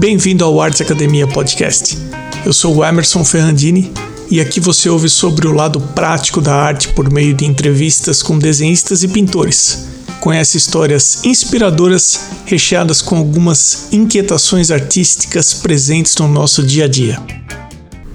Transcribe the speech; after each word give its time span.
Bem-vindo 0.00 0.42
ao 0.46 0.58
Arts 0.58 0.80
Academia 0.80 1.26
Podcast. 1.26 1.98
Eu 2.42 2.54
sou 2.54 2.76
o 2.76 2.82
Emerson 2.82 3.22
Ferrandini 3.22 3.92
e 4.30 4.40
aqui 4.40 4.58
você 4.58 4.88
ouve 4.88 5.10
sobre 5.10 5.46
o 5.46 5.52
lado 5.52 5.78
prático 5.78 6.40
da 6.40 6.54
arte 6.54 6.88
por 6.94 7.12
meio 7.12 7.34
de 7.34 7.44
entrevistas 7.44 8.22
com 8.22 8.38
desenhistas 8.38 9.02
e 9.02 9.08
pintores. 9.08 9.88
Conhece 10.18 10.56
histórias 10.56 11.22
inspiradoras 11.22 12.30
recheadas 12.46 13.02
com 13.02 13.14
algumas 13.14 13.92
inquietações 13.92 14.70
artísticas 14.70 15.52
presentes 15.52 16.16
no 16.16 16.28
nosso 16.28 16.62
dia 16.62 16.86
a 16.86 16.88
dia. 16.88 17.20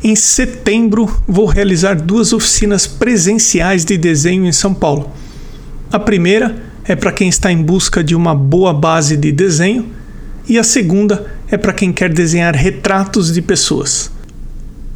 Em 0.04 0.16
setembro, 0.16 1.08
vou 1.28 1.46
realizar 1.46 2.02
duas 2.02 2.34
oficinas 2.34 2.88
presenciais 2.88 3.86
de 3.86 3.96
desenho 3.96 4.48
em 4.48 4.52
São 4.52 4.74
Paulo. 4.74 5.12
A 5.92 6.00
primeira 6.00 6.64
é 6.84 6.96
para 6.96 7.12
quem 7.12 7.30
está 7.30 7.52
em 7.52 7.62
busca 7.62 8.04
de 8.04 8.16
uma 8.16 8.34
boa 8.34 8.74
base 8.74 9.16
de 9.16 9.32
desenho, 9.32 9.94
e 10.48 10.60
a 10.60 10.64
segunda 10.64 11.35
é 11.50 11.58
para 11.58 11.74
quem 11.74 11.92
quer 11.92 12.12
desenhar 12.12 12.56
retratos 12.56 13.32
de 13.32 13.42
pessoas. 13.42 14.12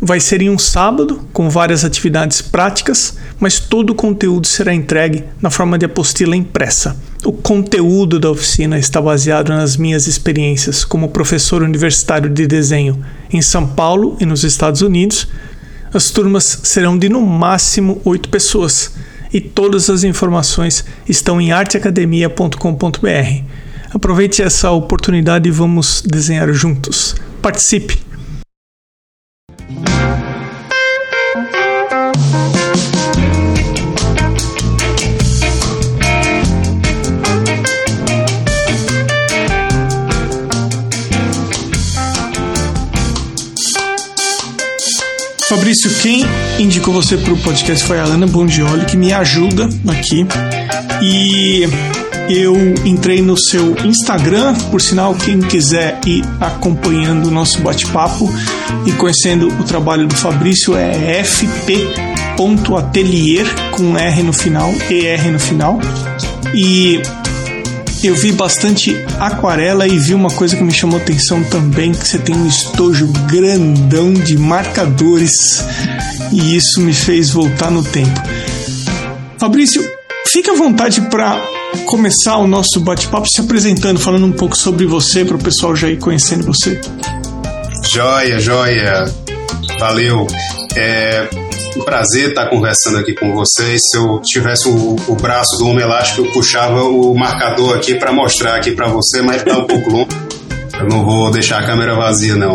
Vai 0.02 0.22
ser 0.22 0.42
em 0.42 0.50
um 0.50 0.58
sábado, 0.58 1.28
com 1.34 1.50
várias 1.50 1.84
atividades 1.84 2.42
práticas, 2.42 3.18
mas 3.38 3.60
todo 3.60 3.90
o 3.90 3.96
conteúdo 3.96 4.48
será 4.48 4.74
entregue 4.74 5.26
na 5.42 5.50
forma 5.50 5.78
de 5.78 5.86
apostila 5.86 6.38
impressa. 6.38 6.96
O 7.26 7.34
conteúdo 7.34 8.18
da 8.18 8.32
oficina 8.32 8.80
está 8.80 9.02
baseado 9.02 9.50
nas 9.50 9.76
minhas 9.76 10.08
experiências 10.08 10.86
como 10.86 11.10
professor 11.10 11.62
universitário 11.62 12.30
de 12.30 12.48
desenho 12.48 13.04
em 13.30 13.42
São 13.42 13.68
Paulo 13.68 14.16
e 14.22 14.26
nos 14.26 14.46
Estados 14.46 14.82
Unidos. 14.82 15.28
As 15.94 16.10
turmas 16.12 16.62
serão 16.64 16.98
de 16.98 17.10
no 17.10 17.22
máximo 17.22 18.02
oito 18.06 18.30
pessoas 18.30 18.94
e 19.34 19.42
todas 19.42 19.90
as 19.90 20.06
informações 20.06 20.86
estão 21.10 21.42
em 21.42 21.52
arteacademia.com.br. 21.52 23.44
Aproveite 23.94 24.42
essa 24.42 24.72
oportunidade 24.72 25.50
e 25.50 25.52
vamos 25.52 26.04
desenhar 26.06 26.52
juntos. 26.54 27.16
Participe! 27.42 28.10
Fabrício, 45.50 45.90
quem 46.02 46.24
indicou 46.60 46.94
você 46.94 47.18
para 47.18 47.34
o 47.34 47.38
podcast 47.38 47.84
foi 47.84 48.00
a 48.00 48.04
Ana 48.04 48.28
Bongioli, 48.28 48.86
que 48.86 48.96
me 48.96 49.12
ajuda 49.12 49.68
aqui. 49.88 50.24
E 51.02 51.64
eu 52.30 52.56
entrei 52.86 53.22
no 53.24 53.36
seu 53.36 53.76
Instagram, 53.84 54.54
por 54.70 54.80
sinal, 54.80 55.16
quem 55.16 55.40
quiser 55.40 56.00
ir 56.06 56.24
acompanhando 56.40 57.26
o 57.28 57.32
nosso 57.32 57.60
bate-papo 57.62 58.32
e 58.86 58.92
conhecendo 58.92 59.48
o 59.48 59.64
trabalho 59.64 60.08
do 60.08 60.16
Fabrício 60.16 60.78
é 60.78 61.24
fp.atelier 61.24 62.38
com 63.72 63.98
R 63.98 64.22
no 64.22 64.32
final, 64.32 64.72
ER 64.92 65.32
no 65.32 65.40
final. 65.40 65.80
E 66.54 67.02
eu 68.04 68.14
vi 68.16 68.32
bastante 68.32 68.96
aquarela 69.20 69.88
e 69.88 69.98
vi 69.98 70.14
uma 70.14 70.30
coisa 70.30 70.56
que 70.56 70.64
me 70.64 70.72
chamou 70.72 71.00
atenção 71.00 71.44
também, 71.46 71.92
que 71.92 72.08
você 72.08 72.20
tem 72.20 72.36
um 72.36 72.46
estojo 72.46 73.08
grandão 73.28 74.14
de 74.14 74.38
marcadores 74.38 75.66
e 76.32 76.56
isso 76.56 76.80
me 76.80 76.94
fez 76.94 77.32
voltar 77.32 77.72
no 77.72 77.84
tempo. 77.84 78.22
Fabrício, 79.40 79.82
fique 80.28 80.50
à 80.50 80.54
vontade 80.54 81.02
para 81.02 81.59
começar 81.86 82.38
o 82.38 82.48
nosso 82.48 82.80
bate-papo 82.80 83.28
se 83.28 83.42
apresentando, 83.42 84.00
falando 84.00 84.26
um 84.26 84.32
pouco 84.32 84.56
sobre 84.56 84.86
você, 84.86 85.26
para 85.26 85.36
o 85.36 85.40
pessoal 85.40 85.76
já 85.76 85.90
ir 85.90 85.98
conhecendo 85.98 86.44
você. 86.46 86.80
Joia, 87.92 88.40
joia. 88.40 89.06
Valeu. 89.80 90.28
É 90.76 91.28
um 91.76 91.84
prazer 91.84 92.30
estar 92.30 92.48
conversando 92.48 92.98
aqui 92.98 93.14
com 93.14 93.34
vocês. 93.34 93.82
Se 93.90 93.98
eu 93.98 94.20
tivesse 94.22 94.68
o, 94.68 94.96
o 95.08 95.16
braço 95.16 95.58
do 95.58 95.68
homem 95.68 95.84
elástico, 95.84 96.26
eu 96.26 96.32
puxava 96.32 96.84
o 96.84 97.16
marcador 97.18 97.76
aqui 97.76 97.96
para 97.96 98.12
mostrar 98.12 98.56
aqui 98.56 98.72
para 98.72 98.88
você, 98.88 99.22
mas 99.22 99.38
está 99.38 99.58
um 99.58 99.66
pouco 99.66 99.90
longo. 99.90 100.10
Eu 100.80 100.88
não 100.88 101.04
vou 101.04 101.30
deixar 101.32 101.60
a 101.60 101.66
câmera 101.66 101.96
vazia, 101.96 102.36
não. 102.36 102.54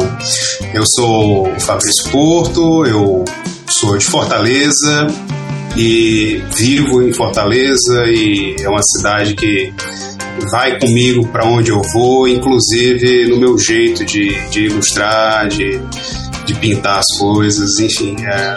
Eu 0.73 0.85
sou 0.87 1.49
o 1.49 1.61
Fabrício 1.61 2.11
Porto, 2.11 2.87
eu 2.87 3.25
sou 3.69 3.97
de 3.99 4.05
Fortaleza, 4.07 5.07
e 5.77 6.43
vivo 6.57 7.03
em 7.03 7.13
Fortaleza 7.13 8.05
e 8.07 8.57
é 8.61 8.69
uma 8.69 8.83
cidade 8.83 9.35
que 9.35 9.73
vai 10.51 10.79
comigo 10.79 11.27
para 11.29 11.47
onde 11.47 11.71
eu 11.71 11.81
vou, 11.93 12.29
inclusive 12.29 13.29
no 13.29 13.39
meu 13.39 13.59
jeito 13.59 14.05
de, 14.05 14.35
de 14.51 14.67
ilustrar, 14.67 15.49
de, 15.49 15.81
de 16.45 16.55
pintar 16.55 16.99
as 16.99 17.19
coisas, 17.19 17.79
enfim, 17.79 18.17
é 18.25 18.55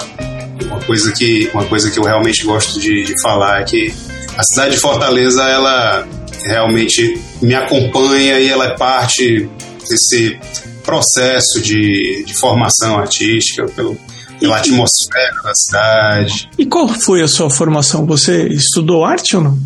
uma 0.66 0.80
coisa 0.82 1.12
que, 1.12 1.50
uma 1.54 1.66
coisa 1.66 1.90
que 1.90 2.00
eu 2.00 2.04
realmente 2.04 2.44
gosto 2.44 2.80
de, 2.80 3.04
de 3.04 3.14
falar 3.22 3.62
é 3.62 3.64
que 3.64 3.94
a 4.38 4.44
cidade 4.44 4.76
de 4.76 4.82
Fortaleza, 4.82 5.44
ela 5.44 6.08
realmente 6.46 7.20
me 7.42 7.56
acompanha 7.56 8.40
e 8.40 8.48
ela 8.48 8.66
é 8.66 8.78
parte 8.78 9.50
desse 9.90 10.38
processo 10.84 11.62
de, 11.62 12.24
de 12.24 12.34
formação 12.36 12.98
artística, 12.98 13.66
pelo, 13.76 13.98
pela 14.40 14.58
atmosfera 14.58 15.42
da 15.44 15.54
cidade. 15.54 16.50
E 16.58 16.66
qual 16.66 16.88
foi 16.88 17.22
a 17.22 17.28
sua 17.28 17.50
formação? 17.50 18.06
Você 18.06 18.48
estudou 18.48 19.06
arte 19.06 19.36
ou 19.36 19.44
não? 19.44 19.58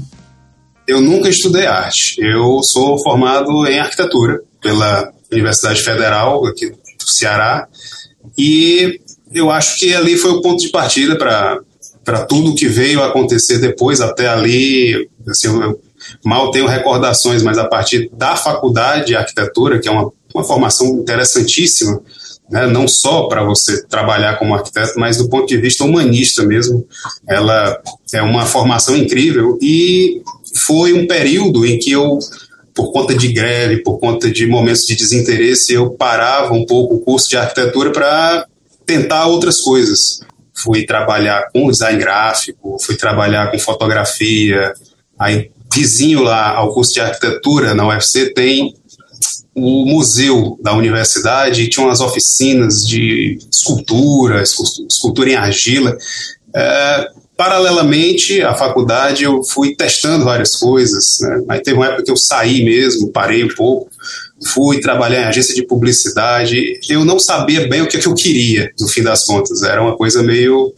Eu 0.88 1.02
nunca 1.02 1.30
estudei 1.30 1.66
arte. 1.66 2.16
Eu 2.20 2.60
sou 2.64 3.02
formado 3.04 3.66
em 3.68 3.80
arquitetura 3.80 4.42
pela 4.62 5.12
Universidade 5.32 5.82
Federal 5.82 6.46
aqui 6.46 6.70
do 6.70 7.12
Ceará 7.12 7.68
e 8.38 9.00
eu 9.34 9.50
acho 9.50 9.78
que 9.80 9.96
ali 9.96 10.18
foi 10.18 10.32
o 10.32 10.42
ponto 10.42 10.62
de 10.62 10.70
partida 10.70 11.18
para 11.18 11.60
para 12.04 12.26
tudo 12.26 12.56
que 12.56 12.68
veio 12.68 13.04
acontecer 13.04 13.60
depois 13.60 14.02
até 14.02 14.28
ali. 14.28 15.08
Assim, 15.28 15.48
eu 15.48 15.80
mal 16.24 16.52
tenho 16.52 16.68
recordações, 16.68 17.44
mas 17.44 17.58
a 17.58 17.68
partir 17.68 18.10
da 18.14 18.36
faculdade 18.36 19.08
de 19.08 19.16
arquitetura, 19.16 19.80
que 19.80 19.88
é 19.88 19.92
uma, 19.92 20.12
uma 20.34 20.44
formação 20.44 20.88
interessantíssima, 20.88 22.02
né, 22.52 22.68
não 22.68 22.86
só 22.86 23.28
para 23.28 23.44
você 23.44 23.82
trabalhar 23.88 24.38
como 24.38 24.54
arquiteto, 24.54 25.00
mas 25.00 25.18
do 25.18 25.30
ponto 25.30 25.48
de 25.48 25.58
vista 25.58 25.86
humanista 25.86 26.44
mesmo. 26.44 26.86
Ela 27.28 27.82
é 28.14 28.22
uma 28.22 28.46
formação 28.46 28.96
incrível 28.96 29.58
e 29.62 30.22
foi 30.54 30.92
um 30.92 31.08
período 31.08 31.66
em 31.66 31.80
que 31.80 31.92
eu, 31.92 32.20
por 32.76 32.92
conta 32.92 33.16
de 33.16 33.30
greve, 33.30 33.82
por 33.82 34.00
conta 34.00 34.30
de 34.30 34.46
momentos 34.46 34.82
de 34.82 34.98
desinteresse, 34.98 35.74
eu 35.74 35.92
parava 35.92 36.54
um 36.54 36.66
pouco 36.66 36.96
o 36.96 37.00
curso 37.00 37.30
de 37.30 37.38
arquitetura 37.38 37.92
para 37.92 38.46
tentar 38.86 39.28
outras 39.28 39.62
coisas. 39.62 40.20
Fui 40.54 40.86
trabalhar 40.86 41.50
com 41.54 41.72
design 41.72 41.98
gráfico, 41.98 42.78
fui 42.82 42.98
trabalhar 42.98 43.50
com 43.50 43.58
fotografia. 43.58 44.74
Aí, 45.18 45.50
vizinho 45.74 46.22
lá 46.22 46.50
ao 46.50 46.74
curso 46.74 46.94
de 46.94 47.00
arquitetura 47.00 47.74
na 47.74 47.88
UFC 47.88 48.34
tem 48.34 48.76
o 49.54 49.86
museu 49.86 50.58
da 50.62 50.74
universidade 50.74 51.70
tinha 51.70 51.86
umas 51.86 52.00
oficinas 52.00 52.88
de 52.88 53.38
escultura, 53.52 54.42
escultura 54.42 55.30
em 55.30 55.36
argila. 55.36 55.98
É, 56.56 57.08
paralelamente 57.36 58.42
à 58.42 58.54
faculdade, 58.54 59.24
eu 59.24 59.44
fui 59.44 59.76
testando 59.76 60.24
várias 60.24 60.56
coisas. 60.56 61.18
Né? 61.22 61.44
Aí 61.50 61.60
teve 61.60 61.76
uma 61.76 61.88
época 61.88 62.04
que 62.04 62.12
eu 62.12 62.18
saí 62.18 62.64
mesmo, 62.64 63.12
parei 63.12 63.44
um 63.44 63.54
pouco, 63.54 63.90
fui 64.54 64.80
trabalhar 64.80 65.22
em 65.22 65.26
agência 65.26 65.54
de 65.54 65.66
publicidade. 65.66 66.80
Eu 66.88 67.04
não 67.04 67.20
sabia 67.20 67.68
bem 67.68 67.82
o 67.82 67.88
que, 67.88 67.98
é 67.98 68.00
que 68.00 68.08
eu 68.08 68.16
queria, 68.16 68.72
no 68.80 68.88
fim 68.88 69.04
das 69.04 69.26
contas. 69.26 69.64
Era 69.64 69.82
uma 69.82 69.98
coisa 69.98 70.24
meio 70.24 70.74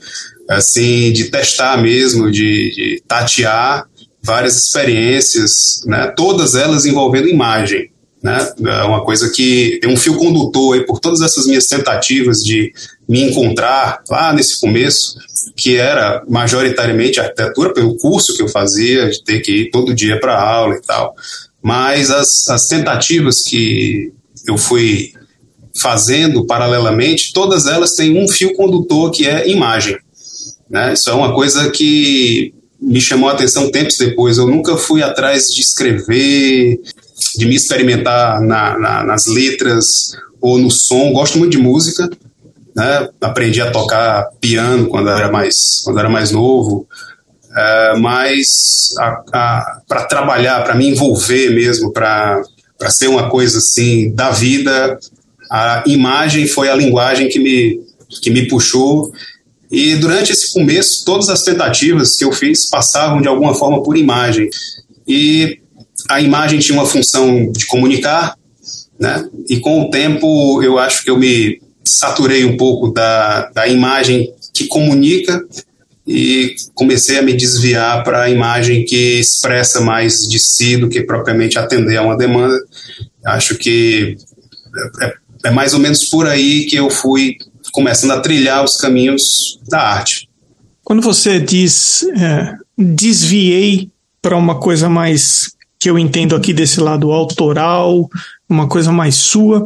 assim 0.50 1.12
de 1.13 1.25
testar 1.25 1.81
mesmo, 1.81 2.31
de, 2.31 2.72
de 2.75 3.03
tatear 3.07 3.85
várias 4.22 4.57
experiências, 4.57 5.81
né? 5.85 6.07
todas 6.16 6.56
elas 6.56 6.85
envolvendo 6.85 7.28
imagem 7.28 7.92
né? 8.23 8.53
É 8.66 8.83
uma 8.83 9.03
coisa 9.03 9.30
que 9.30 9.80
tem 9.81 9.92
um 9.92 9.97
fio 9.97 10.15
condutor 10.15 10.75
aí 10.75 10.86
por 10.86 11.00
todas 11.00 11.19
essas 11.19 11.45
minhas 11.45 11.68
tentativas 11.68 12.39
de 12.42 12.71
me 13.07 13.21
encontrar 13.21 14.01
lá 14.09 14.31
nesse 14.31 14.62
começo, 14.62 15.18
que 15.57 15.75
era 15.75 16.24
majoritariamente 16.30 17.19
arquitetura, 17.19 17.74
pelo 17.74 17.97
curso 17.97 18.33
que 18.33 18.42
eu 18.42 18.47
fazia, 18.47 19.09
de 19.09 19.21
ter 19.25 19.42
que 19.42 19.51
ir 19.51 19.71
todo 19.71 19.94
dia 19.94 20.18
para 20.21 20.42
aula 20.42 20.75
e 20.75 20.81
tal. 20.81 21.13
Mas 21.62 22.09
as, 22.09 22.47
as 22.50 22.65
tentativas 22.68 23.42
que 23.42 24.13
eu 24.47 24.57
fui 24.57 25.12
fazendo 25.75 26.45
paralelamente, 26.45 27.33
todas 27.33 27.68
elas 27.68 27.94
têm 27.94 28.18
um 28.18 28.27
fio 28.27 28.53
condutor 28.53 29.12
que 29.12 29.27
é 29.27 29.50
imagem. 29.50 29.97
Né? 30.69 30.94
Isso 30.94 31.09
é 31.09 31.13
uma 31.13 31.33
coisa 31.33 31.69
que 31.71 32.53
me 32.80 33.01
chamou 33.01 33.30
a 33.30 33.33
atenção 33.33 33.71
tempos 33.71 33.97
depois. 33.97 34.38
Eu 34.38 34.47
nunca 34.47 34.77
fui 34.77 35.01
atrás 35.01 35.53
de 35.53 35.62
escrever, 35.62 36.80
de 37.37 37.45
me 37.45 37.55
experimentar 37.55 38.41
na, 38.41 38.77
na, 38.77 39.03
nas 39.03 39.25
letras 39.27 40.15
ou 40.41 40.57
no 40.57 40.69
som. 40.69 41.11
Gosto 41.11 41.37
muito 41.37 41.51
de 41.51 41.57
música, 41.57 42.09
né? 42.75 43.09
Aprendi 43.21 43.61
a 43.61 43.71
tocar 43.71 44.29
piano 44.41 44.87
quando 44.87 45.09
era 45.09 45.31
mais 45.31 45.81
quando 45.83 45.99
era 45.99 46.09
mais 46.09 46.31
novo, 46.31 46.87
é, 47.55 47.97
mas 47.97 48.93
para 49.29 50.05
trabalhar, 50.09 50.63
para 50.63 50.75
me 50.75 50.87
envolver 50.87 51.51
mesmo, 51.51 51.91
para 51.91 52.43
ser 52.89 53.07
uma 53.07 53.29
coisa 53.29 53.59
assim 53.59 54.13
da 54.13 54.31
vida, 54.31 54.97
a 55.51 55.83
imagem 55.85 56.47
foi 56.47 56.69
a 56.69 56.75
linguagem 56.75 57.29
que 57.29 57.39
me, 57.39 57.79
que 58.21 58.31
me 58.31 58.47
puxou. 58.47 59.11
E 59.71 59.95
durante 59.95 60.31
esse 60.31 60.51
começo, 60.51 61.05
todas 61.05 61.29
as 61.29 61.43
tentativas 61.43 62.15
que 62.15 62.25
eu 62.25 62.31
fiz 62.31 62.69
passavam 62.69 63.21
de 63.21 63.27
alguma 63.27 63.53
forma 63.53 63.81
por 63.83 63.95
imagem. 63.95 64.49
E 65.07 65.59
a 66.09 66.21
imagem 66.21 66.59
tinha 66.59 66.77
uma 66.77 66.85
função 66.85 67.51
de 67.51 67.65
comunicar, 67.65 68.35
né? 69.00 69.27
E 69.50 69.59
com 69.59 69.81
o 69.81 69.89
tempo, 69.89 70.61
eu 70.61 70.77
acho 70.77 71.03
que 71.03 71.09
eu 71.09 71.17
me 71.17 71.61
saturei 71.83 72.45
um 72.45 72.57
pouco 72.57 72.91
da, 72.91 73.50
da 73.51 73.67
imagem 73.67 74.31
que 74.53 74.67
comunica 74.67 75.44
e 76.05 76.55
comecei 76.73 77.17
a 77.17 77.21
me 77.21 77.33
desviar 77.33 78.03
para 78.03 78.23
a 78.23 78.29
imagem 78.29 78.83
que 78.85 79.19
expressa 79.19 79.81
mais 79.81 80.27
de 80.27 80.39
si 80.39 80.77
do 80.77 80.89
que 80.89 81.01
propriamente 81.01 81.57
atender 81.57 81.97
a 81.97 82.01
uma 82.01 82.17
demanda. 82.17 82.57
Acho 83.25 83.56
que 83.56 84.17
é, 85.01 85.13
é 85.45 85.51
mais 85.51 85.73
ou 85.73 85.79
menos 85.79 86.06
por 86.09 86.27
aí 86.27 86.65
que 86.65 86.75
eu 86.75 86.89
fui 86.89 87.38
começando 87.71 88.11
a 88.11 88.19
trilhar 88.19 88.63
os 88.63 88.75
caminhos 88.75 89.59
da 89.67 89.81
arte. 89.81 90.29
Quando 90.83 91.01
você 91.01 91.39
diz 91.39 92.03
é, 92.17 92.53
desviei 92.77 93.89
para 94.21 94.35
uma 94.38 94.59
coisa 94.59 94.89
mais 94.89 95.53
que 95.83 95.89
eu 95.89 96.00
entendo 96.00 96.33
aqui 96.33 96.53
desse 96.53 96.80
lado 96.80 97.12
autoral, 97.12 98.09
uma 98.47 98.69
coisa 98.69 98.89
mais 98.89 99.15
sua, 99.15 99.65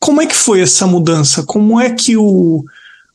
como 0.00 0.20
é 0.20 0.26
que 0.26 0.34
foi 0.34 0.60
essa 0.60 0.84
mudança? 0.84 1.44
Como 1.44 1.80
é 1.80 1.90
que 1.90 2.16
o 2.16 2.64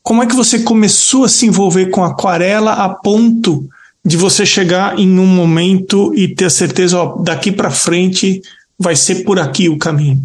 como 0.01 0.23
é 0.23 0.25
que 0.25 0.33
você 0.33 0.59
começou 0.59 1.25
a 1.25 1.27
se 1.27 1.45
envolver 1.45 1.87
com 1.87 2.01
aquarela 2.01 2.71
a 2.71 2.87
ponto 2.87 3.67
de 4.05 4.15
você 4.15 4.45
chegar 4.45 4.97
em 4.97 5.19
um 5.19 5.25
momento 5.25 6.13
e 6.15 6.33
ter 6.33 6.49
certeza, 6.49 6.97
ó, 6.97 7.17
daqui 7.21 7.51
para 7.51 7.69
frente 7.69 8.41
vai 8.79 8.95
ser 8.95 9.25
por 9.25 9.37
aqui 9.37 9.67
o 9.67 9.77
caminho? 9.77 10.23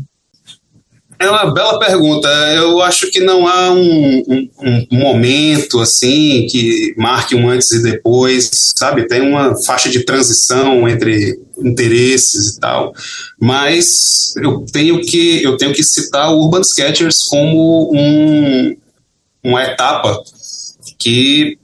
É 1.24 1.30
uma 1.30 1.54
bela 1.54 1.78
pergunta. 1.78 2.28
Eu 2.54 2.82
acho 2.82 3.10
que 3.10 3.18
não 3.18 3.48
há 3.48 3.72
um, 3.72 4.22
um, 4.28 4.48
um, 4.60 4.98
momento 4.98 5.80
assim 5.80 6.46
que 6.50 6.94
marque 6.98 7.34
um 7.34 7.48
antes 7.48 7.72
e 7.72 7.82
depois, 7.82 8.50
sabe? 8.76 9.06
Tem 9.06 9.22
uma 9.22 9.56
faixa 9.64 9.88
de 9.88 10.04
transição 10.04 10.86
entre 10.86 11.40
interesses 11.58 12.54
e 12.54 12.60
tal. 12.60 12.92
Mas 13.40 14.34
eu 14.36 14.66
tenho 14.70 15.00
que 15.00 15.42
eu 15.42 15.56
tenho 15.56 15.72
que 15.72 15.82
citar 15.82 16.30
o 16.30 16.44
Urban 16.44 16.60
Sketchers 16.60 17.22
como 17.22 17.90
um, 17.94 18.76
uma 19.42 19.64
etapa 19.64 20.22
que 20.98 21.56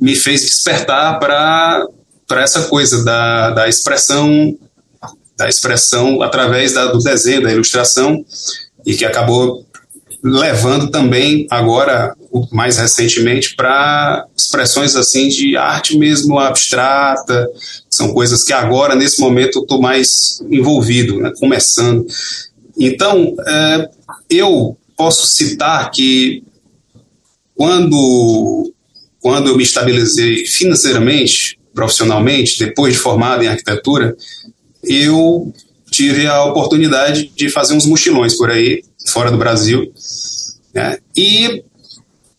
me 0.00 0.16
fez 0.16 0.42
despertar 0.42 1.20
para 1.20 1.86
para 2.26 2.42
essa 2.42 2.62
coisa 2.62 3.04
da, 3.04 3.50
da 3.50 3.68
expressão 3.68 4.58
da 5.42 5.48
expressão 5.48 6.22
através 6.22 6.72
da, 6.72 6.86
do 6.86 6.98
desenho, 6.98 7.42
da 7.42 7.52
ilustração, 7.52 8.24
e 8.86 8.94
que 8.94 9.04
acabou 9.04 9.66
levando 10.22 10.88
também 10.88 11.48
agora 11.50 12.14
mais 12.52 12.78
recentemente 12.78 13.56
para 13.56 14.24
expressões 14.36 14.94
assim 14.94 15.28
de 15.28 15.56
arte 15.56 15.98
mesmo 15.98 16.38
abstrata. 16.38 17.48
São 17.90 18.12
coisas 18.12 18.44
que 18.44 18.52
agora 18.52 18.94
nesse 18.94 19.20
momento 19.20 19.58
eu 19.58 19.62
estou 19.62 19.80
mais 19.80 20.40
envolvido 20.48 21.20
né, 21.20 21.32
começando. 21.40 22.06
Então 22.78 23.34
é, 23.44 23.88
eu 24.30 24.76
posso 24.96 25.26
citar 25.26 25.90
que 25.90 26.44
quando 27.56 28.72
quando 29.20 29.48
eu 29.48 29.56
me 29.56 29.62
estabilizei 29.62 30.44
financeiramente 30.46 31.58
profissionalmente 31.74 32.58
depois 32.58 32.94
de 32.94 33.00
formado 33.00 33.42
em 33.42 33.48
arquitetura 33.48 34.16
eu 34.82 35.52
tive 35.90 36.26
a 36.26 36.44
oportunidade 36.44 37.30
de 37.36 37.48
fazer 37.50 37.74
uns 37.74 37.86
mochilões 37.86 38.36
por 38.36 38.50
aí, 38.50 38.82
fora 39.08 39.30
do 39.30 39.36
Brasil, 39.36 39.92
né? 40.74 40.98
e 41.16 41.62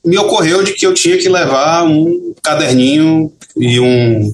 me 0.05 0.17
ocorreu 0.17 0.63
de 0.63 0.73
que 0.73 0.85
eu 0.85 0.93
tinha 0.93 1.17
que 1.17 1.29
levar 1.29 1.83
um 1.83 2.33
caderninho 2.41 3.31
e 3.55 3.79
um 3.79 4.33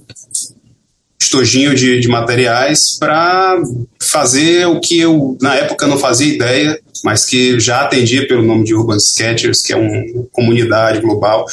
estojinho 1.21 1.75
de, 1.75 1.99
de 1.99 2.07
materiais 2.07 2.97
para 2.97 3.61
fazer 4.01 4.65
o 4.67 4.79
que 4.79 4.99
eu, 4.99 5.37
na 5.41 5.55
época, 5.55 5.85
não 5.85 5.97
fazia 5.97 6.33
ideia, 6.33 6.79
mas 7.03 7.25
que 7.25 7.59
já 7.59 7.81
atendia 7.81 8.27
pelo 8.27 8.43
nome 8.43 8.63
de 8.63 8.73
Urban 8.73 8.97
Sketchers, 8.97 9.61
que 9.61 9.73
é 9.73 9.75
uma 9.75 10.27
comunidade 10.31 11.01
global. 11.01 11.45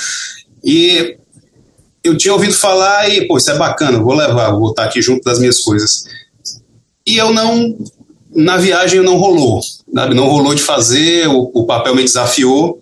E 0.64 1.16
eu 2.02 2.16
tinha 2.16 2.32
ouvido 2.32 2.54
falar 2.54 3.08
e, 3.10 3.26
pô, 3.26 3.36
isso 3.36 3.50
é 3.50 3.58
bacana, 3.58 3.98
vou 3.98 4.14
levar, 4.14 4.50
vou 4.50 4.60
botar 4.60 4.84
aqui 4.84 5.02
junto 5.02 5.22
das 5.22 5.38
minhas 5.38 5.60
coisas. 5.60 6.04
E 7.06 7.16
eu 7.16 7.32
não, 7.32 7.76
na 8.34 8.56
viagem 8.56 9.00
não 9.00 9.16
rolou, 9.16 9.60
sabe? 9.94 10.14
não 10.14 10.26
rolou 10.26 10.54
de 10.54 10.62
fazer, 10.62 11.28
o, 11.28 11.50
o 11.54 11.64
papel 11.64 11.94
me 11.94 12.02
desafiou, 12.02 12.80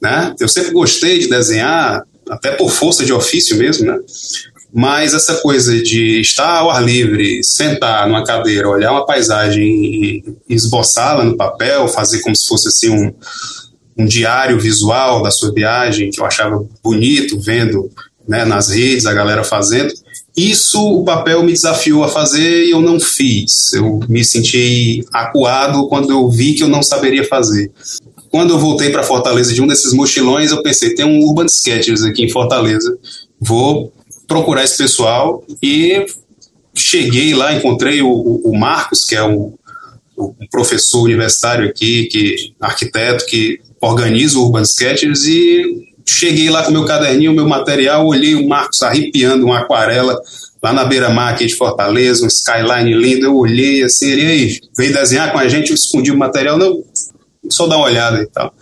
né? 0.00 0.34
Eu 0.40 0.48
sempre 0.48 0.72
gostei 0.72 1.18
de 1.18 1.28
desenhar, 1.28 2.02
até 2.28 2.52
por 2.52 2.70
força 2.70 3.04
de 3.04 3.12
ofício 3.12 3.56
mesmo, 3.56 3.86
né? 3.86 3.98
Mas 4.72 5.14
essa 5.14 5.36
coisa 5.36 5.80
de 5.80 6.20
estar 6.20 6.58
ao 6.58 6.70
ar 6.70 6.84
livre, 6.84 7.42
sentar 7.42 8.06
numa 8.06 8.24
cadeira, 8.24 8.68
olhar 8.68 8.92
uma 8.92 9.06
paisagem 9.06 9.64
e 9.64 10.24
esboçá-la 10.48 11.24
no 11.24 11.36
papel, 11.36 11.88
fazer 11.88 12.20
como 12.20 12.36
se 12.36 12.46
fosse 12.46 12.68
assim 12.68 12.90
um, 12.90 13.14
um 13.96 14.04
diário 14.04 14.60
visual 14.60 15.22
da 15.22 15.30
sua 15.30 15.52
viagem, 15.52 16.10
que 16.10 16.20
eu 16.20 16.26
achava 16.26 16.62
bonito 16.82 17.40
vendo 17.40 17.90
né, 18.28 18.44
nas 18.44 18.68
redes 18.68 19.06
a 19.06 19.14
galera 19.14 19.44
fazendo, 19.44 19.94
isso 20.36 21.00
o 21.00 21.04
papel 21.04 21.42
me 21.42 21.52
desafiou 21.52 22.04
a 22.04 22.08
fazer 22.08 22.66
e 22.66 22.70
eu 22.70 22.80
não 22.80 23.00
fiz. 23.00 23.72
Eu 23.72 24.00
me 24.08 24.22
senti 24.22 25.02
acuado 25.12 25.88
quando 25.88 26.10
eu 26.10 26.28
vi 26.28 26.54
que 26.54 26.62
eu 26.62 26.68
não 26.68 26.82
saberia 26.82 27.24
fazer. 27.24 27.70
Quando 28.30 28.50
eu 28.50 28.58
voltei 28.58 28.90
para 28.90 29.02
Fortaleza 29.02 29.54
de 29.54 29.62
um 29.62 29.66
desses 29.66 29.94
mochilões, 29.94 30.50
eu 30.50 30.62
pensei, 30.62 30.94
tem 30.94 31.06
um 31.06 31.20
Urban 31.20 31.46
Sketchers 31.46 32.02
aqui 32.02 32.22
em 32.22 32.30
Fortaleza. 32.30 32.98
Vou 33.40 33.92
procurar 34.26 34.64
esse 34.64 34.76
pessoal 34.76 35.42
e 35.62 36.04
cheguei 36.76 37.34
lá, 37.34 37.54
encontrei 37.54 38.02
o, 38.02 38.10
o 38.10 38.58
Marcos, 38.58 39.04
que 39.04 39.14
é 39.14 39.22
o, 39.22 39.54
o, 40.16 40.34
professor 40.50 41.02
universitário 41.02 41.68
aqui, 41.68 42.06
que 42.06 42.52
arquiteto 42.60 43.24
que 43.24 43.60
organiza 43.80 44.38
o 44.38 44.42
Urban 44.42 44.64
Sketchers 44.64 45.24
e 45.24 45.85
Cheguei 46.08 46.48
lá 46.48 46.62
com 46.62 46.70
meu 46.70 46.84
caderninho, 46.84 47.34
meu 47.34 47.48
material, 47.48 48.06
olhei 48.06 48.36
o 48.36 48.46
Marcos 48.46 48.80
arrepiando 48.82 49.44
uma 49.44 49.58
aquarela 49.58 50.16
lá 50.62 50.72
na 50.72 50.84
beira-mar 50.84 51.34
aqui 51.34 51.46
de 51.46 51.54
Fortaleza, 51.54 52.24
um 52.24 52.28
skyline 52.28 52.94
lindo. 52.94 53.26
Eu 53.26 53.36
olhei 53.36 53.82
assim, 53.82 54.10
ele 54.10 54.24
aí, 54.24 54.60
veio 54.76 54.92
desenhar 54.92 55.32
com 55.32 55.38
a 55.38 55.48
gente, 55.48 55.70
eu 55.70 55.74
escondi 55.74 56.12
o 56.12 56.16
material, 56.16 56.56
não, 56.56 56.82
só 57.50 57.66
dar 57.66 57.76
uma 57.76 57.86
olhada 57.86 58.22
e 58.22 58.26
tal. 58.26 58.54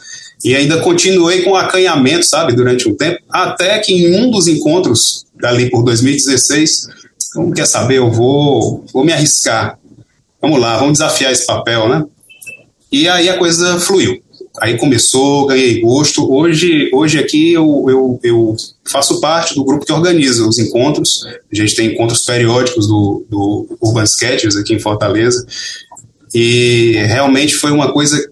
E 0.42 0.54
ainda 0.54 0.80
continuei 0.80 1.42
com 1.42 1.54
acanhamento, 1.54 2.24
sabe, 2.24 2.54
durante 2.54 2.88
um 2.88 2.96
tempo, 2.96 3.18
até 3.30 3.78
que 3.78 3.92
em 3.92 4.16
um 4.16 4.30
dos 4.30 4.48
encontros, 4.48 5.26
ali 5.42 5.70
por 5.70 5.82
2016, 5.82 6.88
como 7.34 7.52
quer 7.52 7.66
saber, 7.66 7.98
eu 7.98 8.10
vou, 8.10 8.84
vou 8.92 9.04
me 9.04 9.12
arriscar. 9.12 9.78
Vamos 10.40 10.60
lá, 10.60 10.76
vamos 10.76 10.94
desafiar 10.94 11.32
esse 11.32 11.46
papel, 11.46 11.88
né? 11.88 12.04
E 12.90 13.08
aí 13.08 13.28
a 13.28 13.38
coisa 13.38 13.78
fluiu 13.80 14.23
aí 14.60 14.78
começou, 14.78 15.46
ganhei 15.46 15.80
gosto. 15.80 16.30
Hoje, 16.32 16.90
hoje 16.92 17.18
aqui 17.18 17.52
eu, 17.52 17.86
eu, 17.88 18.20
eu, 18.22 18.56
faço 18.90 19.20
parte 19.20 19.54
do 19.54 19.64
grupo 19.64 19.84
que 19.84 19.92
organiza 19.92 20.46
os 20.46 20.58
encontros. 20.58 21.24
A 21.26 21.54
gente 21.54 21.74
tem 21.74 21.92
encontros 21.92 22.24
periódicos 22.24 22.86
do, 22.86 23.24
do 23.28 23.76
Urban 23.80 24.04
Sketchers 24.04 24.56
aqui 24.56 24.74
em 24.74 24.78
Fortaleza. 24.78 25.44
E 26.32 26.92
realmente 27.06 27.54
foi 27.54 27.70
uma 27.70 27.92
coisa, 27.92 28.28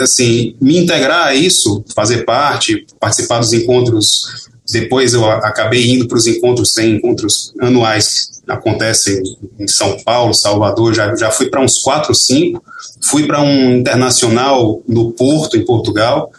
assim, 0.00 0.54
me 0.60 0.78
integrar 0.78 1.28
a 1.28 1.34
isso, 1.34 1.84
fazer 1.94 2.24
parte, 2.24 2.86
participar 3.00 3.40
dos 3.40 3.52
encontros. 3.52 4.48
Depois 4.70 5.14
eu 5.14 5.24
acabei 5.26 5.90
indo 5.90 6.06
para 6.06 6.18
os 6.18 6.26
encontros, 6.26 6.72
tem 6.72 6.96
encontros 6.96 7.52
anuais 7.60 8.38
acontecem 8.48 9.22
em 9.58 9.68
São 9.68 9.98
Paulo, 10.00 10.32
Salvador, 10.32 10.94
já, 10.94 11.14
já 11.14 11.30
fui 11.30 11.50
para 11.50 11.60
uns 11.60 11.78
quatro, 11.78 12.14
cinco, 12.14 12.64
fui 13.04 13.26
para 13.26 13.42
um 13.42 13.76
internacional 13.76 14.82
no 14.88 15.12
Porto, 15.12 15.56
em 15.56 15.64
Portugal, 15.64 16.32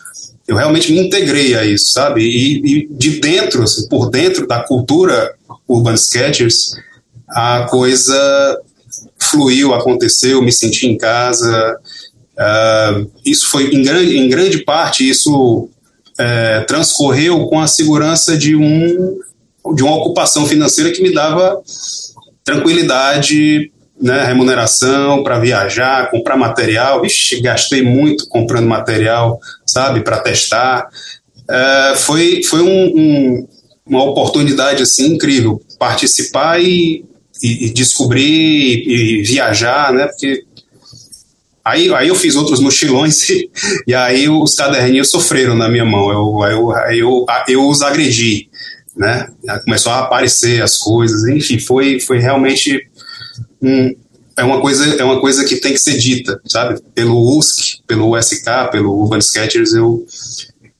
eu 0.47 0.55
realmente 0.55 0.91
me 0.91 0.99
integrei 0.99 1.53
a 1.55 1.63
isso, 1.63 1.91
sabe? 1.91 2.21
E, 2.23 2.81
e 2.81 2.87
de 2.89 3.19
dentro, 3.19 3.61
assim, 3.61 3.87
por 3.87 4.09
dentro 4.09 4.47
da 4.47 4.63
cultura 4.63 5.35
Urban 5.67 5.93
Sketchers, 5.93 6.75
a 7.27 7.67
coisa 7.69 8.59
fluiu, 9.19 9.75
aconteceu, 9.75 10.41
me 10.41 10.51
senti 10.51 10.87
em 10.87 10.97
casa. 10.97 11.77
Uh, 12.33 13.11
isso 13.23 13.47
foi, 13.47 13.69
em 13.69 13.83
grande, 13.83 14.17
em 14.17 14.27
grande 14.27 14.63
parte, 14.63 15.07
isso 15.07 15.69
uh, 16.19 16.65
transcorreu 16.65 17.45
com 17.47 17.59
a 17.59 17.67
segurança 17.67 18.37
de 18.37 18.55
um 18.55 19.17
de 19.75 19.83
uma 19.83 19.95
ocupação 19.95 20.45
financeira 20.45 20.91
que 20.91 21.01
me 21.01 21.13
dava 21.13 21.61
tranquilidade, 22.43 23.71
né, 24.01 24.23
remuneração 24.23 25.21
para 25.21 25.37
viajar, 25.39 26.09
comprar 26.09 26.37
material. 26.37 27.01
Vixe, 27.01 27.39
gastei 27.41 27.81
muito 27.81 28.27
comprando 28.27 28.67
material, 28.67 29.39
sabe, 29.65 30.01
para 30.01 30.19
testar. 30.19 30.87
É, 31.49 31.93
foi 31.97 32.41
foi 32.43 32.61
um, 32.61 32.85
um, 32.95 33.47
uma 33.85 34.03
oportunidade 34.03 34.83
assim 34.83 35.13
incrível 35.13 35.61
participar 35.77 36.61
e, 36.61 37.03
e, 37.43 37.65
e 37.65 37.69
descobrir 37.71 38.23
e, 38.23 39.19
e, 39.19 39.23
viajar, 39.23 39.91
né? 39.91 40.07
Porque 40.07 40.43
Aí, 41.63 41.93
aí 41.93 42.07
eu 42.07 42.15
fiz 42.15 42.35
outros 42.35 42.59
mochilões 42.59 43.27
e, 43.29 43.49
e 43.87 43.93
aí 43.93 44.29
os 44.29 44.55
caderninhos 44.55 45.09
sofreram 45.09 45.55
na 45.55 45.69
minha 45.69 45.85
mão. 45.85 46.09
Eu, 46.11 46.49
eu, 46.49 46.71
eu, 46.91 47.25
eu 47.47 47.67
os 47.67 47.81
agredi, 47.81 48.49
né? 48.95 49.27
Começou 49.63 49.91
a 49.91 49.99
aparecer 49.99 50.61
as 50.61 50.77
coisas, 50.77 51.27
enfim, 51.27 51.59
foi, 51.59 51.99
foi 51.99 52.19
realmente 52.19 52.87
um, 53.61 53.95
é 54.37 54.43
uma 54.43 54.61
coisa 54.61 54.85
é 54.95 55.03
uma 55.03 55.19
coisa 55.19 55.43
que 55.43 55.57
tem 55.57 55.73
que 55.73 55.79
ser 55.79 55.97
dita, 55.97 56.39
sabe? 56.45 56.81
Pelo 56.95 57.37
USC, 57.37 57.81
pelo 57.85 58.17
USK, 58.17 58.71
pelo 58.71 58.93
Urban 58.93 59.19
Sketchers, 59.19 59.73
eu 59.73 60.05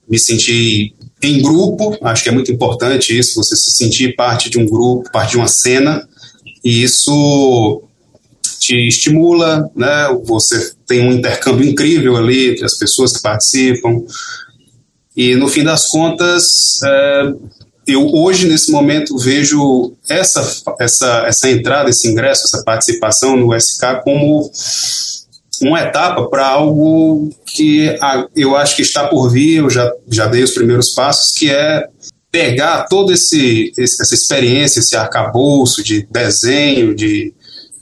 me 0.08 0.18
senti 0.18 0.94
em 1.22 1.42
grupo, 1.42 1.96
acho 2.02 2.22
que 2.22 2.30
é 2.30 2.32
muito 2.32 2.50
importante 2.50 3.16
isso, 3.16 3.36
você 3.36 3.54
se 3.54 3.72
sentir 3.72 4.16
parte 4.16 4.48
de 4.48 4.58
um 4.58 4.66
grupo, 4.66 5.10
parte 5.12 5.32
de 5.32 5.36
uma 5.36 5.46
cena, 5.46 6.08
e 6.64 6.82
isso 6.82 7.82
te 8.60 8.86
estimula, 8.86 9.68
né? 9.74 10.08
Você 10.24 10.72
tem 10.86 11.00
um 11.00 11.12
intercâmbio 11.12 11.68
incrível 11.68 12.16
ali 12.16 12.50
entre 12.50 12.64
as 12.64 12.76
pessoas 12.78 13.16
que 13.16 13.22
participam, 13.22 14.02
e 15.16 15.34
no 15.34 15.48
fim 15.48 15.64
das 15.64 15.88
contas, 15.88 16.78
é, 16.84 17.32
eu 17.86 18.06
hoje, 18.14 18.46
nesse 18.46 18.70
momento, 18.70 19.18
vejo 19.18 19.92
essa, 20.08 20.62
essa, 20.78 21.24
essa 21.26 21.50
entrada, 21.50 21.90
esse 21.90 22.08
ingresso, 22.08 22.44
essa 22.44 22.62
participação 22.64 23.36
no 23.36 23.52
SK 23.58 24.02
como 24.04 24.50
uma 25.60 25.80
etapa 25.82 26.26
para 26.28 26.46
algo 26.46 27.28
que 27.44 27.94
eu 28.34 28.56
acho 28.56 28.76
que 28.76 28.82
está 28.82 29.08
por 29.08 29.28
vir, 29.30 29.56
eu 29.58 29.68
já, 29.68 29.92
já 30.08 30.26
dei 30.26 30.42
os 30.42 30.52
primeiros 30.52 30.94
passos, 30.94 31.36
que 31.36 31.50
é 31.50 31.86
pegar 32.30 32.86
toda 32.88 33.12
esse, 33.12 33.72
essa 33.76 34.14
experiência, 34.14 34.78
esse 34.78 34.96
arcabouço 34.96 35.82
de 35.82 36.06
desenho, 36.10 36.94
de, 36.94 37.34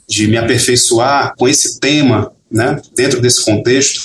de 0.09 0.27
me 0.27 0.37
aperfeiçoar 0.37 1.33
com 1.37 1.47
esse 1.47 1.79
tema, 1.79 2.31
né, 2.51 2.81
dentro 2.95 3.21
desse 3.21 3.45
contexto, 3.45 4.01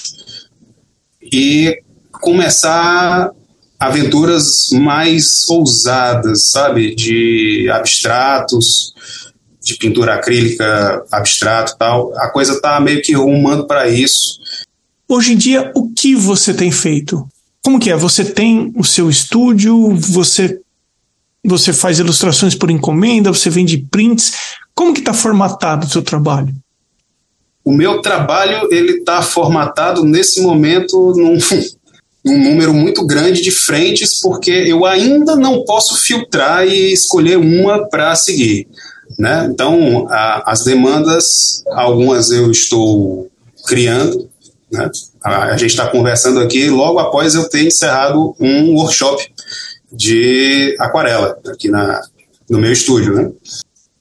e 1.22 1.80
começar 2.12 3.30
aventuras 3.78 4.68
mais 4.72 5.48
ousadas, 5.48 6.50
sabe, 6.50 6.94
de 6.94 7.68
abstratos, 7.72 8.94
de 9.62 9.76
pintura 9.76 10.14
acrílica 10.14 11.02
abstrato 11.10 11.76
tal. 11.78 12.12
A 12.18 12.28
coisa 12.28 12.60
tá 12.60 12.78
meio 12.80 13.02
que 13.02 13.14
rumando 13.14 13.66
para 13.66 13.88
isso. 13.88 14.38
Hoje 15.08 15.32
em 15.32 15.36
dia, 15.36 15.72
o 15.74 15.90
que 15.90 16.14
você 16.14 16.52
tem 16.52 16.70
feito? 16.70 17.26
Como 17.62 17.80
que 17.80 17.90
é? 17.90 17.96
Você 17.96 18.24
tem 18.24 18.72
o 18.76 18.84
seu 18.84 19.08
estúdio, 19.08 19.94
você 19.96 20.60
você 21.46 21.74
faz 21.74 21.98
ilustrações 21.98 22.54
por 22.54 22.70
encomenda, 22.70 23.30
você 23.30 23.50
vende 23.50 23.76
prints. 23.76 24.32
Como 24.74 24.92
que 24.92 25.00
está 25.00 25.14
formatado 25.14 25.86
o 25.86 25.90
seu 25.90 26.02
trabalho? 26.02 26.54
O 27.64 27.72
meu 27.72 28.02
trabalho 28.02 28.68
ele 28.70 28.98
está 28.98 29.22
formatado 29.22 30.04
nesse 30.04 30.42
momento 30.42 31.14
num, 31.16 31.38
um 32.26 32.38
número 32.50 32.74
muito 32.74 33.06
grande 33.06 33.42
de 33.42 33.50
frentes, 33.50 34.20
porque 34.20 34.50
eu 34.50 34.84
ainda 34.84 35.36
não 35.36 35.64
posso 35.64 35.96
filtrar 35.96 36.66
e 36.66 36.92
escolher 36.92 37.36
uma 37.36 37.88
para 37.88 38.14
seguir. 38.16 38.66
Né? 39.18 39.48
Então, 39.50 40.06
a, 40.10 40.50
as 40.50 40.64
demandas, 40.64 41.62
algumas 41.68 42.30
eu 42.30 42.50
estou 42.50 43.30
criando, 43.66 44.28
né? 44.70 44.90
a, 45.22 45.44
a 45.44 45.56
gente 45.56 45.70
está 45.70 45.86
conversando 45.88 46.40
aqui 46.40 46.68
logo 46.68 46.98
após 46.98 47.34
eu 47.34 47.48
ter 47.48 47.66
encerrado 47.66 48.34
um 48.40 48.74
workshop 48.74 49.30
de 49.92 50.74
aquarela 50.80 51.38
aqui 51.46 51.68
na, 51.68 52.00
no 52.48 52.58
meu 52.58 52.72
estúdio. 52.72 53.14
Né? 53.14 53.30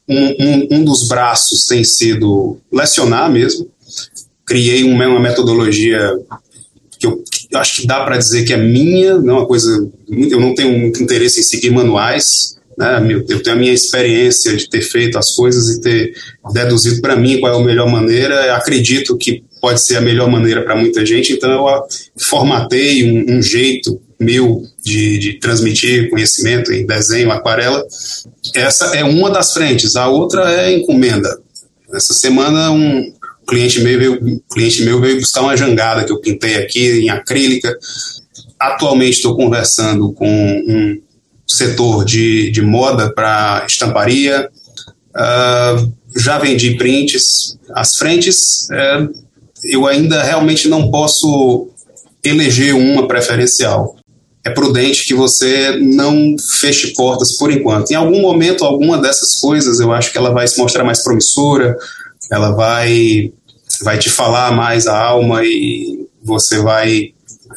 Um, 0.08 0.26
um, 0.28 0.68
um 0.72 0.84
dos 0.84 1.08
braços 1.08 1.66
tem 1.66 1.84
sido 1.84 2.58
lecionar 2.72 3.32
mesmo, 3.32 3.70
criei 4.46 4.84
uma, 4.84 5.08
uma 5.08 5.20
metodologia 5.20 6.14
que 7.00 7.08
eu 7.08 7.24
acho 7.56 7.82
que 7.82 7.88
dá 7.88 8.04
para 8.04 8.18
dizer 8.18 8.44
que 8.46 8.54
é 8.54 8.58
minha, 8.58 9.18
não 9.18 9.36
é 9.36 9.38
uma 9.40 9.46
coisa. 9.46 9.90
Eu 10.10 10.40
não 10.40 10.56
tenho 10.56 10.78
muito 10.78 11.04
interesse 11.04 11.40
em 11.40 11.44
seguir 11.44 11.70
manuais. 11.70 12.58
Né? 12.78 13.24
Eu 13.30 13.44
tenho 13.44 13.56
a 13.56 13.60
minha 13.60 13.74
experiência 13.74 14.56
de 14.56 14.70
ter 14.70 14.82
feito 14.82 15.18
as 15.18 15.36
coisas 15.36 15.70
e 15.70 15.82
ter 15.82 16.14
deduzido 16.52 17.02
para 17.02 17.16
mim 17.16 17.40
qual 17.40 17.54
é 17.54 17.62
a 17.62 17.66
melhor 17.66 17.92
maneira. 17.92 18.56
Acredito 18.56 19.18
que 19.18 19.44
pode 19.62 19.82
ser 19.82 19.98
a 19.98 20.02
melhor 20.02 20.30
maneira 20.30 20.64
para 20.64 20.76
muita 20.76 21.06
gente, 21.06 21.34
então 21.34 21.50
eu 21.52 21.84
formatei 22.30 23.10
um, 23.10 23.38
um 23.38 23.42
jeito 23.42 24.02
meu 24.20 24.64
de, 24.84 25.18
de, 25.18 25.34
transmitir 25.40 26.10
conhecimento 26.10 26.72
em 26.72 26.86
desenho, 26.86 27.32
aquarela. 27.32 27.84
Essa 28.54 28.96
é 28.98 29.04
uma 29.04 29.30
das 29.30 29.54
frentes, 29.54 29.96
a 29.96 30.08
outra 30.08 30.52
é 30.54 30.78
encomenda. 30.78 31.40
Essa 31.94 32.14
semana, 32.14 32.72
um, 32.72 33.14
cliente 33.48 33.82
meu 33.82 34.00
veio, 34.00 34.42
cliente 34.52 34.84
meu 34.84 35.00
veio 35.00 35.20
buscar 35.20 35.42
uma 35.42 35.58
jangada 35.58 36.04
que 36.04 36.12
eu 36.12 36.20
pintei 36.20 36.56
aqui 36.56 37.04
em 37.04 37.10
acrílica. 37.10 37.78
Atualmente 38.60 39.18
estou 39.18 39.36
conversando 39.36 40.12
com 40.14 40.28
um 40.28 41.02
setor 41.48 42.06
de, 42.06 42.52
de 42.52 42.62
moda 42.62 43.14
para 43.14 43.66
estamparia. 43.68 44.50
Uh, 45.16 45.94
já 46.18 46.38
vendi 46.40 46.76
prints. 46.76 47.58
As 47.74 47.96
frentes, 47.96 48.68
uh, 48.70 49.10
eu 49.64 49.86
ainda 49.86 50.24
realmente 50.24 50.68
não 50.68 50.90
posso 50.90 51.70
eleger 52.24 52.74
uma 52.74 53.08
preferencial. 53.08 53.96
É 54.46 54.50
prudente 54.50 55.06
que 55.06 55.14
você 55.14 55.78
não 55.78 56.36
feche 56.38 56.94
portas 56.94 57.38
por 57.38 57.52
enquanto. 57.52 57.92
Em 57.92 57.96
algum 57.96 58.22
momento, 58.22 58.66
alguma 58.66 58.98
dessas 58.98 59.36
coisas, 59.36 59.80
eu 59.80 59.92
acho 59.92 60.12
que 60.12 60.18
ela 60.18 60.32
vai 60.32 60.48
se 60.48 60.58
mostrar 60.58 60.84
mais 60.84 61.02
promissora, 61.02 61.78
ela 62.30 62.52
vai, 62.52 63.32
vai 63.82 63.98
te 63.98 64.10
falar 64.10 64.52
mais 64.52 64.86
a 64.86 64.98
alma 64.98 65.46
e 65.46 66.08
você 66.22 66.60
vai 66.60 67.14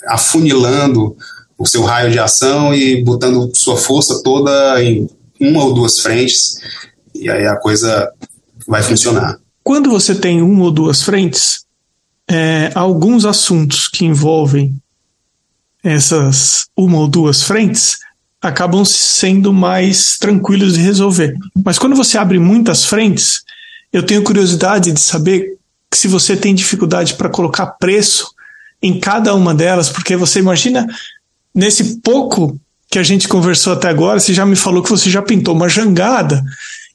afunilando 0.08 1.16
o 1.58 1.66
seu 1.66 1.82
raio 1.82 2.10
de 2.10 2.18
ação 2.18 2.74
e 2.74 3.02
botando 3.02 3.50
sua 3.54 3.76
força 3.76 4.22
toda 4.22 4.82
em 4.82 5.08
uma 5.40 5.64
ou 5.64 5.74
duas 5.74 5.98
frentes 5.98 6.56
e 7.14 7.30
aí 7.30 7.46
a 7.46 7.56
coisa 7.56 8.10
vai 8.66 8.82
funcionar. 8.82 9.38
Quando 9.62 9.90
você 9.90 10.14
tem 10.14 10.42
uma 10.42 10.64
ou 10.64 10.70
duas 10.70 11.02
frentes, 11.02 11.64
é, 12.28 12.70
alguns 12.74 13.24
assuntos 13.24 13.88
que 13.88 14.04
envolvem 14.04 14.76
essas 15.90 16.66
uma 16.76 16.98
ou 16.98 17.08
duas 17.08 17.42
frentes 17.42 17.98
acabam 18.40 18.84
sendo 18.84 19.52
mais 19.52 20.18
tranquilos 20.18 20.74
de 20.74 20.80
resolver. 20.80 21.34
Mas 21.64 21.78
quando 21.78 21.96
você 21.96 22.18
abre 22.18 22.38
muitas 22.38 22.84
frentes, 22.84 23.42
eu 23.92 24.02
tenho 24.02 24.22
curiosidade 24.22 24.92
de 24.92 25.00
saber 25.00 25.56
se 25.92 26.08
você 26.08 26.36
tem 26.36 26.54
dificuldade 26.54 27.14
para 27.14 27.30
colocar 27.30 27.66
preço 27.66 28.30
em 28.82 29.00
cada 29.00 29.34
uma 29.34 29.54
delas, 29.54 29.88
porque 29.88 30.16
você 30.16 30.38
imagina, 30.38 30.86
nesse 31.54 32.00
pouco 32.00 32.58
que 32.90 32.98
a 32.98 33.02
gente 33.02 33.26
conversou 33.26 33.72
até 33.72 33.88
agora, 33.88 34.20
você 34.20 34.34
já 34.34 34.44
me 34.44 34.56
falou 34.56 34.82
que 34.82 34.90
você 34.90 35.10
já 35.10 35.22
pintou 35.22 35.54
uma 35.54 35.68
jangada 35.68 36.44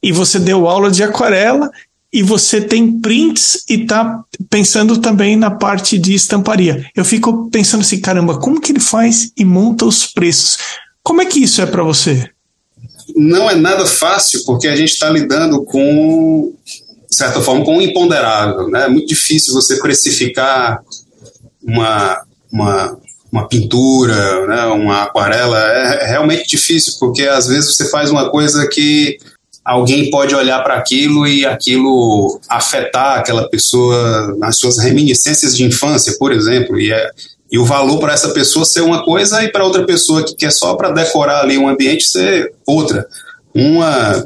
e 0.02 0.12
você 0.12 0.40
deu 0.40 0.68
aula 0.68 0.92
de 0.92 1.04
aquarela 1.04 1.70
e 2.14 2.22
você 2.22 2.60
tem 2.60 3.00
prints 3.00 3.64
e 3.70 3.82
está 3.82 4.24
pensando 4.50 4.98
também 4.98 5.36
na 5.36 5.52
parte 5.52 5.98
de 5.98 6.14
estamparia. 6.14 6.86
Eu 6.96 7.06
fico 7.06 7.50
pensando 7.50 7.82
assim, 7.82 8.00
caramba, 8.00 8.40
como 8.40 8.60
que 8.60 8.72
ele 8.72 8.80
faz 8.80 9.32
e 9.38 9.46
monta 9.46 9.86
os 9.86 10.06
preços? 10.06 10.58
Como 11.02 11.22
é 11.22 11.26
que 11.26 11.40
isso 11.40 11.62
é 11.62 11.66
para 11.66 11.84
você? 11.84 12.30
não 13.16 13.50
é 13.50 13.56
nada 13.56 13.86
fácil 13.86 14.44
porque 14.46 14.68
a 14.68 14.76
gente 14.76 14.92
está 14.92 15.10
lidando 15.10 15.64
com, 15.64 16.54
de 17.10 17.16
certa 17.16 17.42
forma, 17.42 17.66
com 17.66 17.78
o 17.78 17.82
imponderável. 17.82 18.70
Né? 18.70 18.86
É 18.86 18.90
muito 18.90 19.08
difícil 19.08 19.54
você 19.54 19.78
precificar 19.78 20.82
uma, 21.64 22.22
uma, 22.52 22.98
uma 23.32 23.48
pintura, 23.48 24.48
né? 24.48 24.66
uma 24.66 25.04
aquarela. 25.04 25.58
É 25.60 26.08
realmente 26.08 26.48
difícil 26.48 26.94
porque 27.00 27.24
às 27.24 27.48
vezes 27.48 27.76
você 27.76 27.90
faz 27.90 28.10
uma 28.10 28.30
coisa 28.30 28.68
que 28.68 29.18
alguém 29.64 30.10
pode 30.10 30.34
olhar 30.36 30.64
para 30.64 30.76
aquilo 30.76 31.28
e 31.28 31.46
aquilo 31.46 32.40
afetar 32.50 33.20
aquela 33.20 33.48
pessoa 33.50 34.36
nas 34.38 34.58
suas 34.58 34.80
reminiscências 34.80 35.56
de 35.56 35.64
infância, 35.64 36.16
por 36.18 36.32
exemplo. 36.32 36.80
E 36.80 36.92
é, 36.92 37.10
e 37.52 37.60
o 37.60 37.66
valor 37.66 38.00
para 38.00 38.14
essa 38.14 38.30
pessoa 38.30 38.64
ser 38.64 38.82
uma 38.82 39.04
coisa 39.04 39.44
e 39.44 39.52
para 39.52 39.66
outra 39.66 39.86
pessoa 39.86 40.24
que 40.24 40.36
quer 40.36 40.52
só 40.52 40.76
para 40.76 40.92
decorar 40.92 41.42
ali 41.42 41.58
um 41.58 41.68
ambiente 41.68 42.06
ser 42.06 42.54
outra. 42.66 43.06
Uma 43.54 44.26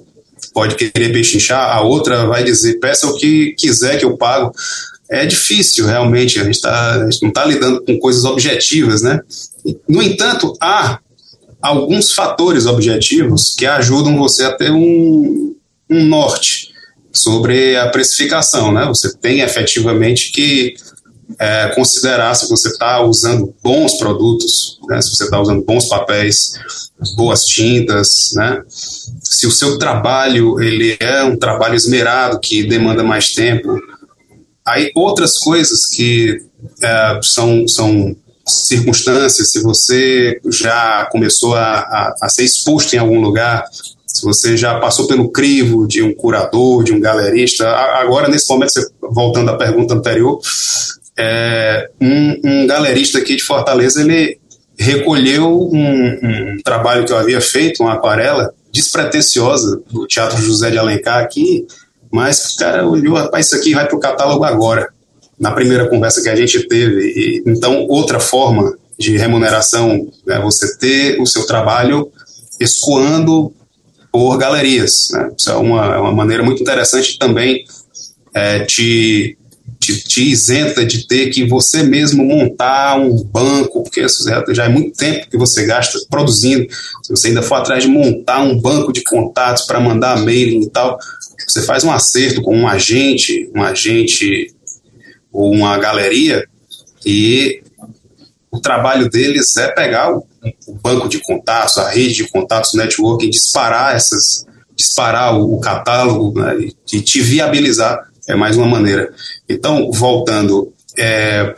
pode 0.53 0.75
querer 0.75 1.11
pechinchar, 1.11 1.75
a 1.75 1.81
outra 1.81 2.27
vai 2.27 2.43
dizer 2.43 2.79
peça 2.79 3.07
o 3.07 3.15
que 3.15 3.53
quiser 3.57 3.97
que 3.97 4.05
eu 4.05 4.15
pago. 4.15 4.53
É 5.09 5.25
difícil, 5.25 5.85
realmente, 5.85 6.39
a 6.39 6.43
gente, 6.43 6.61
tá, 6.61 6.93
a 6.93 7.09
gente 7.09 7.21
não 7.21 7.29
está 7.29 7.45
lidando 7.45 7.83
com 7.83 7.99
coisas 7.99 8.23
objetivas, 8.25 9.01
né? 9.01 9.19
No 9.87 10.01
entanto, 10.01 10.53
há 10.61 10.99
alguns 11.65 12.11
fatores 12.11 12.65
objetivos 12.65 13.55
que 13.55 13.65
ajudam 13.65 14.17
você 14.17 14.43
a 14.43 14.53
ter 14.53 14.71
um, 14.71 15.55
um 15.89 16.03
norte 16.05 16.69
sobre 17.11 17.75
a 17.77 17.89
precificação, 17.89 18.71
né? 18.71 18.85
Você 18.85 19.15
tem 19.17 19.39
efetivamente 19.39 20.31
que 20.31 20.75
é, 21.39 21.69
considerar 21.73 22.35
se 22.35 22.47
você 22.47 22.69
está 22.69 23.01
usando 23.01 23.53
bons 23.63 23.97
produtos, 23.97 24.79
né, 24.87 25.01
se 25.01 25.09
você 25.09 25.23
está 25.23 25.41
usando 25.41 25.63
bons 25.65 25.87
papéis, 25.87 26.53
boas 27.15 27.45
tintas, 27.45 28.31
né, 28.35 28.61
se 28.67 29.47
o 29.47 29.51
seu 29.51 29.79
trabalho 29.79 30.61
ele 30.61 30.95
é 30.99 31.23
um 31.23 31.35
trabalho 31.35 31.73
esmerado 31.73 32.39
que 32.39 32.63
demanda 32.63 33.03
mais 33.03 33.33
tempo, 33.33 33.79
aí 34.65 34.91
outras 34.95 35.39
coisas 35.39 35.87
que 35.87 36.37
é, 36.81 37.19
são, 37.23 37.67
são 37.67 38.15
circunstâncias, 38.47 39.51
se 39.51 39.61
você 39.61 40.39
já 40.49 41.07
começou 41.11 41.55
a, 41.55 41.79
a, 41.79 42.15
a, 42.21 42.29
ser 42.29 42.43
exposto 42.43 42.93
em 42.93 42.99
algum 42.99 43.19
lugar, 43.19 43.65
se 44.05 44.23
você 44.23 44.55
já 44.55 44.79
passou 44.79 45.07
pelo 45.07 45.31
crivo 45.31 45.87
de 45.87 46.03
um 46.03 46.13
curador, 46.13 46.83
de 46.83 46.93
um 46.93 46.99
galerista, 46.99 47.67
agora 47.67 48.27
nesse 48.27 48.47
momento, 48.49 48.73
voltando 49.01 49.49
à 49.49 49.57
pergunta 49.57 49.95
anterior, 49.95 50.39
é, 51.17 51.89
um, 51.99 52.39
um, 52.43 52.67
galerista 52.67 53.17
aqui 53.17 53.35
de 53.35 53.43
Fortaleza, 53.43 54.01
ele 54.01 54.37
recolheu 54.77 55.69
um, 55.71 56.55
um 56.55 56.57
trabalho 56.63 57.05
que 57.05 57.11
eu 57.11 57.17
havia 57.17 57.41
feito, 57.41 57.81
uma 57.81 57.93
aquarela 57.93 58.53
despretensiosa 58.71 59.81
do 59.89 60.05
Teatro 60.05 60.37
José 60.37 60.69
de 60.69 60.77
Alencar 60.77 61.23
aqui, 61.23 61.65
mas 62.11 62.53
o 62.53 62.57
cara 62.57 62.87
olhou, 62.87 63.15
rapaz, 63.15 63.47
isso 63.47 63.55
aqui 63.55 63.73
vai 63.73 63.87
para 63.87 63.95
o 63.95 63.99
catálogo 63.99 64.43
agora 64.43 64.93
na 65.39 65.51
primeira 65.51 65.87
conversa 65.87 66.21
que 66.21 66.29
a 66.29 66.35
gente 66.35 66.67
teve. 66.67 67.01
E, 67.01 67.43
então, 67.45 67.85
outra 67.87 68.19
forma 68.19 68.77
de 68.97 69.17
remuneração 69.17 70.07
é 70.27 70.39
você 70.39 70.77
ter 70.77 71.19
o 71.21 71.25
seu 71.25 71.45
trabalho 71.45 72.11
escoando 72.59 73.53
por 74.11 74.37
galerias. 74.37 75.09
Né? 75.11 75.31
Isso 75.37 75.49
é 75.49 75.55
uma, 75.55 75.95
é 75.95 75.97
uma 75.97 76.13
maneira 76.13 76.41
muito 76.41 76.61
interessante 76.61 77.19
também 77.19 77.65
é, 78.33 78.59
te, 78.59 79.37
te, 79.79 80.03
te, 80.03 80.29
isenta 80.29 80.85
de 80.85 81.07
ter 81.07 81.29
que 81.29 81.45
você 81.45 81.83
mesmo 81.83 82.23
montar 82.23 82.99
um 82.99 83.23
banco, 83.23 83.83
porque 83.83 84.05
já 84.53 84.65
é 84.65 84.69
muito 84.69 84.97
tempo 84.97 85.29
que 85.29 85.37
você 85.37 85.65
gasta 85.65 85.97
produzindo. 86.09 86.67
Se 87.01 87.11
você 87.11 87.29
ainda 87.29 87.41
for 87.41 87.55
atrás 87.55 87.83
de 87.83 87.89
montar 87.89 88.41
um 88.41 88.59
banco 88.59 88.91
de 88.91 89.01
contatos 89.03 89.63
para 89.65 89.79
mandar 89.79 90.21
mailing 90.21 90.63
e 90.63 90.69
tal, 90.69 90.97
você 91.47 91.61
faz 91.61 91.83
um 91.83 91.91
acerto 91.91 92.41
com 92.41 92.55
um 92.55 92.67
agente, 92.67 93.49
um 93.55 93.63
agente 93.63 94.53
ou 95.35 95.51
uma 95.51 95.77
galeria 95.77 96.47
e 97.05 97.61
o 98.49 98.59
trabalho 98.59 99.09
deles 99.09 99.57
é 99.57 99.67
pegar 99.67 100.15
o, 100.15 100.25
o 100.67 100.73
banco 100.75 101.09
de 101.09 101.19
contatos, 101.19 101.77
a 101.77 101.89
rede 101.89 102.15
de 102.15 102.29
contatos, 102.29 102.73
networking, 102.73 103.29
disparar 103.29 103.95
essas, 103.95 104.47
disparar 104.75 105.37
o, 105.37 105.55
o 105.55 105.59
catálogo 105.59 106.39
né, 106.39 106.69
e 106.93 107.01
te 107.01 107.19
viabilizar 107.19 107.99
é 108.27 108.33
mais 108.33 108.55
uma 108.55 108.65
maneira. 108.65 109.13
Então, 109.47 109.91
voltando, 109.91 110.73
é, 110.97 111.53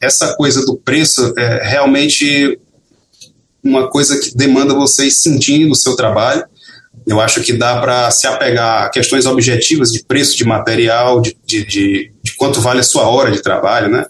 essa 0.00 0.34
coisa 0.34 0.64
do 0.64 0.76
preço 0.76 1.34
é 1.36 1.62
realmente 1.62 2.58
uma 3.62 3.88
coisa 3.88 4.18
que 4.18 4.34
demanda 4.34 4.74
vocês 4.74 5.20
sentindo 5.20 5.72
o 5.72 5.76
seu 5.76 5.94
trabalho 5.94 6.44
eu 7.06 7.20
acho 7.20 7.42
que 7.42 7.52
dá 7.52 7.80
para 7.80 8.10
se 8.10 8.26
apegar 8.26 8.84
a 8.84 8.88
questões 8.88 9.26
objetivas 9.26 9.90
de 9.90 10.02
preço 10.02 10.36
de 10.36 10.44
material, 10.44 11.20
de, 11.20 11.36
de, 11.44 11.64
de, 11.66 12.12
de 12.22 12.34
quanto 12.34 12.60
vale 12.60 12.80
a 12.80 12.84
sua 12.84 13.08
hora 13.08 13.30
de 13.30 13.42
trabalho, 13.42 13.90
né? 13.90 14.06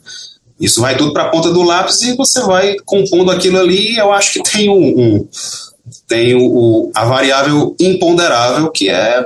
Isso 0.61 0.81
vai 0.81 0.97
tudo 0.97 1.13
para 1.13 1.25
a 1.25 1.29
ponta 1.29 1.53
do 1.53 1.63
lápis 1.63 2.03
e 2.03 2.15
você 2.15 2.41
vai 2.43 2.77
compondo 2.85 3.31
aquilo 3.31 3.59
ali. 3.59 3.97
Eu 3.97 4.13
acho 4.13 4.35
que 4.35 4.43
tem 4.43 4.71
um, 4.71 5.01
um 5.01 5.29
tem 6.07 6.35
o, 6.35 6.91
a 6.95 7.05
variável 7.05 7.75
imponderável 7.79 8.71
que 8.71 8.89
é 8.89 9.25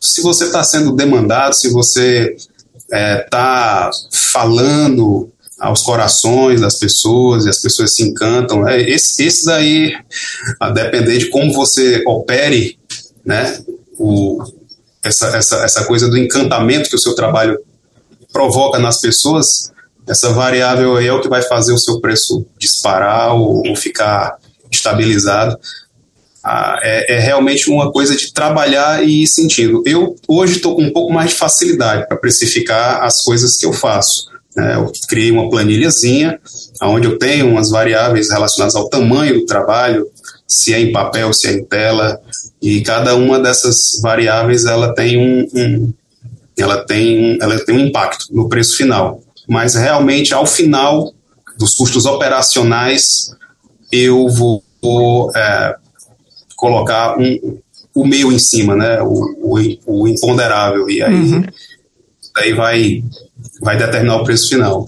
se 0.00 0.22
você 0.22 0.44
está 0.44 0.64
sendo 0.64 0.96
demandado, 0.96 1.52
se 1.52 1.70
você 1.70 2.34
está 2.34 2.96
é, 2.96 3.16
tá 3.18 3.90
falando 4.10 5.30
aos 5.60 5.82
corações 5.82 6.62
das 6.62 6.78
pessoas 6.78 7.44
e 7.44 7.50
as 7.50 7.60
pessoas 7.60 7.94
se 7.94 8.02
encantam. 8.02 8.66
É, 8.66 8.80
esse, 8.80 9.22
esses 9.22 9.46
aí, 9.46 9.92
a 10.58 10.70
depender 10.70 11.18
de 11.18 11.26
como 11.26 11.52
você 11.52 12.02
opere 12.06 12.79
né? 13.24 13.58
O, 13.98 14.42
essa, 15.04 15.36
essa, 15.36 15.56
essa 15.64 15.84
coisa 15.84 16.08
do 16.08 16.18
encantamento 16.18 16.88
que 16.88 16.96
o 16.96 17.00
seu 17.00 17.14
trabalho 17.14 17.58
provoca 18.32 18.78
nas 18.78 19.00
pessoas, 19.00 19.72
essa 20.08 20.30
variável 20.30 20.96
aí 20.96 21.06
é 21.06 21.12
o 21.12 21.20
que 21.20 21.28
vai 21.28 21.42
fazer 21.42 21.72
o 21.72 21.78
seu 21.78 22.00
preço 22.00 22.46
disparar 22.58 23.34
ou, 23.34 23.66
ou 23.66 23.76
ficar 23.76 24.36
estabilizado. 24.70 25.58
Ah, 26.42 26.78
é, 26.82 27.16
é, 27.16 27.18
realmente 27.18 27.70
uma 27.70 27.92
coisa 27.92 28.16
de 28.16 28.32
trabalhar 28.32 29.06
e 29.06 29.24
ir 29.24 29.26
sentindo. 29.26 29.82
Eu 29.84 30.16
hoje 30.26 30.56
estou 30.56 30.74
com 30.74 30.82
um 30.82 30.92
pouco 30.92 31.12
mais 31.12 31.30
de 31.30 31.36
facilidade 31.36 32.08
para 32.08 32.16
precificar 32.16 33.04
as 33.04 33.22
coisas 33.22 33.56
que 33.56 33.66
eu 33.66 33.72
faço. 33.72 34.30
Né? 34.56 34.74
Eu 34.74 34.90
criei 35.06 35.30
uma 35.30 35.50
planilhazinha 35.50 36.40
onde 36.82 37.06
eu 37.06 37.18
tenho 37.18 37.46
umas 37.46 37.70
variáveis 37.70 38.30
relacionadas 38.30 38.74
ao 38.74 38.88
tamanho 38.88 39.40
do 39.40 39.46
trabalho, 39.46 40.06
se 40.48 40.72
é 40.72 40.80
em 40.80 40.92
papel, 40.92 41.32
se 41.32 41.46
é 41.46 41.52
em 41.52 41.64
tela, 41.64 42.18
e 42.62 42.82
cada 42.82 43.14
uma 43.16 43.38
dessas 43.38 44.00
variáveis 44.02 44.66
ela 44.66 44.94
tem 44.94 45.16
um, 45.16 45.48
um 45.54 45.92
ela 46.58 46.84
tem 46.84 47.38
ela 47.40 47.58
tem 47.64 47.74
um 47.74 47.86
impacto 47.86 48.26
no 48.30 48.48
preço 48.48 48.76
final. 48.76 49.22
Mas 49.48 49.74
realmente 49.74 50.34
ao 50.34 50.46
final 50.46 51.12
dos 51.58 51.74
custos 51.74 52.06
operacionais 52.06 53.30
eu 53.90 54.28
vou, 54.28 54.62
vou 54.80 55.32
é, 55.34 55.74
colocar 56.56 57.18
um, 57.18 57.58
o 57.94 58.06
meio 58.06 58.30
em 58.30 58.38
cima, 58.38 58.76
né? 58.76 59.00
O, 59.02 59.56
o, 59.56 60.02
o 60.02 60.08
imponderável 60.08 60.88
e 60.88 61.02
aí 61.02 61.14
uhum. 61.14 61.42
daí 62.34 62.52
vai 62.52 63.04
vai 63.60 63.76
determinar 63.76 64.16
o 64.16 64.24
preço 64.24 64.48
final. 64.48 64.84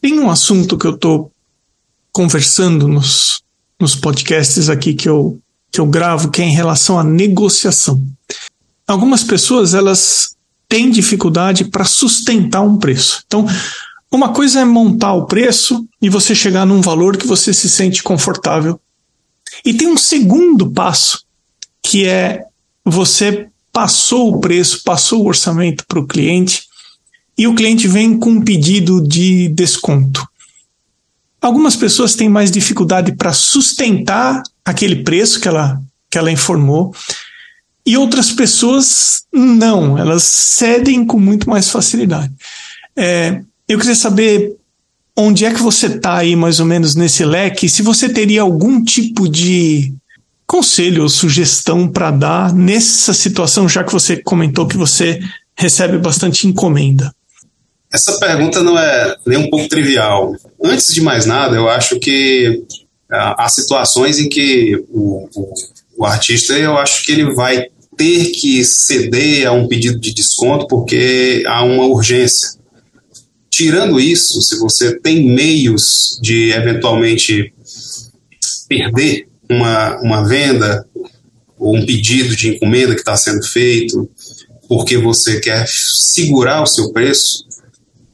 Tem 0.00 0.18
um 0.18 0.30
assunto 0.30 0.78
que 0.78 0.86
eu 0.86 0.94
estou 0.94 1.30
conversando 2.12 2.86
nos, 2.86 3.42
nos 3.80 3.96
podcasts 3.96 4.68
aqui 4.68 4.94
que 4.94 5.08
eu 5.08 5.40
que 5.74 5.80
eu 5.80 5.86
gravo, 5.86 6.30
que 6.30 6.40
é 6.40 6.44
em 6.44 6.54
relação 6.54 7.00
à 7.00 7.02
negociação. 7.02 8.00
Algumas 8.86 9.24
pessoas 9.24 9.74
elas 9.74 10.36
têm 10.68 10.88
dificuldade 10.88 11.64
para 11.64 11.84
sustentar 11.84 12.60
um 12.60 12.78
preço. 12.78 13.24
Então, 13.26 13.44
uma 14.08 14.28
coisa 14.28 14.60
é 14.60 14.64
montar 14.64 15.14
o 15.14 15.26
preço 15.26 15.84
e 16.00 16.08
você 16.08 16.32
chegar 16.32 16.64
num 16.64 16.80
valor 16.80 17.16
que 17.16 17.26
você 17.26 17.52
se 17.52 17.68
sente 17.68 18.04
confortável. 18.04 18.78
E 19.64 19.74
tem 19.74 19.88
um 19.88 19.96
segundo 19.96 20.70
passo, 20.70 21.24
que 21.82 22.06
é 22.06 22.44
você 22.84 23.48
passou 23.72 24.32
o 24.32 24.40
preço, 24.40 24.80
passou 24.84 25.24
o 25.24 25.26
orçamento 25.26 25.84
para 25.88 25.98
o 25.98 26.06
cliente 26.06 26.68
e 27.36 27.48
o 27.48 27.54
cliente 27.54 27.88
vem 27.88 28.16
com 28.16 28.30
um 28.30 28.42
pedido 28.42 29.02
de 29.02 29.48
desconto. 29.48 30.24
Algumas 31.40 31.74
pessoas 31.74 32.14
têm 32.14 32.28
mais 32.28 32.52
dificuldade 32.52 33.16
para 33.16 33.32
sustentar 33.32 34.40
aquele 34.64 35.02
preço 35.02 35.40
que 35.40 35.48
ela, 35.48 35.80
que 36.10 36.18
ela 36.18 36.30
informou, 36.30 36.94
e 37.86 37.96
outras 37.96 38.30
pessoas 38.30 39.24
não, 39.32 39.98
elas 39.98 40.22
cedem 40.22 41.04
com 41.04 41.18
muito 41.18 41.48
mais 41.50 41.68
facilidade. 41.68 42.32
É, 42.96 43.42
eu 43.68 43.78
queria 43.78 43.94
saber 43.94 44.56
onde 45.16 45.44
é 45.44 45.52
que 45.52 45.60
você 45.60 45.86
está 45.86 46.16
aí, 46.16 46.34
mais 46.34 46.60
ou 46.60 46.66
menos, 46.66 46.94
nesse 46.94 47.24
leque, 47.24 47.68
se 47.68 47.82
você 47.82 48.08
teria 48.08 48.42
algum 48.42 48.82
tipo 48.82 49.28
de 49.28 49.92
conselho 50.46 51.02
ou 51.02 51.08
sugestão 51.08 51.88
para 51.88 52.10
dar 52.10 52.52
nessa 52.52 53.12
situação, 53.12 53.68
já 53.68 53.84
que 53.84 53.92
você 53.92 54.16
comentou 54.16 54.66
que 54.66 54.76
você 54.76 55.20
recebe 55.56 55.98
bastante 55.98 56.46
encomenda. 56.46 57.14
Essa 57.92 58.18
pergunta 58.18 58.62
não 58.62 58.76
é 58.78 59.16
nem 59.24 59.38
um 59.38 59.48
pouco 59.48 59.68
trivial. 59.68 60.34
Antes 60.62 60.92
de 60.92 61.00
mais 61.00 61.26
nada, 61.26 61.54
eu 61.54 61.68
acho 61.68 62.00
que 62.00 62.64
há 63.14 63.48
situações 63.48 64.18
em 64.18 64.28
que 64.28 64.76
o, 64.90 65.28
o, 65.34 65.54
o 65.98 66.04
artista, 66.04 66.52
eu 66.54 66.76
acho 66.76 67.04
que 67.04 67.12
ele 67.12 67.32
vai 67.32 67.66
ter 67.96 68.30
que 68.32 68.64
ceder 68.64 69.46
a 69.46 69.52
um 69.52 69.68
pedido 69.68 69.98
de 69.98 70.12
desconto 70.12 70.66
porque 70.66 71.44
há 71.46 71.62
uma 71.62 71.86
urgência. 71.86 72.58
Tirando 73.50 74.00
isso, 74.00 74.42
se 74.42 74.58
você 74.58 74.98
tem 74.98 75.24
meios 75.26 76.18
de 76.20 76.50
eventualmente 76.50 77.52
perder 78.68 79.28
uma, 79.48 79.96
uma 80.00 80.26
venda 80.26 80.84
ou 81.58 81.76
um 81.76 81.86
pedido 81.86 82.34
de 82.34 82.48
encomenda 82.48 82.94
que 82.94 83.00
está 83.00 83.16
sendo 83.16 83.44
feito 83.46 84.10
porque 84.68 84.96
você 84.96 85.40
quer 85.40 85.66
segurar 85.68 86.62
o 86.62 86.66
seu 86.66 86.92
preço, 86.92 87.44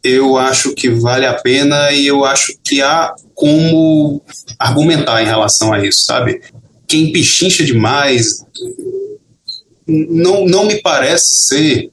eu 0.02 0.36
acho 0.36 0.74
que 0.74 0.90
vale 0.90 1.26
a 1.26 1.34
pena 1.34 1.92
e 1.92 2.06
eu 2.06 2.24
acho 2.24 2.54
que 2.64 2.82
há 2.82 3.14
como 3.40 4.20
argumentar 4.58 5.22
em 5.22 5.26
relação 5.26 5.72
a 5.72 5.82
isso, 5.82 6.04
sabe? 6.04 6.42
Quem 6.86 7.10
pichincha 7.10 7.64
demais 7.64 8.44
não, 9.88 10.44
não 10.44 10.66
me 10.66 10.82
parece 10.82 11.46
ser 11.46 11.90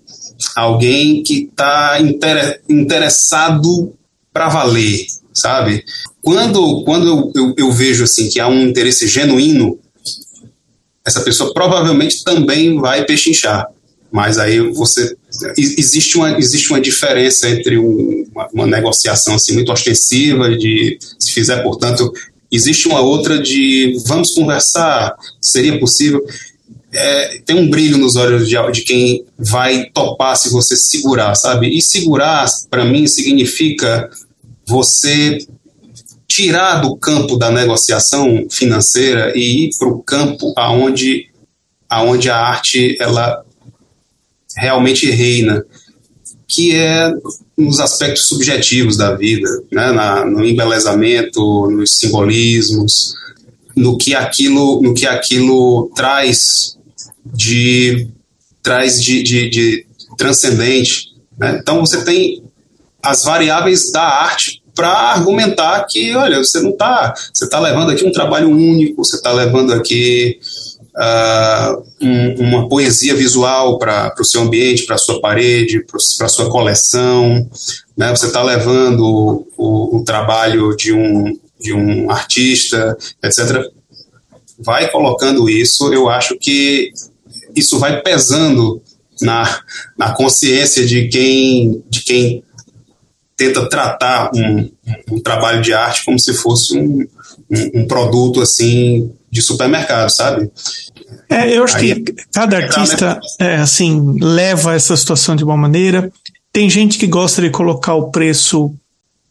alguém 0.57 1.23
que 1.23 1.45
está 1.49 2.01
inter, 2.01 2.61
interessado 2.67 3.93
para 4.33 4.49
valer, 4.49 5.07
sabe? 5.33 5.85
Quando, 6.21 6.83
quando 6.83 7.07
eu, 7.07 7.31
eu, 7.33 7.53
eu 7.57 7.71
vejo 7.71 8.03
assim 8.03 8.27
que 8.27 8.41
há 8.41 8.47
um 8.49 8.63
interesse 8.67 9.07
genuíno, 9.07 9.79
essa 11.05 11.21
pessoa 11.21 11.53
provavelmente 11.53 12.25
também 12.25 12.77
vai 12.77 13.05
pechinchar. 13.05 13.67
Mas 14.11 14.37
aí 14.37 14.59
você 14.73 15.15
existe 15.57 16.17
uma, 16.17 16.37
existe 16.37 16.69
uma 16.69 16.79
diferença 16.79 17.49
entre 17.49 17.77
um, 17.77 18.25
uma, 18.31 18.47
uma, 18.53 18.67
negociação 18.67 19.35
assim 19.35 19.53
muito 19.53 19.71
ostensiva 19.71 20.55
de 20.55 20.97
se 21.19 21.31
fizer, 21.31 21.61
portanto, 21.63 22.11
existe 22.51 22.87
uma 22.87 23.01
outra 23.01 23.41
de 23.41 23.97
vamos 24.05 24.31
conversar, 24.31 25.15
seria 25.41 25.77
possível. 25.79 26.25
é, 26.93 27.39
tem 27.45 27.57
um 27.57 27.69
brilho 27.69 27.97
nos 27.97 28.15
olhos 28.15 28.47
de, 28.47 28.55
de, 28.71 28.81
quem 28.83 29.25
vai 29.37 29.89
topar 29.93 30.37
se 30.37 30.49
você 30.49 30.77
segurar, 30.77 31.35
sabe? 31.35 31.77
E 31.77 31.81
segurar, 31.81 32.45
para 32.69 32.85
mim, 32.85 33.05
significa 33.07 34.09
você 34.65 35.39
tirar 36.27 36.81
do 36.81 36.95
campo 36.95 37.35
da 37.37 37.51
negociação 37.51 38.45
financeira 38.49 39.33
e 39.35 39.65
ir 39.65 39.69
para 39.77 39.87
o 39.87 40.01
campo 40.01 40.53
aonde, 40.55 41.29
aonde 41.89 42.29
a 42.29 42.37
arte 42.37 42.95
ela 42.99 43.43
realmente 44.57 45.09
reina, 45.09 45.63
que 46.47 46.75
é 46.75 47.13
nos 47.57 47.79
aspectos 47.79 48.27
subjetivos 48.27 48.97
da 48.97 49.15
vida, 49.15 49.49
né? 49.71 49.91
Na, 49.91 50.25
no 50.25 50.43
embelezamento, 50.43 51.69
nos 51.69 51.97
simbolismos, 51.97 53.13
no 53.75 53.97
que 53.97 54.15
aquilo, 54.15 54.81
no 54.81 54.93
que 54.93 55.05
aquilo 55.05 55.91
traz 55.95 56.77
de 57.25 58.07
traz 58.63 59.01
de, 59.01 59.23
de, 59.23 59.49
de 59.49 59.85
transcendente. 60.17 61.13
Né? 61.37 61.59
Então 61.61 61.79
você 61.81 62.03
tem 62.03 62.43
as 63.01 63.23
variáveis 63.23 63.91
da 63.91 64.03
arte 64.03 64.61
para 64.75 64.89
argumentar 64.89 65.85
que, 65.89 66.15
olha, 66.15 66.37
você 66.37 66.59
não 66.59 66.71
está, 66.71 67.13
você 67.33 67.45
está 67.45 67.59
levando 67.59 67.91
aqui 67.91 68.05
um 68.05 68.11
trabalho 68.11 68.49
único, 68.49 69.03
você 69.03 69.15
está 69.15 69.31
levando 69.31 69.73
aqui 69.73 70.39
uh, 70.95 71.86
um, 72.01 72.47
uma 72.47 72.69
poesia 72.69 73.15
visual 73.15 73.77
para 73.77 74.13
o 74.19 74.25
seu 74.25 74.41
ambiente, 74.41 74.85
para 74.85 74.95
a 74.95 74.99
sua 74.99 75.19
parede, 75.19 75.83
para 75.83 76.25
a 76.25 76.29
sua 76.29 76.49
coleção, 76.49 77.49
né? 77.95 78.09
Você 78.11 78.27
está 78.27 78.43
levando 78.43 79.45
o, 79.57 79.97
o, 79.97 80.03
trabalho 80.03 80.75
de 80.75 80.93
um 80.93 81.37
de 81.59 81.73
um 81.73 82.11
artista, 82.11 82.95
etc. 83.23 83.71
Vai 84.59 84.89
colocando 84.91 85.49
isso, 85.49 85.91
eu 85.91 86.07
acho 86.07 86.37
que 86.37 86.91
isso 87.55 87.79
vai 87.79 88.01
pesando 88.01 88.81
na, 89.21 89.61
na 89.97 90.13
consciência 90.13 90.85
de 90.85 91.07
quem, 91.07 91.83
de 91.89 92.03
quem 92.03 92.43
tenta 93.35 93.67
tratar 93.69 94.31
um, 94.33 94.69
um 95.11 95.19
trabalho 95.19 95.61
de 95.61 95.73
arte 95.73 96.05
como 96.05 96.19
se 96.19 96.33
fosse 96.33 96.77
um, 96.77 97.07
um, 97.49 97.81
um 97.81 97.87
produto 97.87 98.41
assim 98.41 99.11
de 99.29 99.41
supermercado, 99.41 100.09
sabe? 100.09 100.51
É, 101.29 101.57
eu 101.57 101.63
acho 101.63 101.77
Aí, 101.77 102.03
que 102.03 102.13
cada 102.33 102.57
artista 102.57 103.19
é, 103.39 103.55
assim 103.55 104.17
leva 104.19 104.73
essa 104.75 104.95
situação 104.95 105.35
de 105.35 105.43
uma 105.43 105.57
maneira. 105.57 106.11
Tem 106.51 106.69
gente 106.69 106.97
que 106.97 107.07
gosta 107.07 107.41
de 107.41 107.49
colocar 107.49 107.93
o 107.93 108.09
preço 108.11 108.73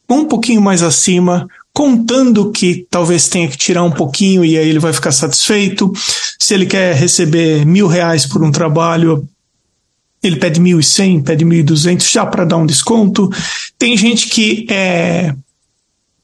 um 0.09 0.25
pouquinho 0.25 0.61
mais 0.61 0.83
acima, 0.83 1.47
contando 1.73 2.53
que 2.53 2.87
talvez 2.91 3.29
tenha 3.29 3.49
que 3.49 3.57
tirar 3.57 3.83
um 3.83 3.91
pouquinho 3.91 4.45
e 4.45 4.57
aí 4.57 4.69
ele 4.69 4.79
vai 4.79 4.93
ficar 4.93 5.13
satisfeito. 5.13 5.93
Se 6.39 6.55
ele 6.55 6.67
quer 6.67 6.95
receber 6.95 7.67
mil 7.67 7.87
reais 7.87 8.25
por 8.25 8.43
um 8.43 8.53
trabalho, 8.53 9.29
ele 10.23 10.37
pede 10.37 10.61
mil 10.61 10.79
e 10.81 10.85
cem, 10.85 11.21
pede 11.21 11.45
mil 11.45 11.59
e 11.59 11.63
duzentos 11.63 12.11
já 12.11 12.25
para 12.25 12.45
dar 12.45 12.57
um 12.57 12.67
desconto. 12.67 13.29
Tem 13.79 13.97
gente 13.97 14.29
que 14.29 14.67
é 14.71 15.35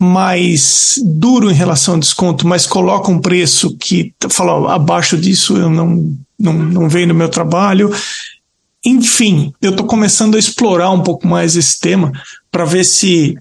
mais 0.03 0.95
duro 1.05 1.51
em 1.51 1.55
relação 1.55 1.95
ao 1.95 2.01
desconto, 2.01 2.47
mas 2.47 2.67
coloca 2.67 3.11
um 3.11 3.21
preço 3.21 3.77
que 3.77 4.12
fala 4.31 4.75
abaixo 4.75 5.17
disso 5.17 5.57
eu 5.57 5.71
não, 5.71 6.15
não, 6.38 6.53
não 6.53 6.88
venho 6.88 7.09
no 7.09 7.15
meu 7.15 7.29
trabalho. 7.29 7.95
Enfim, 8.85 9.53
eu 9.62 9.71
estou 9.71 9.87
começando 9.87 10.35
a 10.35 10.38
explorar 10.38 10.91
um 10.91 11.03
pouco 11.03 11.27
mais 11.27 11.57
esse 11.57 11.79
tema 11.79 12.12
para 12.51 12.65
ver 12.65 12.85
se 12.85 13.37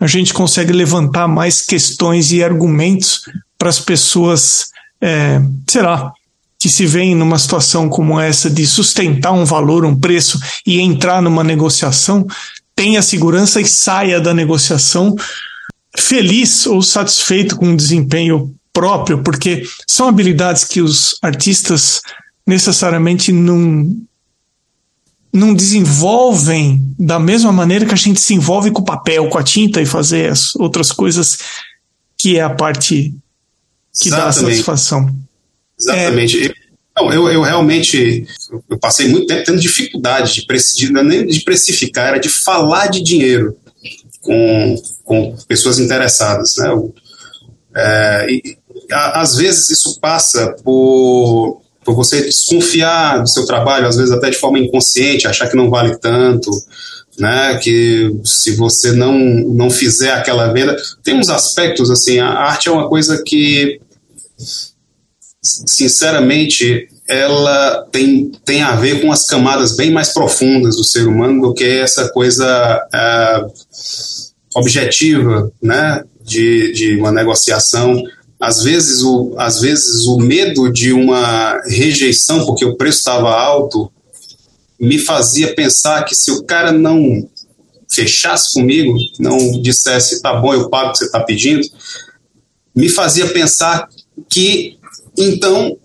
a 0.00 0.06
gente 0.06 0.32
consegue 0.32 0.72
levantar 0.72 1.28
mais 1.28 1.60
questões 1.60 2.32
e 2.32 2.42
argumentos 2.42 3.22
para 3.58 3.68
as 3.68 3.78
pessoas, 3.78 4.70
é, 5.00 5.40
sei 5.68 5.82
lá, 5.82 6.12
que 6.58 6.68
se 6.68 6.86
veem 6.86 7.14
numa 7.14 7.38
situação 7.38 7.88
como 7.88 8.18
essa 8.18 8.48
de 8.48 8.66
sustentar 8.66 9.32
um 9.32 9.44
valor, 9.44 9.84
um 9.84 9.98
preço 9.98 10.40
e 10.66 10.80
entrar 10.80 11.20
numa 11.20 11.44
negociação, 11.44 12.26
tenha 12.74 13.02
segurança 13.02 13.60
e 13.60 13.66
saia 13.66 14.20
da 14.20 14.34
negociação 14.34 15.14
feliz 15.96 16.66
ou 16.66 16.82
satisfeito 16.82 17.56
com 17.56 17.72
o 17.72 17.76
desempenho 17.76 18.54
próprio, 18.72 19.22
porque 19.22 19.62
são 19.86 20.08
habilidades 20.08 20.64
que 20.64 20.80
os 20.80 21.16
artistas 21.22 22.02
necessariamente 22.46 23.32
não 23.32 23.96
não 25.32 25.52
desenvolvem 25.52 26.80
da 26.98 27.18
mesma 27.18 27.52
maneira 27.52 27.84
que 27.84 27.92
a 27.92 27.96
gente 27.96 28.18
se 28.18 28.32
envolve 28.32 28.70
com 28.70 28.80
o 28.80 28.84
papel, 28.84 29.28
com 29.28 29.36
a 29.36 29.42
tinta 29.42 29.82
e 29.82 29.86
fazer 29.86 30.32
as 30.32 30.56
outras 30.56 30.90
coisas 30.90 31.38
que 32.16 32.38
é 32.38 32.40
a 32.40 32.48
parte 32.48 33.14
que 34.00 34.08
Exatamente. 34.08 34.22
dá 34.22 34.28
a 34.28 34.32
satisfação. 34.32 35.14
Exatamente. 35.78 36.46
É, 36.46 36.54
não, 36.96 37.12
eu, 37.12 37.28
eu 37.28 37.42
realmente 37.42 38.26
eu 38.70 38.78
passei 38.78 39.08
muito 39.08 39.26
tempo 39.26 39.44
tendo 39.44 39.60
dificuldade 39.60 40.34
de, 40.34 40.46
preci, 40.46 40.90
não 40.90 41.02
é 41.02 41.04
nem 41.04 41.26
de 41.26 41.40
precificar, 41.40 42.08
era 42.08 42.18
de 42.18 42.30
falar 42.30 42.86
de 42.86 43.02
dinheiro 43.02 43.54
com, 44.26 44.82
com 45.04 45.36
pessoas 45.48 45.78
interessadas. 45.78 46.56
Né? 46.58 46.68
É, 47.76 48.26
e, 48.30 48.58
a, 48.92 49.20
às 49.20 49.36
vezes 49.36 49.70
isso 49.70 49.98
passa 50.00 50.54
por 50.62 51.62
por 51.86 51.94
você 51.94 52.20
desconfiar 52.22 53.22
do 53.22 53.28
seu 53.28 53.46
trabalho, 53.46 53.86
às 53.86 53.94
vezes 53.94 54.10
até 54.10 54.28
de 54.28 54.36
forma 54.36 54.58
inconsciente, 54.58 55.28
achar 55.28 55.48
que 55.48 55.56
não 55.56 55.70
vale 55.70 55.96
tanto, 55.96 56.50
né, 57.16 57.58
que 57.62 58.12
se 58.24 58.56
você 58.56 58.90
não, 58.90 59.16
não 59.16 59.70
fizer 59.70 60.10
aquela 60.10 60.52
venda, 60.52 60.76
tem 61.04 61.14
uns 61.14 61.28
aspectos 61.28 61.88
assim, 61.88 62.18
a 62.18 62.28
arte 62.28 62.68
é 62.68 62.72
uma 62.72 62.88
coisa 62.88 63.22
que 63.24 63.80
sinceramente 65.40 66.88
ela 67.08 67.86
tem, 67.92 68.32
tem 68.44 68.62
a 68.62 68.74
ver 68.74 69.00
com 69.00 69.12
as 69.12 69.24
camadas 69.24 69.76
bem 69.76 69.92
mais 69.92 70.12
profundas 70.12 70.74
do 70.74 70.82
ser 70.82 71.06
humano 71.06 71.40
do 71.40 71.54
que 71.54 71.64
essa 71.64 72.08
coisa 72.08 72.84
é, 72.92 73.46
objetiva, 74.56 75.52
né, 75.62 76.02
de, 76.24 76.72
de 76.72 76.96
uma 76.96 77.12
negociação 77.12 78.02
às 78.40 78.62
vezes 78.62 79.02
o, 79.02 79.34
às 79.38 79.60
vezes 79.60 80.06
o 80.06 80.18
medo 80.18 80.70
de 80.70 80.92
uma 80.92 81.60
rejeição 81.66 82.44
porque 82.44 82.64
o 82.64 82.76
preço 82.76 82.98
estava 82.98 83.30
alto 83.30 83.90
me 84.78 84.98
fazia 84.98 85.54
pensar 85.54 86.04
que 86.04 86.14
se 86.14 86.30
o 86.30 86.44
cara 86.44 86.70
não 86.70 87.26
fechasse 87.90 88.52
comigo, 88.52 88.94
não 89.18 89.38
dissesse 89.62 90.20
tá 90.20 90.34
bom, 90.34 90.52
eu 90.52 90.68
pago 90.68 90.90
o 90.90 90.92
que 90.92 90.98
você 90.98 91.06
está 91.06 91.20
pedindo, 91.20 91.66
me 92.74 92.90
fazia 92.90 93.26
pensar 93.28 93.88
que 94.28 94.76
então 95.16 95.78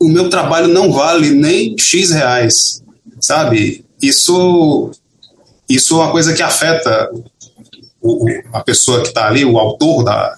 o 0.00 0.08
meu 0.08 0.30
trabalho 0.30 0.68
não 0.68 0.90
vale 0.90 1.30
nem 1.30 1.76
X 1.78 2.10
reais, 2.10 2.82
sabe? 3.20 3.84
Isso, 4.00 4.90
isso 5.68 5.94
é 5.94 5.96
uma 5.98 6.10
coisa 6.10 6.32
que 6.32 6.42
afeta 6.42 7.10
o, 8.00 8.24
a 8.52 8.60
pessoa 8.60 9.02
que 9.02 9.08
está 9.08 9.26
ali, 9.26 9.44
o 9.44 9.58
autor 9.58 10.04
da, 10.04 10.36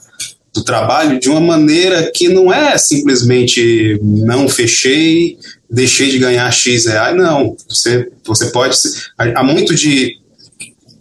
do 0.52 0.64
trabalho 0.64 1.20
de 1.20 1.28
uma 1.28 1.40
maneira 1.40 2.10
que 2.14 2.28
não 2.28 2.52
é 2.52 2.76
simplesmente 2.76 3.98
não 4.02 4.48
fechei, 4.48 5.38
deixei 5.70 6.10
de 6.10 6.18
ganhar 6.18 6.50
X 6.50 6.86
reais. 6.86 7.16
Não, 7.16 7.56
você, 7.68 8.10
você 8.24 8.46
pode. 8.46 8.76
Há 9.16 9.44
muito 9.44 9.74
de. 9.74 10.18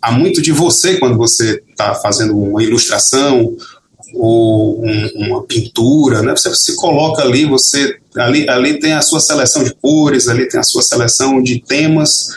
Há 0.02 0.12
muito 0.12 0.42
de 0.42 0.52
você 0.54 0.98
quando 0.98 1.18
você 1.18 1.62
está 1.70 1.94
fazendo 1.96 2.38
uma 2.38 2.64
ilustração 2.64 3.58
ou 4.14 4.82
um, 4.82 5.12
uma 5.16 5.44
pintura, 5.44 6.22
né? 6.22 6.32
Você 6.32 6.54
se 6.56 6.76
coloca 6.78 7.22
ali, 7.22 7.46
você 7.46 7.98
ali, 8.16 8.48
ali 8.50 8.80
tem 8.80 8.94
a 8.94 9.02
sua 9.02 9.20
seleção 9.20 9.64
de 9.64 9.74
cores, 9.76 10.28
ali 10.28 10.48
tem 10.48 10.60
a 10.60 10.64
sua 10.64 10.82
seleção 10.82 11.44
de 11.44 11.62
temas. 11.62 12.30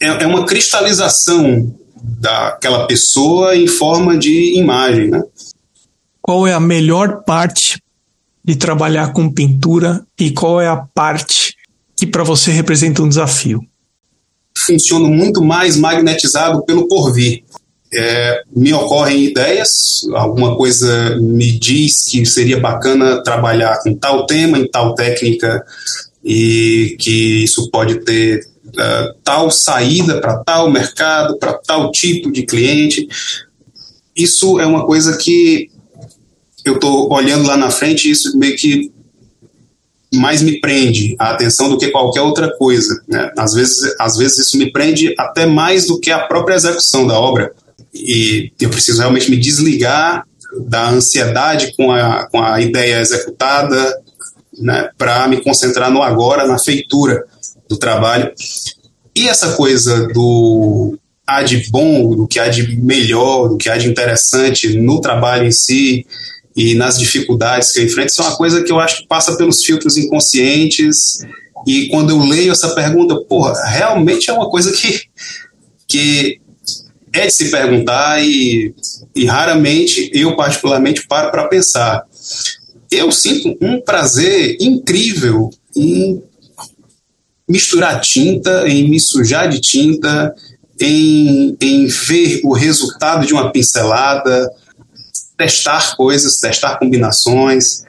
É, 0.00 0.08
é 0.08 0.26
uma 0.26 0.44
cristalização 0.44 1.74
daquela 2.20 2.86
pessoa 2.86 3.56
em 3.56 3.66
forma 3.66 4.16
de 4.16 4.58
imagem, 4.58 5.08
né? 5.08 5.22
qual 6.26 6.44
é 6.44 6.52
a 6.52 6.58
melhor 6.58 7.22
parte 7.24 7.80
de 8.44 8.56
trabalhar 8.56 9.12
com 9.12 9.32
pintura 9.32 10.04
e 10.18 10.32
qual 10.32 10.60
é 10.60 10.66
a 10.66 10.76
parte 10.76 11.54
que 11.96 12.04
para 12.04 12.24
você 12.24 12.50
representa 12.50 13.00
um 13.00 13.08
desafio? 13.08 13.60
Funciono 14.58 15.08
muito 15.08 15.40
mais 15.40 15.76
magnetizado 15.76 16.64
pelo 16.64 16.88
porvir. 16.88 17.44
É, 17.94 18.42
me 18.54 18.72
ocorrem 18.72 19.26
ideias, 19.26 19.70
alguma 20.14 20.56
coisa 20.56 21.16
me 21.20 21.52
diz 21.52 22.02
que 22.08 22.26
seria 22.26 22.58
bacana 22.58 23.22
trabalhar 23.22 23.78
com 23.84 23.94
tal 23.94 24.26
tema, 24.26 24.58
em 24.58 24.68
tal 24.68 24.96
técnica, 24.96 25.64
e 26.24 26.96
que 26.98 27.44
isso 27.44 27.70
pode 27.70 28.00
ter 28.04 28.40
uh, 28.68 29.14
tal 29.22 29.50
saída 29.50 30.20
para 30.20 30.38
tal 30.44 30.70
mercado, 30.70 31.38
para 31.38 31.54
tal 31.54 31.90
tipo 31.90 32.30
de 32.30 32.44
cliente. 32.44 33.06
Isso 34.14 34.58
é 34.58 34.66
uma 34.66 34.84
coisa 34.86 35.16
que 35.16 35.70
eu 36.64 36.74
estou 36.74 37.12
olhando 37.12 37.46
lá 37.46 37.56
na 37.56 37.70
frente 37.70 38.08
e 38.08 38.10
isso 38.10 38.36
meio 38.36 38.56
que 38.56 38.90
mais 40.14 40.40
me 40.40 40.60
prende 40.60 41.14
a 41.18 41.30
atenção 41.30 41.68
do 41.68 41.78
que 41.78 41.90
qualquer 41.90 42.22
outra 42.22 42.50
coisa. 42.56 43.02
Né? 43.06 43.30
Às, 43.36 43.54
vezes, 43.54 43.94
às 43.98 44.16
vezes 44.16 44.38
isso 44.38 44.56
me 44.56 44.72
prende 44.72 45.14
até 45.18 45.46
mais 45.46 45.86
do 45.86 46.00
que 46.00 46.10
a 46.10 46.20
própria 46.20 46.54
execução 46.54 47.06
da 47.06 47.18
obra. 47.18 47.52
E 47.92 48.52
eu 48.60 48.70
preciso 48.70 48.98
realmente 48.98 49.30
me 49.30 49.36
desligar 49.36 50.24
da 50.68 50.88
ansiedade 50.88 51.74
com 51.76 51.92
a, 51.92 52.26
com 52.30 52.42
a 52.42 52.60
ideia 52.60 53.00
executada 53.00 54.00
né, 54.58 54.88
para 54.96 55.28
me 55.28 55.42
concentrar 55.42 55.90
no 55.90 56.02
agora, 56.02 56.46
na 56.46 56.58
feitura 56.58 57.24
do 57.68 57.76
trabalho. 57.76 58.32
E 59.14 59.28
essa 59.28 59.52
coisa 59.54 60.08
do 60.08 60.98
há 61.26 61.42
de 61.42 61.68
bom, 61.70 62.14
do 62.14 62.26
que 62.28 62.38
há 62.38 62.48
de 62.48 62.76
melhor, 62.76 63.48
do 63.48 63.56
que 63.56 63.68
há 63.68 63.76
de 63.76 63.88
interessante 63.88 64.78
no 64.78 65.00
trabalho 65.00 65.46
em 65.46 65.52
si 65.52 66.06
e 66.54 66.74
nas 66.74 66.98
dificuldades 66.98 67.72
que 67.72 67.80
eu 67.80 67.84
enfrento, 67.84 68.12
isso 68.12 68.22
é 68.22 68.26
uma 68.26 68.36
coisa 68.36 68.62
que 68.62 68.70
eu 68.70 68.78
acho 68.78 69.02
que 69.02 69.08
passa 69.08 69.36
pelos 69.36 69.62
filtros 69.64 69.96
inconscientes. 69.96 71.18
E 71.66 71.88
quando 71.88 72.10
eu 72.10 72.20
leio 72.20 72.52
essa 72.52 72.74
pergunta, 72.74 73.20
porra, 73.28 73.54
realmente 73.66 74.30
é 74.30 74.32
uma 74.32 74.48
coisa 74.48 74.72
que, 74.72 75.02
que 75.88 76.40
é 77.12 77.26
de 77.26 77.32
se 77.32 77.50
perguntar 77.50 78.22
e, 78.22 78.74
e 79.14 79.24
raramente 79.24 80.10
eu, 80.14 80.36
particularmente, 80.36 81.06
paro 81.06 81.30
para 81.30 81.48
pensar. 81.48 82.04
Eu 82.90 83.10
sinto 83.10 83.56
um 83.60 83.80
prazer 83.80 84.56
incrível 84.60 85.50
em 85.74 86.22
misturar 87.48 88.00
tinta, 88.00 88.66
em 88.66 88.88
me 88.88 88.98
sujar 88.98 89.48
de 89.48 89.60
tinta, 89.60 90.34
em, 90.80 91.56
em 91.60 91.86
ver 91.86 92.40
o 92.44 92.52
resultado 92.52 93.26
de 93.26 93.32
uma 93.32 93.50
pincelada, 93.50 94.50
testar 95.36 95.96
coisas, 95.96 96.38
testar 96.38 96.78
combinações. 96.78 97.82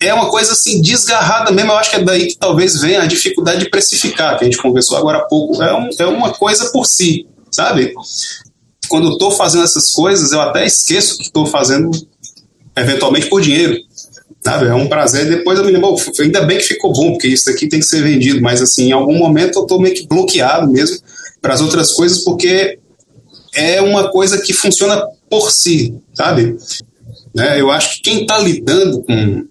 É 0.00 0.12
uma 0.12 0.30
coisa 0.30 0.52
assim 0.52 0.82
desgarrada 0.82 1.50
mesmo. 1.52 1.70
Eu 1.72 1.76
acho 1.76 1.90
que 1.90 1.96
é 1.96 2.02
daí 2.02 2.26
que 2.26 2.36
talvez 2.36 2.80
venha 2.80 3.02
a 3.02 3.06
dificuldade 3.06 3.60
de 3.60 3.70
precificar, 3.70 4.36
que 4.36 4.44
a 4.44 4.46
gente 4.46 4.60
conversou 4.60 4.96
agora 4.96 5.18
há 5.18 5.22
pouco. 5.22 5.62
É, 5.62 5.74
um, 5.74 5.88
é 5.98 6.06
uma 6.06 6.32
coisa 6.32 6.70
por 6.70 6.84
si, 6.86 7.26
sabe? 7.50 7.94
Quando 8.88 9.08
eu 9.08 9.12
estou 9.12 9.30
fazendo 9.30 9.64
essas 9.64 9.90
coisas, 9.92 10.32
eu 10.32 10.40
até 10.40 10.66
esqueço 10.66 11.16
que 11.16 11.24
estou 11.24 11.46
fazendo 11.46 11.90
eventualmente 12.76 13.28
por 13.28 13.40
dinheiro. 13.40 13.76
Sabe? 14.44 14.66
É 14.66 14.74
um 14.74 14.88
prazer. 14.88 15.28
Depois 15.28 15.58
eu 15.58 15.64
me 15.64 15.70
lembro, 15.70 15.94
ainda 16.20 16.42
bem 16.42 16.58
que 16.58 16.64
ficou 16.64 16.92
bom, 16.92 17.12
porque 17.12 17.28
isso 17.28 17.48
aqui 17.48 17.68
tem 17.68 17.80
que 17.80 17.86
ser 17.86 18.02
vendido. 18.02 18.42
Mas 18.42 18.60
assim, 18.60 18.88
em 18.88 18.92
algum 18.92 19.16
momento 19.16 19.58
eu 19.58 19.62
estou 19.62 19.80
meio 19.80 19.94
que 19.94 20.06
bloqueado 20.06 20.70
mesmo 20.70 20.98
para 21.40 21.54
as 21.54 21.60
outras 21.60 21.92
coisas, 21.92 22.24
porque 22.24 22.78
é 23.54 23.80
uma 23.80 24.10
coisa 24.10 24.40
que 24.40 24.52
funciona 24.52 25.06
por 25.30 25.50
si, 25.50 25.94
sabe? 26.14 26.56
Né? 27.34 27.60
Eu 27.60 27.70
acho 27.70 27.96
que 27.96 28.02
quem 28.02 28.22
está 28.22 28.38
lidando 28.38 29.02
com. 29.02 29.46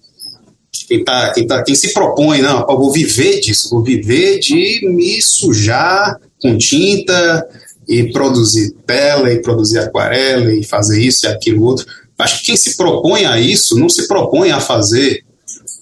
Quem, 0.87 1.03
tá, 1.05 1.31
quem, 1.31 1.47
tá, 1.47 1.63
quem 1.63 1.75
se 1.75 1.93
propõe, 1.93 2.41
não, 2.41 2.65
eu 2.67 2.77
vou 2.77 2.91
viver 2.91 3.39
disso, 3.39 3.69
vou 3.69 3.81
viver 3.81 4.39
de 4.39 4.81
me 4.89 5.21
sujar 5.21 6.17
com 6.41 6.57
tinta 6.57 7.47
e 7.87 8.11
produzir 8.11 8.71
tela 8.85 9.31
e 9.31 9.41
produzir 9.41 9.79
aquarela 9.79 10.53
e 10.53 10.63
fazer 10.63 11.01
isso 11.01 11.25
e 11.25 11.29
aquilo 11.29 11.63
outro. 11.63 11.85
Acho 12.21 12.39
que 12.39 12.45
quem 12.47 12.57
se 12.57 12.77
propõe 12.77 13.25
a 13.25 13.39
isso 13.39 13.77
não 13.79 13.89
se 13.89 14.07
propõe 14.07 14.51
a 14.51 14.59
fazer 14.59 15.23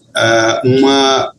uh, 0.10 0.68
uma 0.68 1.34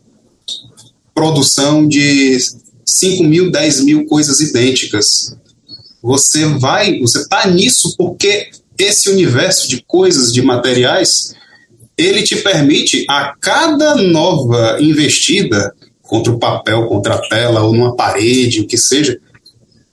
produção 1.14 1.88
de 1.88 2.38
5 2.84 3.24
mil, 3.24 3.50
10 3.50 3.84
mil 3.84 4.06
coisas 4.06 4.40
idênticas. 4.40 5.34
Você 6.02 6.44
vai, 6.46 6.98
você 6.98 7.20
está 7.20 7.46
nisso 7.46 7.94
porque 7.96 8.50
esse 8.78 9.08
universo 9.08 9.68
de 9.68 9.82
coisas, 9.86 10.32
de 10.32 10.42
materiais, 10.42 11.34
ele 11.96 12.22
te 12.22 12.36
permite 12.36 13.04
a 13.08 13.34
cada 13.40 13.94
nova 13.94 14.78
investida 14.80 15.74
contra 16.02 16.32
o 16.32 16.38
papel, 16.38 16.86
contra 16.86 17.14
a 17.14 17.28
tela 17.28 17.62
ou 17.62 17.72
numa 17.72 17.94
parede, 17.94 18.60
o 18.60 18.66
que 18.66 18.76
seja, 18.76 19.18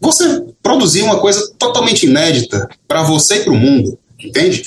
você 0.01 0.43
produzir 0.61 1.03
uma 1.03 1.19
coisa 1.19 1.49
totalmente 1.57 2.05
inédita 2.05 2.67
para 2.87 3.03
você 3.03 3.37
e 3.37 3.43
para 3.43 3.53
o 3.53 3.57
mundo, 3.57 3.97
entende? 4.19 4.63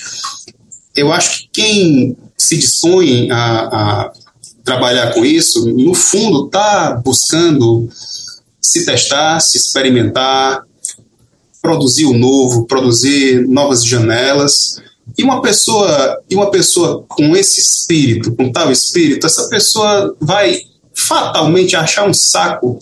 Eu 0.95 1.13
acho 1.13 1.41
que 1.41 1.49
quem 1.53 2.17
se 2.37 2.57
dispõe 2.57 3.31
a, 3.31 3.61
a 3.67 4.13
trabalhar 4.65 5.13
com 5.13 5.25
isso, 5.25 5.69
no 5.73 5.95
fundo, 5.95 6.47
está 6.47 6.93
buscando 7.05 7.89
se 8.61 8.85
testar, 8.85 9.41
se 9.41 9.57
experimentar, 9.59 10.65
produzir 11.61 12.07
o 12.07 12.17
novo, 12.17 12.67
produzir 12.67 13.47
novas 13.49 13.85
janelas. 13.85 14.81
E 15.19 15.23
uma 15.23 15.43
pessoa, 15.43 16.23
e 16.29 16.35
uma 16.35 16.51
pessoa 16.51 17.05
com 17.09 17.37
esse 17.37 17.61
espírito, 17.61 18.35
com 18.35 18.53
tal 18.53 18.71
espírito, 18.71 19.27
essa 19.27 19.49
pessoa 19.49 20.17
vai 20.21 20.61
fatalmente 20.95 21.77
achar 21.77 22.09
um 22.09 22.15
saco 22.15 22.79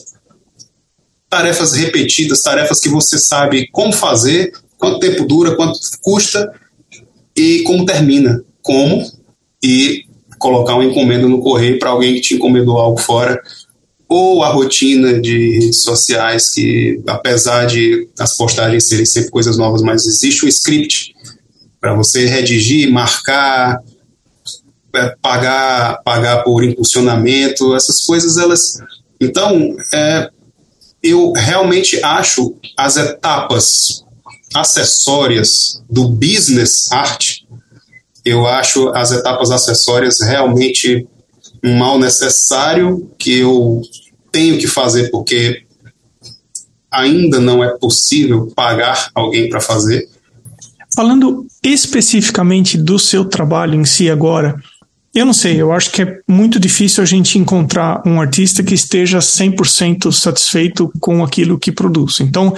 tarefas 1.29 1.75
repetidas, 1.75 2.43
tarefas 2.43 2.81
que 2.81 2.89
você 2.89 3.19
sabe 3.19 3.69
como 3.71 3.93
fazer, 3.93 4.53
quanto 4.79 5.01
tempo 5.01 5.27
dura, 5.27 5.57
quanto 5.57 5.79
custa 6.01 6.51
e 7.37 7.63
como 7.65 7.85
termina. 7.85 8.43
Como 8.63 9.05
e 9.63 10.05
colocar 10.39 10.75
uma 10.75 10.85
encomenda 10.85 11.27
no 11.27 11.41
correio 11.41 11.79
para 11.79 11.91
alguém 11.91 12.15
que 12.15 12.21
te 12.21 12.35
encomendou 12.35 12.79
algo 12.79 12.99
fora 13.01 13.41
ou 14.09 14.43
a 14.43 14.49
rotina 14.49 15.21
de 15.21 15.59
redes 15.59 15.83
sociais 15.83 16.49
que, 16.49 17.03
apesar 17.07 17.67
de 17.67 18.09
as 18.19 18.37
postagens 18.37 18.89
serem 18.89 19.05
sempre 19.05 19.31
coisas 19.31 19.59
novas, 19.59 19.83
mas 19.83 20.07
existe 20.07 20.47
um 20.47 20.49
script 20.49 21.15
para 21.79 21.95
você 21.95 22.27
redigir, 22.27 22.91
marcar, 22.91 23.83
é, 24.95 25.15
pagar, 25.21 26.03
pagar 26.03 26.43
por 26.43 26.65
impulsionamento, 26.65 27.75
essas 27.77 28.01
coisas 28.01 28.39
elas. 28.39 28.79
Então, 29.21 29.77
é, 29.93 30.31
eu 31.03 31.33
realmente 31.33 32.03
acho 32.03 32.55
as 32.77 32.97
etapas 32.97 34.05
acessórias 34.55 35.83
do 35.89 36.09
business 36.09 36.91
art, 36.91 37.41
eu 38.25 38.47
acho 38.47 38.89
as 38.91 39.13
etapas 39.13 39.51
acessórias 39.51 40.21
realmente 40.21 41.07
um 41.63 41.77
mal 41.77 41.99
necessário 41.99 43.11
que 43.19 43.39
eu 43.39 43.83
tenho 44.31 44.59
que 44.59 44.67
fazer 44.67 45.11
porque 45.11 45.65
ainda 46.91 47.41
não 47.41 47.63
é 47.63 47.77
possível 47.79 48.51
pagar 48.55 49.11
alguém 49.15 49.49
para 49.49 49.61
fazer. 49.61 50.09
Falando 50.95 51.47
especificamente 51.63 52.79
do 52.79 52.99
seu 52.99 53.25
trabalho 53.25 53.75
em 53.75 53.85
si 53.85 54.11
agora, 54.11 54.57
eu 55.15 55.27
não 55.27 55.33
sei, 55.33 55.61
eu 55.61 55.73
acho 55.73 55.91
que 55.91 56.03
é 56.03 56.19
muito 56.29 56.61
difícil 56.61 57.03
a 57.03 57.07
gente 57.07 57.39
encontrar 57.39 58.03
um 58.07 58.21
artista 58.21 58.63
que 58.63 58.75
esteja 58.75 59.19
100% 59.19 60.13
satisfeito 60.13 60.91
com 61.01 61.25
aquilo 61.25 61.59
que 61.59 61.73
produz. 61.73 62.21
Então, 62.21 62.55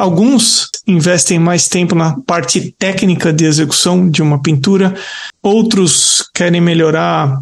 alguns 0.00 0.68
investem 0.86 1.38
mais 1.38 1.68
tempo 1.68 1.94
na 1.94 2.18
parte 2.22 2.74
técnica 2.78 3.32
de 3.32 3.44
execução 3.44 4.08
de 4.08 4.22
uma 4.22 4.42
pintura, 4.42 4.94
outros 5.42 6.28
querem 6.34 6.60
melhorar 6.60 7.40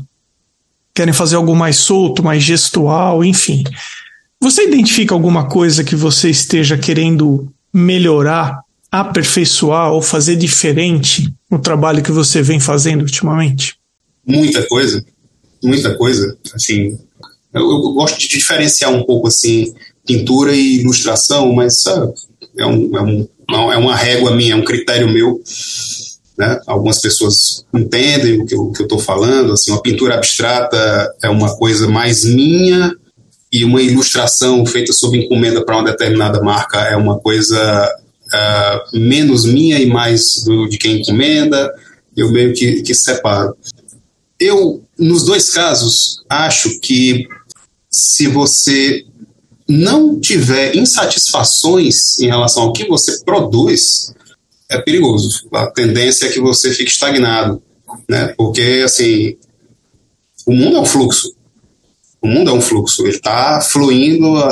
querem 0.98 1.14
fazer 1.14 1.36
algo 1.36 1.54
mais 1.54 1.76
solto, 1.76 2.24
mais 2.24 2.42
gestual, 2.42 3.24
enfim. 3.24 3.62
Você 4.40 4.64
identifica 4.64 5.14
alguma 5.14 5.48
coisa 5.48 5.84
que 5.84 5.94
você 5.94 6.28
esteja 6.28 6.76
querendo 6.76 7.48
melhorar, 7.72 8.62
aperfeiçoar 8.90 9.92
ou 9.92 10.02
fazer 10.02 10.34
diferente 10.34 11.32
no 11.48 11.60
trabalho 11.60 12.02
que 12.02 12.10
você 12.10 12.42
vem 12.42 12.58
fazendo 12.58 13.02
ultimamente? 13.02 13.76
Muita 14.26 14.66
coisa, 14.66 15.04
muita 15.62 15.96
coisa. 15.96 16.36
Assim, 16.52 16.98
eu, 17.54 17.62
eu 17.62 17.92
gosto 17.92 18.18
de 18.18 18.26
diferenciar 18.26 18.92
um 18.92 19.04
pouco 19.04 19.28
assim 19.28 19.72
pintura 20.04 20.52
e 20.52 20.80
ilustração, 20.80 21.52
mas 21.52 21.82
sabe, 21.82 22.12
é, 22.58 22.66
um, 22.66 22.96
é, 22.96 23.02
um, 23.02 23.72
é 23.72 23.76
uma 23.76 23.94
régua 23.94 24.34
minha, 24.34 24.52
é 24.52 24.56
um 24.56 24.64
critério 24.64 25.08
meu. 25.08 25.40
Né? 26.36 26.60
Algumas 26.66 27.00
pessoas 27.00 27.64
entendem 27.74 28.42
o 28.42 28.46
que 28.46 28.54
eu 28.54 28.72
estou 28.80 28.98
falando. 28.98 29.52
Assim, 29.52 29.70
uma 29.70 29.82
pintura 29.82 30.14
abstrata 30.14 31.14
é 31.22 31.28
uma 31.28 31.56
coisa 31.56 31.88
mais 31.88 32.24
minha 32.24 32.94
e 33.50 33.64
uma 33.64 33.82
ilustração 33.82 34.64
feita 34.66 34.92
sob 34.92 35.18
encomenda 35.18 35.64
para 35.64 35.76
uma 35.76 35.90
determinada 35.90 36.40
marca 36.42 36.78
é 36.80 36.96
uma 36.96 37.18
coisa 37.18 37.96
uh, 38.26 38.98
menos 38.98 39.44
minha 39.44 39.78
e 39.78 39.86
mais 39.86 40.44
do, 40.44 40.68
de 40.68 40.76
quem 40.76 41.00
encomenda. 41.00 41.72
Eu 42.16 42.30
meio 42.30 42.52
que, 42.52 42.82
que 42.82 42.94
separo. 42.94 43.56
Eu, 44.38 44.82
nos 44.98 45.24
dois 45.24 45.50
casos, 45.50 46.22
acho 46.28 46.78
que 46.80 47.26
se 47.90 48.28
você 48.28 49.04
não 49.68 50.18
tiver 50.18 50.74
insatisfações 50.74 52.18
em 52.18 52.26
relação 52.26 52.64
ao 52.64 52.72
que 52.72 52.88
você 52.88 53.22
produz, 53.24 54.14
é 54.70 54.80
perigoso. 54.80 55.46
A 55.52 55.66
tendência 55.66 56.26
é 56.26 56.32
que 56.32 56.40
você 56.40 56.72
fique 56.72 56.90
estagnado, 56.90 57.62
né? 58.08 58.34
Porque, 58.36 58.82
assim, 58.84 59.36
o 60.46 60.52
mundo 60.54 60.78
é 60.78 60.80
um 60.80 60.86
fluxo. 60.86 61.34
O 62.22 62.26
mundo 62.26 62.50
é 62.50 62.52
um 62.54 62.60
fluxo. 62.60 63.02
Ele 63.02 63.16
está 63.16 63.60
fluindo, 63.60 64.36
a, 64.36 64.50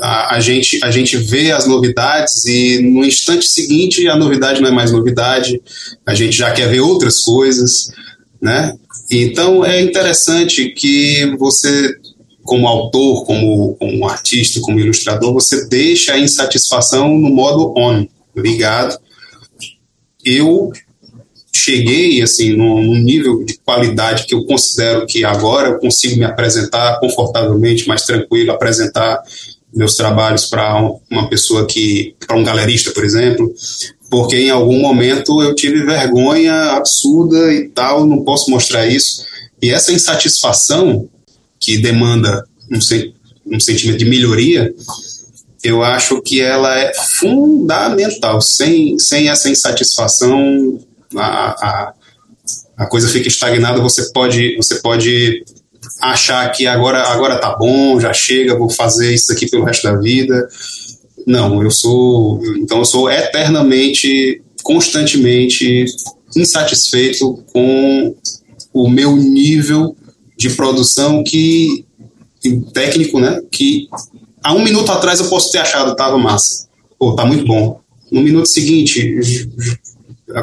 a, 0.00 0.36
a, 0.36 0.40
gente, 0.40 0.78
a 0.82 0.90
gente 0.90 1.16
vê 1.16 1.50
as 1.50 1.66
novidades 1.66 2.44
e 2.44 2.80
no 2.80 3.04
instante 3.04 3.46
seguinte 3.46 4.08
a 4.08 4.16
novidade 4.16 4.60
não 4.60 4.68
é 4.68 4.72
mais 4.72 4.92
novidade, 4.92 5.60
a 6.06 6.14
gente 6.14 6.36
já 6.36 6.52
quer 6.52 6.68
ver 6.68 6.80
outras 6.80 7.20
coisas, 7.20 7.88
né? 8.40 8.74
Então 9.10 9.64
é 9.64 9.80
interessante 9.80 10.70
que 10.70 11.26
você 11.36 11.96
como 12.44 12.66
autor, 12.66 13.24
como, 13.24 13.74
como 13.76 14.08
artista, 14.08 14.60
como 14.60 14.80
ilustrador, 14.80 15.32
você 15.32 15.68
deixa 15.68 16.14
a 16.14 16.18
insatisfação 16.18 17.08
no 17.08 17.30
modo 17.30 17.72
on, 17.76 18.06
ligado, 18.36 18.98
eu 20.24 20.72
cheguei 21.54 22.22
assim 22.22 22.56
num, 22.56 22.82
num, 22.82 22.98
nível 22.98 23.44
de 23.44 23.58
qualidade 23.58 24.24
que 24.24 24.34
eu 24.34 24.44
considero 24.44 25.06
que 25.06 25.24
agora 25.24 25.68
eu 25.68 25.78
consigo 25.78 26.16
me 26.16 26.24
apresentar 26.24 26.98
confortavelmente, 26.98 27.86
mais 27.86 28.02
tranquilo, 28.02 28.50
apresentar 28.50 29.22
meus 29.74 29.94
trabalhos 29.94 30.46
para 30.46 30.78
uma 31.10 31.28
pessoa 31.28 31.66
que 31.66 32.14
para 32.26 32.36
um 32.36 32.44
galerista, 32.44 32.90
por 32.90 33.04
exemplo, 33.04 33.52
porque 34.10 34.36
em 34.36 34.50
algum 34.50 34.78
momento 34.80 35.42
eu 35.42 35.54
tive 35.54 35.84
vergonha 35.84 36.72
absurda 36.72 37.52
e 37.52 37.68
tal, 37.68 38.06
não 38.06 38.22
posso 38.22 38.50
mostrar 38.50 38.86
isso. 38.86 39.24
E 39.62 39.70
essa 39.70 39.92
insatisfação 39.92 41.08
que 41.62 41.78
demanda 41.78 42.44
um, 42.70 42.78
um 43.56 43.60
sentimento 43.60 43.98
de 43.98 44.04
melhoria, 44.04 44.74
eu 45.62 45.82
acho 45.82 46.20
que 46.20 46.40
ela 46.40 46.76
é 46.76 46.92
fundamental. 47.20 48.42
Sem, 48.42 48.98
sem 48.98 49.30
essa 49.30 49.48
insatisfação, 49.48 50.78
a, 51.14 51.22
a, 51.24 51.92
a 52.76 52.86
coisa 52.86 53.08
fica 53.08 53.28
estagnada. 53.28 53.80
Você 53.80 54.10
pode, 54.12 54.56
você 54.56 54.80
pode 54.80 55.44
achar 56.00 56.50
que 56.50 56.66
agora, 56.66 57.02
agora 57.04 57.38
tá 57.38 57.56
bom, 57.56 58.00
já 58.00 58.12
chega, 58.12 58.58
vou 58.58 58.68
fazer 58.68 59.14
isso 59.14 59.32
aqui 59.32 59.48
pelo 59.48 59.64
resto 59.64 59.84
da 59.84 59.94
vida. 59.94 60.48
Não, 61.24 61.62
eu 61.62 61.70
sou. 61.70 62.42
Então, 62.56 62.78
eu 62.78 62.84
sou 62.84 63.08
eternamente, 63.08 64.42
constantemente 64.64 65.84
insatisfeito 66.34 67.44
com 67.52 68.16
o 68.72 68.88
meu 68.88 69.14
nível 69.16 69.94
de 70.42 70.50
produção 70.50 71.22
que 71.22 71.84
técnico, 72.74 73.20
né? 73.20 73.40
Que 73.50 73.88
há 74.42 74.52
um 74.52 74.64
minuto 74.64 74.90
atrás 74.90 75.20
eu 75.20 75.28
posso 75.28 75.52
ter 75.52 75.58
achado 75.58 75.94
tava 75.94 76.18
massa, 76.18 76.66
pô, 76.98 77.14
tá 77.14 77.24
muito 77.24 77.46
bom. 77.46 77.80
No 78.10 78.20
minuto 78.20 78.48
seguinte, 78.48 79.48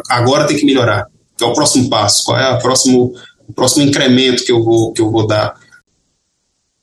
agora 0.09 0.47
tem 0.47 0.57
que 0.57 0.65
melhorar. 0.65 1.05
Qual 1.37 1.49
é 1.49 1.53
o 1.53 1.55
próximo 1.55 1.89
passo? 1.89 2.23
Qual 2.23 2.39
é 2.39 2.55
o 2.55 2.59
próximo, 2.59 3.13
o 3.47 3.53
próximo 3.53 3.83
incremento 3.83 4.45
que 4.45 4.51
eu 4.51 4.63
vou 4.63 4.93
que 4.93 5.01
eu 5.01 5.11
vou 5.11 5.27
dar? 5.27 5.53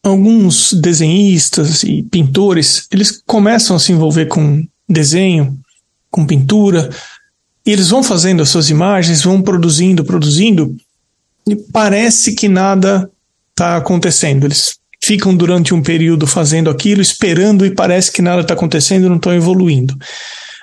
Alguns 0.03 0.75
desenhistas 0.75 1.83
e 1.83 2.03
pintores, 2.03 2.87
eles 2.93 3.23
começam 3.27 3.75
a 3.75 3.79
se 3.79 3.93
envolver 3.93 4.27
com 4.27 4.63
desenho, 4.89 5.59
com 6.11 6.27
pintura, 6.27 6.91
e 7.67 7.73
eles 7.73 7.89
vão 7.89 8.03
fazendo 8.03 8.43
as 8.43 8.51
suas 8.51 8.71
imagens, 8.71 9.23
vão 9.23 9.43
produzindo, 9.43 10.05
produzindo, 10.05 10.77
e 11.47 11.55
parece 11.55 12.35
que 12.35 12.49
nada 12.49 13.11
está 13.51 13.77
acontecendo. 13.77 14.45
Eles 14.45 14.79
ficam 15.03 15.35
durante 15.35 15.73
um 15.73 15.83
período 15.83 16.27
fazendo 16.27 16.69
aquilo, 16.69 17.01
esperando 17.01 17.65
e 17.65 17.75
parece 17.75 18.11
que 18.11 18.21
nada 18.21 18.43
está 18.43 18.55
acontecendo, 18.55 19.09
não 19.09 19.17
estão 19.17 19.33
evoluindo. 19.33 19.97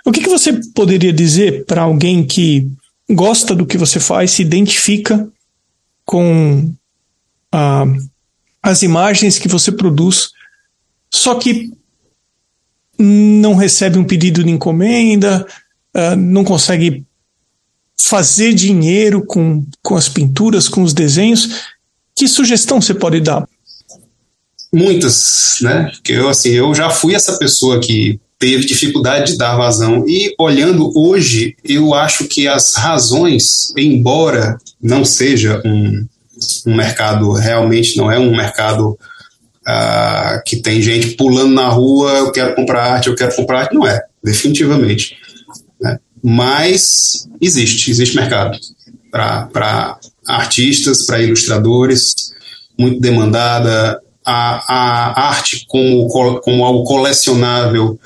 O 0.06 0.12
que, 0.12 0.22
que 0.22 0.30
você 0.30 0.60
poderia 0.76 1.14
dizer 1.14 1.66
para 1.66 1.84
alguém 1.84 2.26
que 2.26 2.68
gosta 3.10 3.56
do 3.56 3.66
que 3.66 3.78
você 3.78 4.00
faz, 4.00 4.32
se 4.32 4.42
identifica 4.42 5.28
com 6.06 6.74
ah, 7.52 7.86
as 8.62 8.84
imagens 8.84 9.40
que 9.40 9.48
você 9.48 9.72
produz, 9.72 10.32
só 11.10 11.36
que 11.36 11.72
não 13.00 13.56
recebe 13.56 13.98
um 13.98 14.04
pedido 14.04 14.44
de 14.44 14.50
encomenda, 14.50 15.48
ah, 15.94 16.16
não 16.16 16.44
consegue 16.44 17.06
fazer 18.02 18.54
dinheiro 18.54 19.26
com, 19.26 19.66
com 19.82 19.96
as 19.96 20.10
pinturas, 20.10 20.68
com 20.68 20.84
os 20.84 20.94
desenhos? 20.94 21.64
Que 22.16 22.28
sugestão 22.28 22.82
você 22.82 22.94
pode 22.94 23.20
dar? 23.20 23.48
Muitas, 24.74 25.58
né? 25.62 25.92
Porque 25.94 26.14
eu, 26.14 26.30
assim, 26.30 26.50
eu 26.50 26.74
já 26.74 26.90
fui 26.90 27.14
essa 27.14 27.38
pessoa 27.38 27.80
que 27.80 28.20
teve 28.40 28.66
dificuldade 28.66 29.32
de 29.32 29.38
dar 29.38 29.56
vazão. 29.56 30.04
E 30.08 30.34
olhando 30.38 30.92
hoje, 30.98 31.56
eu 31.64 31.94
acho 31.94 32.26
que 32.26 32.48
as 32.48 32.74
razões, 32.76 33.72
embora 33.78 34.58
não 34.82 35.06
seja 35.06 35.62
um, 35.64 36.06
um 36.68 36.76
mercado, 36.76 37.32
realmente 37.32 37.96
não 37.96 38.12
é 38.12 38.20
um 38.20 38.36
mercado 38.36 38.98
uh, 39.68 40.44
que 40.46 40.58
tem 40.58 40.82
gente 40.82 41.12
pulando 41.12 41.54
na 41.54 41.70
rua, 41.70 42.12
eu 42.12 42.32
quero 42.32 42.54
comprar 42.54 42.94
arte, 42.94 43.08
eu 43.08 43.16
quero 43.16 43.36
comprar 43.36 43.62
arte, 43.62 43.76
não 43.76 43.88
é, 43.88 44.04
definitivamente. 44.24 45.18
Mas 46.24 47.28
existe, 47.42 47.92
existe 47.92 48.16
mercado 48.16 48.58
para 49.12 50.00
artistas, 50.26 51.06
para 51.06 51.22
ilustradores, 51.22 52.34
muito 52.80 53.00
demandada. 53.02 54.00
A, 54.26 54.74
a 54.74 55.28
arte 55.28 55.66
como, 55.68 56.08
como 56.08 56.64
algo 56.64 56.86
colecionável 56.86 58.00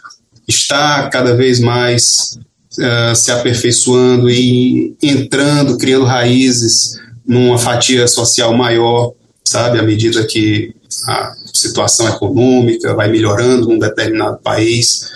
está 0.47 1.07
cada 1.09 1.35
vez 1.35 1.59
mais 1.59 2.39
uh, 2.79 3.15
se 3.15 3.31
aperfeiçoando 3.31 4.27
e 4.27 4.95
entrando, 4.99 5.77
criando 5.77 6.05
raízes 6.05 6.99
numa 7.23 7.59
fatia 7.59 8.07
social 8.07 8.51
maior, 8.57 9.13
sabe, 9.43 9.77
à 9.77 9.83
medida 9.83 10.25
que 10.25 10.73
a 11.07 11.33
situação 11.53 12.07
econômica 12.09 12.95
vai 12.95 13.11
melhorando 13.11 13.67
num 13.67 13.77
determinado 13.77 14.39
país. 14.39 15.07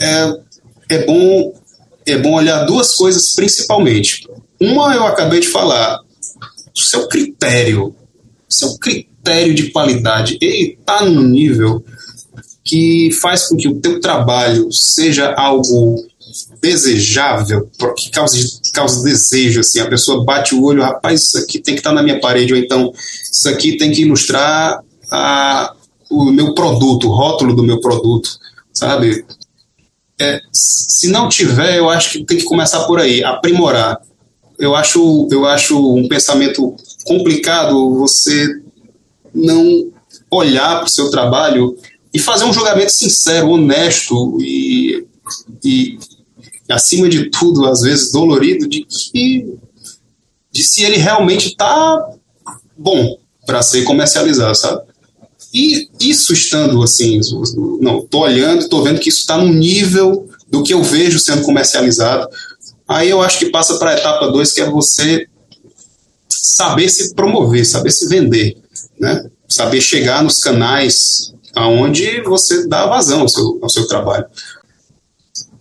É, 0.00 0.32
é 0.90 1.04
bom 1.04 1.52
é 2.12 2.18
bom 2.18 2.34
olhar 2.34 2.64
duas 2.64 2.94
coisas 2.94 3.34
principalmente. 3.34 4.28
Uma 4.60 4.94
eu 4.94 5.06
acabei 5.06 5.40
de 5.40 5.48
falar, 5.48 6.00
o 6.76 6.80
seu 6.80 7.08
critério, 7.08 7.94
seu 8.48 8.78
critério 8.78 9.54
de 9.54 9.70
qualidade, 9.70 10.38
ele 10.40 10.76
está 10.78 11.04
no 11.04 11.22
nível 11.22 11.84
que 12.64 13.10
faz 13.20 13.48
com 13.48 13.56
que 13.56 13.68
o 13.68 13.80
teu 13.80 14.00
trabalho 14.00 14.68
seja 14.72 15.32
algo 15.34 16.06
desejável, 16.60 17.70
que 17.96 18.10
cause, 18.10 18.60
cause 18.74 19.02
desejo, 19.02 19.60
assim, 19.60 19.80
a 19.80 19.88
pessoa 19.88 20.24
bate 20.24 20.54
o 20.54 20.62
olho, 20.62 20.82
rapaz, 20.82 21.22
isso 21.22 21.38
aqui 21.38 21.58
tem 21.58 21.74
que 21.74 21.80
estar 21.80 21.90
tá 21.90 21.96
na 21.96 22.02
minha 22.02 22.20
parede, 22.20 22.52
ou 22.52 22.58
então 22.58 22.92
isso 23.32 23.48
aqui 23.48 23.76
tem 23.76 23.90
que 23.90 24.02
ilustrar 24.02 24.82
a, 25.10 25.74
o 26.10 26.30
meu 26.30 26.54
produto, 26.54 27.08
o 27.08 27.12
rótulo 27.12 27.54
do 27.54 27.62
meu 27.62 27.80
produto, 27.80 28.28
sabe? 28.72 29.24
É, 30.20 30.40
se 30.52 31.08
não 31.08 31.28
tiver, 31.28 31.76
eu 31.76 31.88
acho 31.88 32.12
que 32.12 32.24
tem 32.24 32.38
que 32.38 32.44
começar 32.44 32.84
por 32.84 33.00
aí, 33.00 33.22
aprimorar. 33.22 34.00
Eu 34.58 34.74
acho, 34.74 35.28
eu 35.30 35.46
acho 35.46 35.96
um 35.96 36.08
pensamento 36.08 36.74
complicado 37.04 37.94
você 37.94 38.60
não 39.32 39.92
olhar 40.30 40.78
para 40.78 40.86
o 40.86 40.90
seu 40.90 41.10
trabalho 41.10 41.76
e 42.12 42.18
fazer 42.18 42.44
um 42.44 42.52
julgamento 42.52 42.90
sincero, 42.90 43.50
honesto 43.50 44.38
e, 44.40 45.06
e, 45.64 45.98
acima 46.68 47.08
de 47.08 47.30
tudo, 47.30 47.66
às 47.66 47.82
vezes 47.82 48.10
dolorido, 48.10 48.68
de 48.68 48.84
que 48.84 49.46
de 50.50 50.62
se 50.64 50.82
ele 50.82 50.96
realmente 50.96 51.48
está 51.48 52.08
bom 52.76 53.18
para 53.46 53.62
ser 53.62 53.84
comercializado, 53.84 54.54
sabe? 54.54 54.87
E 55.58 55.90
isso 55.98 56.32
estando 56.32 56.80
assim, 56.84 57.18
não, 57.80 58.06
tô 58.06 58.20
olhando, 58.20 58.68
tô 58.68 58.80
vendo 58.80 59.00
que 59.00 59.08
isso 59.08 59.18
está 59.18 59.36
no 59.36 59.52
nível 59.52 60.28
do 60.48 60.62
que 60.62 60.72
eu 60.72 60.84
vejo 60.84 61.18
sendo 61.18 61.42
comercializado. 61.42 62.28
Aí 62.86 63.10
eu 63.10 63.20
acho 63.20 63.40
que 63.40 63.50
passa 63.50 63.76
para 63.76 63.90
a 63.90 63.94
etapa 63.94 64.28
2, 64.28 64.52
que 64.52 64.60
é 64.60 64.70
você 64.70 65.26
saber 66.28 66.88
se 66.88 67.12
promover, 67.12 67.66
saber 67.66 67.90
se 67.90 68.06
vender, 68.06 68.56
né? 69.00 69.28
Saber 69.48 69.80
chegar 69.80 70.22
nos 70.22 70.38
canais 70.38 71.34
aonde 71.56 72.22
você 72.22 72.68
dá 72.68 72.86
vazão 72.86 73.22
ao 73.22 73.28
seu, 73.28 73.58
ao 73.60 73.68
seu 73.68 73.88
trabalho. 73.88 74.26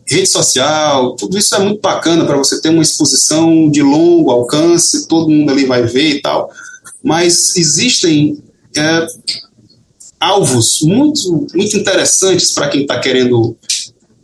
Rede 0.07 0.29
social, 0.29 1.15
tudo 1.15 1.39
isso 1.39 1.55
é 1.55 1.59
muito 1.59 1.81
bacana 1.81 2.23
para 2.23 2.37
você 2.37 2.61
ter 2.61 2.69
uma 2.69 2.83
exposição 2.83 3.67
de 3.71 3.81
longo 3.81 4.29
alcance, 4.29 5.07
todo 5.07 5.31
mundo 5.31 5.51
ali 5.51 5.65
vai 5.65 5.81
ver 5.87 6.17
e 6.17 6.21
tal, 6.21 6.51
mas 7.03 7.55
existem 7.57 8.43
é, 8.75 9.07
alvos 10.19 10.79
muito, 10.81 11.47
muito 11.53 11.77
interessantes 11.77 12.51
para 12.53 12.69
quem 12.69 12.81
está 12.81 12.99
querendo 12.99 13.55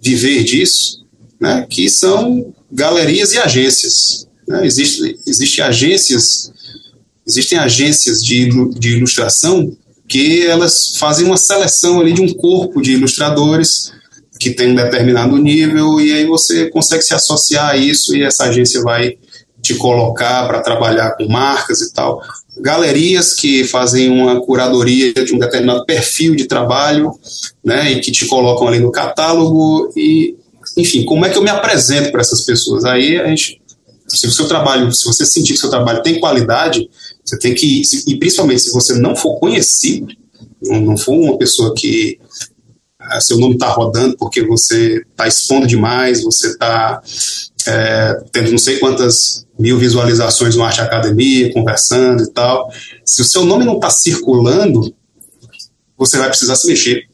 viver 0.01 0.43
disso, 0.43 1.05
né, 1.39 1.65
que 1.69 1.89
são 1.89 2.53
galerias 2.71 3.33
e 3.33 3.37
agências. 3.37 4.27
Né? 4.47 4.65
Existem 4.65 5.15
existe 5.25 5.61
agências, 5.61 6.51
existem 7.25 7.57
agências 7.57 8.23
de, 8.23 8.49
de 8.71 8.97
ilustração 8.97 9.75
que 10.07 10.45
elas 10.45 10.97
fazem 10.97 11.25
uma 11.25 11.37
seleção 11.37 12.01
ali 12.01 12.13
de 12.13 12.21
um 12.21 12.33
corpo 12.33 12.81
de 12.81 12.93
ilustradores 12.93 13.91
que 14.39 14.51
tem 14.51 14.71
um 14.71 14.75
determinado 14.75 15.37
nível 15.37 16.01
e 16.01 16.11
aí 16.11 16.25
você 16.25 16.69
consegue 16.69 17.03
se 17.03 17.13
associar 17.13 17.69
a 17.69 17.77
isso 17.77 18.15
e 18.15 18.23
essa 18.23 18.45
agência 18.45 18.81
vai 18.81 19.17
te 19.61 19.73
colocar 19.75 20.45
para 20.47 20.61
trabalhar 20.61 21.11
com 21.11 21.27
marcas 21.27 21.81
e 21.81 21.93
tal. 21.93 22.21
Galerias 22.57 23.33
que 23.33 23.63
fazem 23.63 24.09
uma 24.09 24.39
curadoria 24.41 25.13
de 25.13 25.33
um 25.33 25.39
determinado 25.39 25.85
perfil 25.85 26.35
de 26.35 26.45
trabalho, 26.45 27.11
né, 27.63 27.93
e 27.93 27.99
que 27.99 28.11
te 28.11 28.25
colocam 28.25 28.67
ali 28.67 28.79
no 28.79 28.91
catálogo 28.91 29.91
e, 29.95 30.35
enfim, 30.77 31.03
como 31.03 31.25
é 31.25 31.29
que 31.29 31.37
eu 31.37 31.43
me 31.43 31.49
apresento 31.49 32.11
para 32.11 32.21
essas 32.21 32.41
pessoas? 32.45 32.85
Aí 32.85 33.17
a 33.17 33.27
gente, 33.27 33.61
se 34.07 34.27
o 34.27 34.31
seu 34.31 34.47
trabalho, 34.47 34.93
se 34.93 35.05
você 35.05 35.25
sentir 35.25 35.53
que 35.53 35.57
o 35.57 35.61
seu 35.61 35.69
trabalho 35.69 36.03
tem 36.03 36.19
qualidade, 36.19 36.89
você 37.23 37.39
tem 37.39 37.55
que, 37.55 37.81
e 38.07 38.17
principalmente 38.17 38.61
se 38.61 38.71
você 38.71 38.93
não 38.93 39.15
for 39.15 39.39
conhecido, 39.39 40.07
não, 40.61 40.97
for 40.97 41.13
uma 41.13 41.37
pessoa 41.37 41.73
que 41.75 42.19
ah, 42.99 43.19
seu 43.19 43.37
nome 43.37 43.55
está 43.55 43.67
rodando 43.67 44.15
porque 44.17 44.45
você 44.45 45.03
está 45.09 45.27
expondo 45.27 45.67
demais, 45.67 46.23
você 46.23 46.47
está 46.47 47.01
é, 47.67 48.21
tendo 48.31 48.51
não 48.51 48.57
sei 48.57 48.77
quantas 48.79 49.45
mil 49.57 49.77
visualizações 49.77 50.55
no 50.55 50.63
Arte 50.63 50.81
Academia, 50.81 51.53
conversando 51.53 52.23
e 52.23 52.31
tal. 52.31 52.71
Se 53.05 53.21
o 53.21 53.25
seu 53.25 53.45
nome 53.45 53.65
não 53.65 53.75
está 53.75 53.89
circulando, 53.89 54.93
você 55.97 56.17
vai 56.17 56.29
precisar 56.29 56.55
se 56.55 56.67
mexer. 56.67 57.07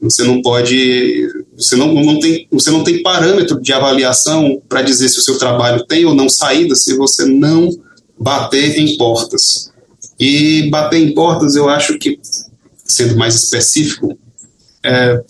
Você 0.00 0.22
não 0.22 0.42
pode, 0.42 1.28
você 1.56 1.76
não, 1.76 1.94
não, 1.94 2.20
tem, 2.20 2.46
você 2.50 2.70
não 2.70 2.84
tem 2.84 3.02
parâmetro 3.02 3.60
de 3.60 3.72
avaliação 3.72 4.62
para 4.68 4.82
dizer 4.82 5.08
se 5.08 5.18
o 5.18 5.22
seu 5.22 5.38
trabalho 5.38 5.86
tem 5.86 6.04
ou 6.04 6.14
não 6.14 6.28
saída 6.28 6.74
se 6.74 6.94
você 6.96 7.24
não 7.24 7.70
bater 8.18 8.78
em 8.78 8.96
portas. 8.98 9.72
E 10.20 10.68
bater 10.70 10.98
em 11.00 11.14
portas, 11.14 11.56
eu 11.56 11.68
acho 11.68 11.98
que, 11.98 12.20
sendo 12.84 13.16
mais 13.16 13.34
específico, 13.34 14.16
é, 14.84 15.22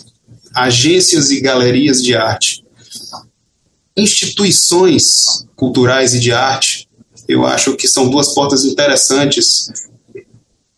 agências 0.54 1.30
e 1.30 1.40
galerias 1.40 2.02
de 2.02 2.14
arte, 2.16 2.63
instituições 3.96 5.46
culturais 5.54 6.14
e 6.14 6.20
de 6.20 6.32
arte, 6.32 6.88
eu 7.28 7.46
acho 7.46 7.76
que 7.76 7.88
são 7.88 8.08
duas 8.10 8.34
portas 8.34 8.64
interessantes, 8.64 9.70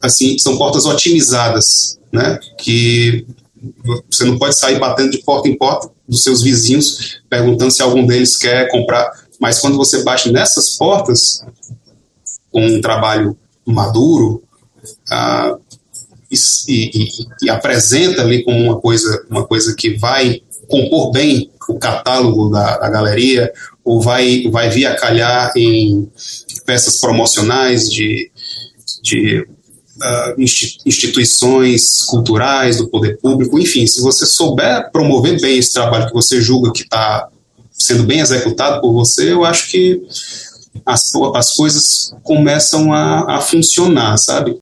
assim, 0.01 0.39
são 0.39 0.57
portas 0.57 0.85
otimizadas, 0.85 1.99
né? 2.13 2.39
Que 2.59 3.27
você 4.11 4.25
não 4.25 4.39
pode 4.39 4.57
sair 4.57 4.79
batendo 4.79 5.11
de 5.11 5.19
porta 5.19 5.49
em 5.49 5.57
porta 5.57 5.91
dos 6.09 6.23
seus 6.23 6.43
vizinhos 6.43 7.21
perguntando 7.29 7.73
se 7.73 7.83
algum 7.83 8.07
deles 8.07 8.37
quer 8.37 8.71
comprar, 8.71 9.11
mas 9.41 9.59
quando 9.59 9.77
você 9.77 10.03
bate 10.05 10.31
nessas 10.31 10.77
portas 10.77 11.45
com 12.53 12.65
um 12.65 12.81
trabalho 12.81 13.37
maduro, 13.67 14.43
ah, 15.11 15.57
e, 16.31 16.37
e, 16.69 17.09
e, 17.43 17.51
apresenta 17.51 18.23
ali 18.23 18.45
como 18.45 18.59
uma 18.59 18.81
coisa, 18.81 19.27
uma 19.31 19.47
coisa 19.47 19.75
que 19.75 19.95
vai 19.97 20.43
compor 20.69 21.11
bem 21.13 21.51
o 21.69 21.79
catálogo 21.79 22.49
da, 22.49 22.79
da 22.79 22.89
galeria, 22.89 23.53
ou 23.85 24.01
vai, 24.01 24.49
vai 24.51 24.71
vir 24.71 24.87
a 24.87 24.97
calhar 24.97 25.53
em 25.57 26.09
peças 26.65 26.99
promocionais 26.99 27.91
de, 27.91 28.31
de 29.03 29.41
uh, 29.41 30.41
instituições 30.85 32.05
culturais, 32.05 32.79
do 32.79 32.89
poder 32.89 33.19
público, 33.19 33.59
enfim, 33.59 33.87
se 33.87 34.01
você 34.01 34.27
souber 34.27 34.91
promover 34.93 35.41
bem 35.41 35.59
esse 35.59 35.73
trabalho 35.73 36.07
que 36.07 36.15
você 36.15 36.41
julga 36.41 36.73
que 36.73 36.83
está 36.83 37.29
sendo 37.73 38.05
bem 38.05 38.21
executado 38.21 38.81
por 38.81 38.93
você, 38.93 39.33
eu 39.33 39.45
acho 39.45 39.69
que 39.71 40.03
as, 40.85 41.13
as 41.35 41.53
coisas 41.55 42.15
começam 42.23 42.93
a, 42.93 43.37
a 43.37 43.41
funcionar, 43.41 44.17
sabe? 44.19 44.59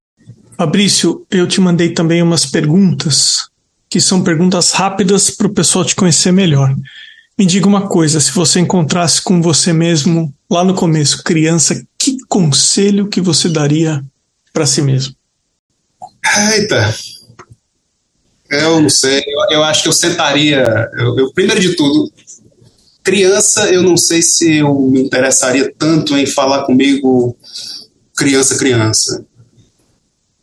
Fabrício, 0.57 1.27
eu 1.31 1.47
te 1.49 1.61
mandei 1.61 1.91
também 1.91 2.23
umas 2.23 2.47
perguntas, 2.47 3.49
que 3.95 4.01
são 4.01 4.25
perguntas 4.25 4.73
rápidas 4.73 5.31
para 5.31 5.47
o 5.47 5.55
pessoal 5.55 5.85
te 5.85 5.95
conhecer 5.95 6.33
melhor. 6.33 6.75
Me 7.39 7.47
diga 7.47 7.69
uma 7.69 7.87
coisa, 7.87 8.19
se 8.19 8.33
você 8.33 8.59
encontrasse 8.59 9.23
com 9.23 9.41
você 9.41 9.73
mesmo 9.73 10.35
lá 10.51 10.65
no 10.65 10.75
começo, 10.75 11.23
criança, 11.23 11.81
que 11.97 12.17
conselho 12.29 13.07
que 13.07 13.21
você 13.21 13.49
daria 13.49 14.05
para 14.53 14.67
si 14.67 14.83
mesmo? 14.83 15.15
Eita, 16.57 16.93
eu 18.51 18.83
não 18.83 18.91
sei, 18.91 19.23
eu, 19.29 19.59
eu 19.59 19.63
acho 19.63 19.85
que 19.85 19.89
eu 19.89 19.93
sentaria, 19.93 20.91
eu, 20.99 21.17
eu, 21.17 21.33
primeiro 21.33 21.61
de 21.61 21.77
tudo, 21.77 22.13
criança, 23.01 23.73
eu 23.73 23.81
não 23.81 23.97
sei 23.97 24.23
se 24.23 24.57
eu 24.57 24.75
me 24.91 25.05
interessaria 25.05 25.73
tanto 25.79 26.19
em 26.19 26.27
falar 26.27 26.65
comigo 26.65 27.37
criança, 28.17 28.59
criança 28.59 29.25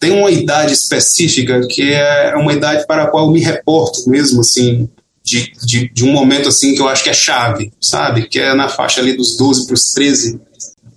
tem 0.02 0.12
uma 0.12 0.32
idade 0.32 0.74
específica 0.74 1.62
que 1.68 1.94
é 1.94 2.34
uma 2.36 2.52
idade 2.52 2.88
para 2.88 3.04
a 3.04 3.08
qual 3.08 3.28
eu 3.28 3.32
me 3.32 3.40
reporto 3.40 4.10
mesmo, 4.10 4.42
assim, 4.42 4.90
de, 5.24 5.54
de, 5.64 5.94
de, 5.94 6.04
um 6.04 6.12
momento 6.12 6.50
assim 6.50 6.74
que 6.74 6.82
eu 6.82 6.88
acho 6.88 7.04
que 7.04 7.12
é 7.12 7.14
chave, 7.14 7.72
sabe? 7.80 8.28
Que 8.28 8.40
é 8.40 8.56
na 8.56 8.68
faixa 8.68 9.00
ali 9.00 9.14
dos 9.14 9.38
12 9.38 9.68
para 9.68 9.76
os 9.76 9.92
13. 9.94 10.42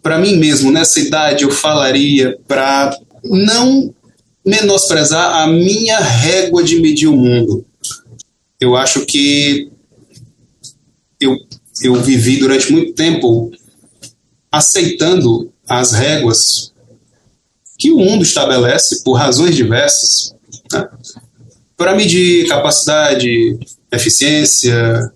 Para 0.02 0.18
mim 0.18 0.38
mesmo, 0.38 0.72
nessa 0.72 0.98
idade, 1.00 1.44
eu 1.44 1.50
falaria 1.50 2.38
para 2.48 2.98
não 3.22 3.94
menosprezar 4.42 5.36
a 5.36 5.46
minha 5.46 6.00
régua 6.00 6.64
de 6.64 6.80
medir 6.80 7.08
o 7.08 7.16
mundo. 7.16 7.62
Eu 8.58 8.74
acho 8.74 9.04
que 9.04 9.70
eu, 11.20 11.36
eu 11.82 11.94
vivi 12.02 12.38
durante 12.38 12.72
muito 12.72 12.94
tempo 12.94 13.50
aceitando 14.50 15.52
as 15.68 15.92
réguas 15.92 16.72
que 17.78 17.90
o 17.90 17.98
mundo 17.98 18.22
estabelece 18.22 19.02
por 19.02 19.14
razões 19.14 19.54
diversas 19.54 20.34
né, 20.72 20.88
para 21.76 21.94
medir 21.94 22.48
capacidade, 22.48 23.58
eficiência 23.90 25.10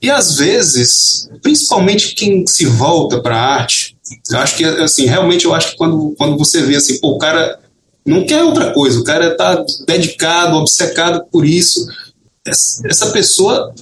e 0.00 0.10
às 0.10 0.36
vezes, 0.36 1.28
principalmente 1.42 2.14
quem 2.14 2.46
se 2.46 2.66
volta 2.66 3.20
para 3.20 3.36
a 3.36 3.54
arte, 3.54 3.96
eu 4.30 4.38
acho 4.38 4.56
que 4.56 4.64
assim 4.64 5.06
realmente 5.06 5.46
eu 5.46 5.54
acho 5.54 5.70
que 5.70 5.76
quando, 5.76 6.14
quando 6.16 6.36
você 6.36 6.62
vê 6.62 6.76
assim, 6.76 7.00
pô, 7.00 7.12
o 7.12 7.18
cara 7.18 7.58
não 8.04 8.24
quer 8.24 8.42
outra 8.42 8.72
coisa, 8.72 9.00
o 9.00 9.04
cara 9.04 9.32
está 9.32 9.64
dedicado, 9.86 10.56
obcecado 10.56 11.24
por 11.30 11.44
isso, 11.44 11.84
essa 12.46 13.10
pessoa 13.10 13.74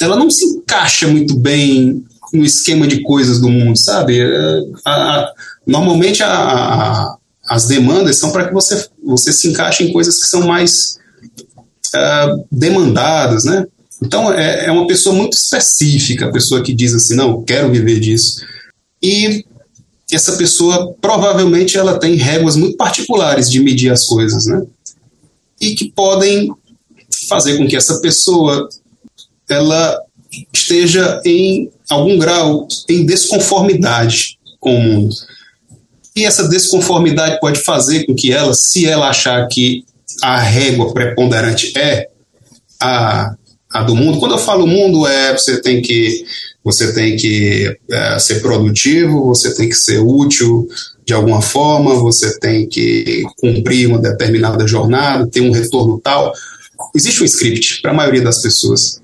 ela 0.00 0.16
não 0.16 0.30
se 0.30 0.44
encaixa 0.44 1.06
muito 1.08 1.36
bem 1.36 2.04
no 2.32 2.44
esquema 2.44 2.86
de 2.86 3.02
coisas 3.02 3.40
do 3.40 3.48
mundo, 3.48 3.76
sabe? 3.76 4.20
É, 4.20 4.60
a, 4.84 4.92
a, 4.92 5.32
normalmente 5.66 6.22
a, 6.22 6.32
a, 6.32 7.16
as 7.48 7.66
demandas 7.66 8.18
são 8.18 8.30
para 8.30 8.48
que 8.48 8.54
você, 8.54 8.86
você 9.04 9.32
se 9.32 9.48
encaixe 9.48 9.84
em 9.84 9.92
coisas 9.92 10.18
que 10.18 10.26
são 10.26 10.46
mais 10.46 10.98
uh, 11.94 12.44
demandadas, 12.50 13.44
né? 13.44 13.66
Então 14.02 14.32
é, 14.32 14.66
é 14.66 14.72
uma 14.72 14.86
pessoa 14.86 15.14
muito 15.14 15.34
específica, 15.34 16.26
a 16.26 16.32
pessoa 16.32 16.62
que 16.62 16.74
diz 16.74 16.92
assim, 16.92 17.14
não, 17.14 17.42
quero 17.44 17.70
viver 17.70 18.00
disso. 18.00 18.44
E 19.02 19.44
essa 20.10 20.32
pessoa 20.36 20.94
provavelmente 21.00 21.78
ela 21.78 21.98
tem 21.98 22.14
réguas 22.14 22.56
muito 22.56 22.76
particulares 22.76 23.50
de 23.50 23.60
medir 23.60 23.90
as 23.90 24.06
coisas, 24.06 24.46
né? 24.46 24.62
E 25.60 25.74
que 25.74 25.90
podem 25.90 26.52
fazer 27.28 27.56
com 27.56 27.66
que 27.66 27.76
essa 27.76 28.00
pessoa 28.00 28.68
ela 29.48 29.98
esteja 30.52 31.20
em 31.24 31.70
algum 31.88 32.18
grau 32.18 32.66
em 32.88 33.04
desconformidade 33.06 34.38
com 34.58 34.74
o 34.74 34.80
mundo. 34.80 35.14
E 36.14 36.24
essa 36.24 36.48
desconformidade 36.48 37.40
pode 37.40 37.60
fazer 37.60 38.04
com 38.04 38.14
que 38.14 38.32
ela, 38.32 38.52
se 38.54 38.86
ela 38.86 39.08
achar 39.08 39.46
que 39.48 39.84
a 40.22 40.38
régua 40.38 40.92
preponderante 40.92 41.76
é 41.76 42.08
a, 42.80 43.34
a 43.70 43.82
do 43.82 43.96
mundo, 43.96 44.18
quando 44.18 44.32
eu 44.32 44.38
falo 44.38 44.66
mundo, 44.66 45.06
é 45.06 45.32
você 45.32 45.60
tem 45.60 45.80
que 45.80 46.24
você 46.64 46.92
tem 46.92 47.16
que 47.16 47.76
é, 47.90 48.18
ser 48.20 48.40
produtivo, 48.40 49.26
você 49.26 49.52
tem 49.54 49.68
que 49.68 49.74
ser 49.74 49.98
útil 49.98 50.68
de 51.04 51.12
alguma 51.12 51.42
forma, 51.42 51.96
você 51.96 52.38
tem 52.38 52.68
que 52.68 53.24
cumprir 53.38 53.88
uma 53.88 53.98
determinada 53.98 54.66
jornada, 54.66 55.26
ter 55.26 55.40
um 55.40 55.50
retorno 55.50 55.98
tal. 55.98 56.32
Existe 56.94 57.22
um 57.22 57.26
script 57.26 57.82
para 57.82 57.90
a 57.90 57.94
maioria 57.94 58.22
das 58.22 58.40
pessoas. 58.40 59.00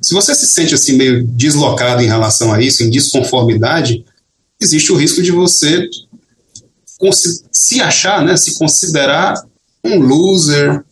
Se 0.00 0.14
você 0.14 0.34
se 0.34 0.46
sente 0.46 0.74
assim 0.74 0.92
meio 0.92 1.24
deslocado 1.24 2.02
em 2.02 2.06
relação 2.06 2.52
a 2.52 2.60
isso, 2.62 2.84
em 2.84 2.90
desconformidade, 2.90 4.04
existe 4.60 4.92
o 4.92 4.96
risco 4.96 5.20
de 5.20 5.32
você 5.32 5.88
se 7.50 7.80
achar, 7.80 8.24
né, 8.24 8.36
se 8.36 8.58
considerar 8.58 9.34
um 9.84 9.98
loser, 9.98 10.84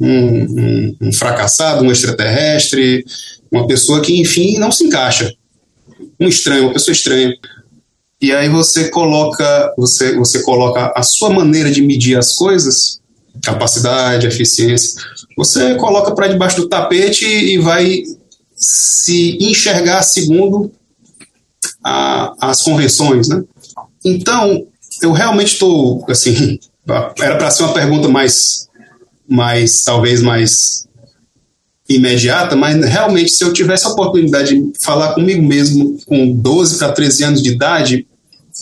um, 0.00 0.08
um, 0.08 0.96
um 1.00 1.12
fracassado, 1.12 1.84
um 1.84 1.92
extraterrestre, 1.92 3.04
uma 3.50 3.66
pessoa 3.66 4.00
que, 4.00 4.20
enfim, 4.20 4.58
não 4.58 4.72
se 4.72 4.84
encaixa. 4.84 5.32
Um 6.18 6.28
estranho, 6.28 6.64
uma 6.64 6.72
pessoa 6.72 6.92
estranha. 6.92 7.34
E 8.20 8.32
aí 8.32 8.48
você 8.48 8.88
coloca, 8.88 9.74
você, 9.76 10.16
você 10.16 10.42
coloca 10.42 10.92
a 10.96 11.02
sua 11.02 11.30
maneira 11.30 11.70
de 11.70 11.82
medir 11.82 12.16
as 12.16 12.32
coisas, 12.32 13.00
capacidade, 13.42 14.26
eficiência, 14.26 15.00
você 15.36 15.74
coloca 15.76 16.14
para 16.14 16.28
debaixo 16.28 16.56
do 16.56 16.68
tapete 16.68 17.24
e 17.24 17.58
vai 17.58 18.02
se 18.54 19.38
enxergar 19.40 20.02
segundo 20.02 20.70
a, 21.82 22.34
as 22.40 22.62
convenções, 22.62 23.28
né? 23.28 23.42
Então, 24.04 24.66
eu 25.02 25.12
realmente 25.12 25.54
estou, 25.54 26.04
assim, 26.08 26.58
era 27.18 27.36
para 27.36 27.50
ser 27.50 27.64
uma 27.64 27.74
pergunta 27.74 28.08
mais, 28.08 28.68
mais, 29.28 29.82
talvez 29.82 30.22
mais 30.22 30.86
imediata, 31.88 32.56
mas 32.56 32.82
realmente 32.84 33.32
se 33.32 33.44
eu 33.44 33.52
tivesse 33.52 33.86
a 33.86 33.90
oportunidade 33.90 34.54
de 34.54 34.72
falar 34.80 35.12
comigo 35.14 35.42
mesmo 35.42 35.98
com 36.06 36.32
12 36.32 36.78
para 36.78 36.92
13 36.92 37.24
anos 37.24 37.42
de 37.42 37.50
idade, 37.50 38.06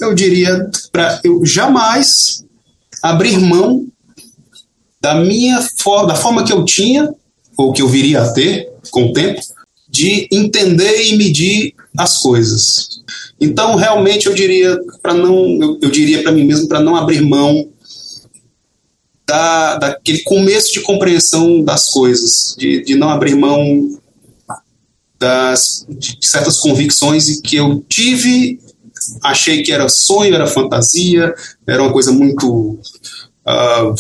eu 0.01 0.15
diria 0.15 0.69
para 0.91 1.21
eu 1.23 1.45
jamais 1.45 2.45
abrir 3.03 3.39
mão 3.39 3.87
da 5.01 5.15
minha 5.15 5.61
forma, 5.79 6.09
da 6.09 6.15
forma 6.15 6.45
que 6.45 6.53
eu 6.53 6.65
tinha 6.65 7.13
ou 7.57 7.73
que 7.73 7.83
eu 7.83 7.89
viria 7.89 8.23
a 8.23 8.33
ter 8.33 8.71
com 8.91 9.07
o 9.07 9.13
tempo, 9.13 9.41
de 9.89 10.29
entender 10.33 11.05
e 11.05 11.17
medir 11.17 11.75
as 11.97 12.19
coisas. 12.19 13.03
Então, 13.41 13.77
realmente, 13.77 14.27
eu 14.27 14.35
diria 14.35 14.79
para 15.03 15.15
não, 15.15 15.59
eu, 15.61 15.79
eu 15.83 15.91
diria 15.91 16.23
para 16.23 16.33
mim 16.33 16.45
mesmo 16.45 16.69
para 16.69 16.81
não 16.81 16.97
abrir 16.97 17.21
mão 17.21 17.69
da, 19.27 19.77
daquele 19.77 20.23
começo 20.23 20.73
de 20.73 20.81
compreensão 20.81 21.63
das 21.63 21.89
coisas, 21.91 22.55
de, 22.59 22.83
de 22.85 22.97
não 22.97 23.11
abrir 23.11 23.37
mão 23.37 23.99
das, 25.19 25.87
de 25.89 26.19
certas 26.23 26.59
convicções 26.59 27.41
que 27.41 27.57
eu 27.57 27.85
tive, 27.89 28.59
achei 29.23 29.63
que 29.63 29.73
era 29.73 29.89
sonho, 29.89 30.35
era 30.35 30.47
fantasia, 30.47 31.35
era 31.67 31.83
uma 31.83 31.93
coisa 31.93 32.11
muito 32.11 32.79
uh, 33.47 33.95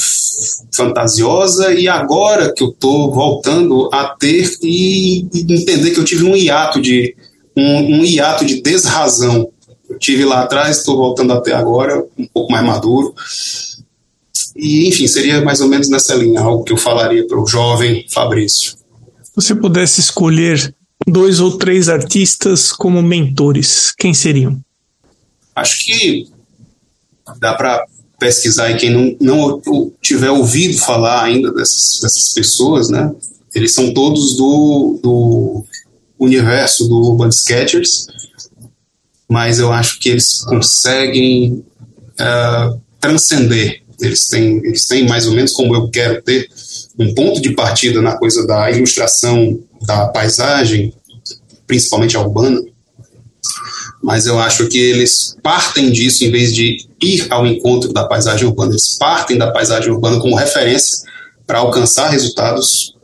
fantasiosa 0.74 1.72
e 1.72 1.86
agora 1.86 2.52
que 2.52 2.62
eu 2.62 2.70
estou 2.70 3.12
voltando 3.12 3.88
a 3.92 4.08
ter 4.18 4.50
e, 4.62 5.26
e, 5.32 5.54
entender 5.54 5.90
que 5.90 6.00
eu 6.00 6.04
tive 6.04 6.24
um 6.24 6.36
hiato 6.36 6.80
de 6.80 7.14
um, 7.56 8.00
um 8.00 8.04
hiato 8.04 8.44
de 8.44 8.62
desrazão. 8.62 9.50
Eu 9.88 9.98
tive 9.98 10.24
lá 10.24 10.42
atrás, 10.42 10.78
estou 10.78 10.96
voltando 10.96 11.32
até 11.32 11.52
agora, 11.52 12.04
um 12.16 12.26
pouco 12.26 12.52
mais 12.52 12.64
maduro. 12.64 13.14
E, 14.56 14.88
enfim, 14.88 15.06
seria 15.06 15.42
mais 15.42 15.60
ou 15.60 15.68
menos 15.68 15.88
nessa 15.88 16.14
linha, 16.14 16.40
algo 16.40 16.64
que 16.64 16.72
eu 16.72 16.76
falaria 16.76 17.26
para 17.26 17.40
o 17.40 17.46
jovem 17.46 18.06
Fabrício. 18.10 18.72
Se 19.22 19.32
você 19.34 19.54
pudesse 19.54 20.00
escolher 20.00 20.74
dois 21.06 21.40
ou 21.40 21.56
três 21.56 21.88
artistas 21.88 22.72
como 22.72 23.02
mentores, 23.02 23.92
quem 23.96 24.12
seriam? 24.12 24.60
Acho 25.54 25.84
que 25.84 26.28
dá 27.38 27.54
para 27.54 27.84
pesquisar 28.18 28.70
e 28.70 28.76
quem 28.76 28.90
não, 28.90 29.16
não 29.20 29.92
tiver 30.02 30.30
ouvido 30.30 30.78
falar 30.78 31.24
ainda 31.24 31.50
dessas, 31.52 32.00
dessas 32.02 32.32
pessoas, 32.34 32.90
né? 32.90 33.12
Eles 33.54 33.74
são 33.74 33.92
todos 33.92 34.36
do, 34.36 35.00
do 35.02 35.64
universo 36.20 36.86
do 36.86 37.00
Urban 37.10 37.30
Sketchers, 37.30 38.06
mas 39.26 39.58
eu 39.58 39.72
acho 39.72 39.98
que 39.98 40.10
eles 40.10 40.44
conseguem 40.44 41.64
uh, 42.20 42.80
transcender. 43.00 43.82
Eles 43.98 44.28
têm, 44.28 44.58
eles 44.64 44.86
têm 44.86 45.08
mais 45.08 45.26
ou 45.26 45.34
menos 45.34 45.52
como 45.52 45.74
eu 45.74 45.88
quero 45.88 46.20
ter 46.22 46.48
um 46.98 47.14
ponto 47.14 47.40
de 47.40 47.54
partida 47.54 48.02
na 48.02 48.16
coisa 48.16 48.46
da 48.46 48.70
ilustração 48.70 49.58
da 49.82 50.08
paisagem, 50.08 50.92
principalmente 51.66 52.16
a 52.16 52.20
urbana, 52.20 52.60
mas 54.02 54.26
eu 54.26 54.38
acho 54.38 54.66
que 54.68 54.78
eles 54.78 55.36
partem 55.42 55.90
disso 55.90 56.24
em 56.24 56.30
vez 56.30 56.54
de 56.54 56.86
ir 57.02 57.26
ao 57.30 57.46
encontro 57.46 57.92
da 57.92 58.04
paisagem 58.04 58.46
urbana, 58.46 58.72
eles 58.72 58.96
partem 58.98 59.38
da 59.38 59.50
paisagem 59.50 59.90
urbana 59.90 60.18
como 60.18 60.36
referência 60.36 61.06
para 61.46 61.58
alcançar 61.58 62.08
resultados 62.08 62.94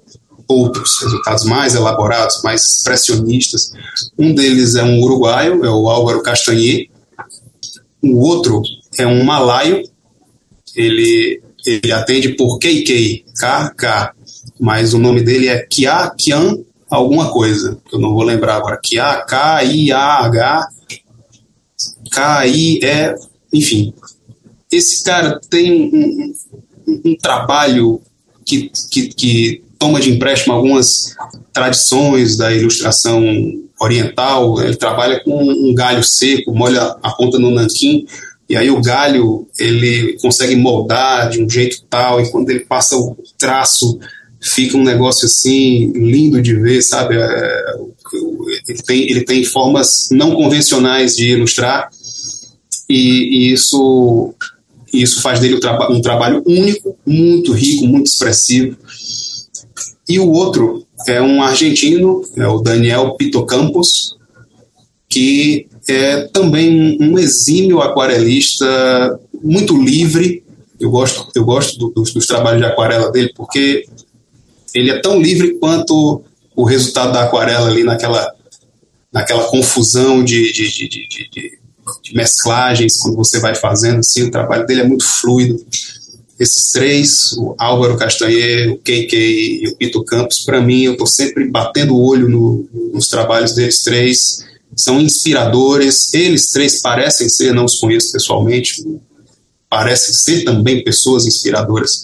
outros, 0.49 1.01
resultados 1.03 1.45
mais 1.45 1.75
elaborados, 1.75 2.43
mais 2.43 2.63
expressionistas. 2.63 3.73
Um 4.19 4.35
deles 4.35 4.75
é 4.75 4.85
um 4.85 5.01
uruguaio, 5.01 5.65
é 5.65 5.71
o 5.71 5.89
Álvaro 5.89 6.23
Castanhe. 6.23 6.91
O 8.03 8.19
outro 8.19 8.63
é 8.99 9.07
um 9.07 9.25
malaio, 9.25 9.83
ele, 10.75 11.43
ele 11.67 11.93
atende 11.93 12.31
por 12.37 12.59
KK, 12.59 13.25
KK, 13.35 14.13
mas 14.61 14.95
o 14.95 14.99
nome 14.99 15.23
dele 15.23 15.49
é 15.49 15.59
Kia 15.67 16.11
Kian 16.17 16.59
alguma 16.89 17.33
coisa, 17.33 17.79
que 17.89 17.97
eu 17.97 18.01
não 18.01 18.15
vou 18.15 18.23
lembrar 18.23 18.57
agora. 18.57 18.79
Kia, 18.81 19.25
K-I-A-H 19.25 20.69
KI 22.17 22.85
é, 22.85 23.15
enfim, 23.53 23.93
esse 24.73 25.05
cara 25.05 25.41
tem 25.51 25.91
um, 25.93 26.33
um, 26.89 27.03
um 27.11 27.17
trabalho 27.17 28.01
que, 28.45 28.71
que, 28.91 29.09
que, 29.09 29.65
toma 29.79 30.01
de 30.01 30.11
empréstimo 30.11 30.55
algumas 30.55 31.15
tradições 31.53 32.37
da 32.37 32.53
ilustração 32.55 33.23
oriental. 33.81 34.61
Ele 34.63 34.77
trabalha 34.77 35.23
com 35.23 35.43
um 35.43 35.75
galho 35.75 36.03
seco, 36.03 36.55
molha 36.55 36.97
a 37.03 37.11
ponta 37.11 37.39
no 37.39 37.51
nanquim, 37.51 38.07
e 38.49 38.57
aí 38.57 38.71
o 38.71 38.81
galho 38.81 39.47
ele 39.59 40.17
consegue 40.21 40.55
moldar 40.57 41.29
de 41.31 41.43
um 41.43 41.49
jeito 41.49 41.83
tal, 41.91 42.21
e 42.21 42.31
quando 42.31 42.51
ele 42.51 42.61
passa 42.61 42.97
o 42.97 43.17
traço 43.39 43.99
fica 44.41 44.77
um 44.77 44.85
negócio 44.85 45.27
assim 45.27 45.91
lindo 45.93 46.41
de 46.41 46.55
ver, 46.55 46.83
sabe? 46.83 47.17
É, 47.17 47.65
ele, 48.69 48.83
tem, 48.83 49.11
ele 49.11 49.25
tem 49.25 49.45
formas 49.45 50.09
não 50.13 50.35
convencionais 50.35 51.17
de 51.17 51.31
ilustrar 51.31 51.91
e, 52.89 53.49
e 53.49 53.53
isso 53.53 54.35
isso 54.93 55.21
faz 55.21 55.41
dele 55.41 55.57
um, 55.57 55.97
um 55.97 56.01
trabalho 56.01 56.43
único, 56.47 56.97
muito 57.05 57.53
rico, 57.53 57.87
muito 57.87 58.07
expressivo. 58.07 58.77
E 60.09 60.21
o 60.21 60.31
outro 60.31 60.87
é 61.09 61.21
um 61.21 61.43
argentino, 61.43 62.23
é 62.37 62.47
o 62.47 62.61
Daniel 62.61 63.15
Pito 63.17 63.45
Campos, 63.45 64.17
que 65.09 65.67
é 65.89 66.23
também 66.29 66.99
um 67.01 67.19
exímio 67.19 67.81
aquarelista, 67.81 69.19
muito 69.43 69.77
livre. 69.81 70.45
Eu 70.79 70.91
gosto, 70.91 71.29
eu 71.35 71.45
gosto 71.45 71.79
do, 71.79 71.89
dos, 71.91 72.13
dos 72.13 72.27
trabalhos 72.27 72.61
de 72.61 72.67
aquarela 72.67 73.11
dele 73.11 73.33
porque 73.35 73.87
ele 74.75 74.91
é 74.91 75.01
tão 75.01 75.21
livre 75.21 75.55
quanto 75.59 76.23
o 76.55 76.65
resultado 76.65 77.13
da 77.13 77.23
aquarela 77.23 77.69
ali 77.69 77.83
naquela, 77.83 78.33
naquela 79.13 79.45
confusão 79.45 80.25
de, 80.25 80.53
de, 80.53 80.71
de, 80.71 80.89
de, 82.03 82.15
mesclagens, 82.15 82.99
quando 82.99 83.17
você 83.17 83.39
vai 83.39 83.55
fazendo, 83.55 84.01
assim, 84.01 84.25
o 84.25 84.31
trabalho 84.31 84.67
dele 84.67 84.81
é 84.81 84.87
muito 84.87 85.05
fluido. 85.05 85.65
Esses 86.39 86.71
três, 86.71 87.33
o 87.33 87.55
Álvaro 87.59 87.97
Castanheira, 87.97 88.71
o 88.71 88.79
KK 88.79 89.15
e 89.15 89.69
o 89.69 89.77
Pito 89.77 90.05
Campos, 90.05 90.41
para 90.45 90.61
mim, 90.61 90.83
eu 90.83 90.93
estou 90.93 91.07
sempre 91.07 91.49
batendo 91.49 91.95
o 91.95 92.07
olho 92.07 92.29
no, 92.29 92.69
nos 92.93 93.09
trabalhos 93.09 93.55
deles 93.55 93.83
três, 93.83 94.45
são 94.77 95.01
inspiradores, 95.01 96.13
eles 96.13 96.51
três 96.51 96.83
parecem 96.83 97.29
ser, 97.29 97.55
não 97.55 97.65
os 97.65 97.79
conheço 97.79 98.13
pessoalmente, 98.13 98.85
parecem 99.71 100.15
ser 100.15 100.45
também 100.45 100.85
pessoas 100.85 101.27
inspiradoras. 101.27 102.03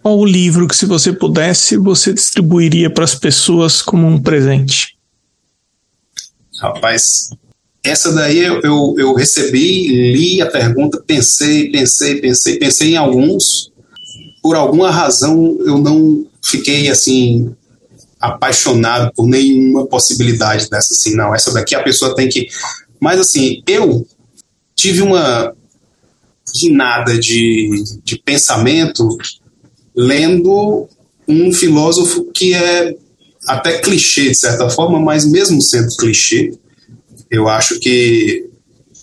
Qual 0.00 0.18
o 0.18 0.24
livro 0.24 0.68
que, 0.68 0.76
se 0.76 0.86
você 0.86 1.12
pudesse, 1.12 1.76
você 1.76 2.12
distribuiria 2.12 2.90
para 2.90 3.04
as 3.04 3.14
pessoas 3.14 3.82
como 3.82 4.06
um 4.06 4.22
presente? 4.22 4.96
Rapaz, 6.60 7.30
essa 7.84 8.10
daí 8.12 8.38
eu, 8.38 8.60
eu, 8.62 8.94
eu, 8.96 9.14
recebi, 9.14 9.88
li 9.88 10.40
a 10.40 10.50
pergunta, 10.50 11.02
pensei, 11.06 11.70
pensei, 11.70 12.18
pensei, 12.18 12.58
pensei 12.58 12.92
em 12.92 12.96
alguns. 12.96 13.70
Por 14.42 14.56
alguma 14.56 14.90
razão 14.90 15.58
eu 15.60 15.78
não 15.78 16.26
fiquei 16.42 16.88
assim 16.88 17.54
apaixonado 18.18 19.12
por 19.14 19.26
nenhuma 19.26 19.86
possibilidade 19.86 20.70
dessa 20.70 20.94
assim, 20.94 21.14
não, 21.14 21.34
essa 21.34 21.52
daqui 21.52 21.74
a 21.74 21.82
pessoa 21.82 22.14
tem 22.14 22.26
que. 22.26 22.48
Mas 22.98 23.20
assim, 23.20 23.62
eu 23.66 24.06
tive 24.74 25.02
uma 25.02 25.52
guinada 26.58 27.18
de, 27.18 27.84
de 28.02 28.18
pensamento 28.18 29.06
lendo 29.94 30.88
um 31.28 31.52
filósofo 31.52 32.24
que 32.32 32.54
é 32.54 32.94
até 33.46 33.78
clichê 33.78 34.30
de 34.30 34.34
certa 34.34 34.70
forma, 34.70 34.98
mas 34.98 35.26
mesmo 35.26 35.60
sendo 35.60 35.94
clichê, 35.96 36.52
eu 37.34 37.48
acho 37.48 37.78
que 37.80 38.48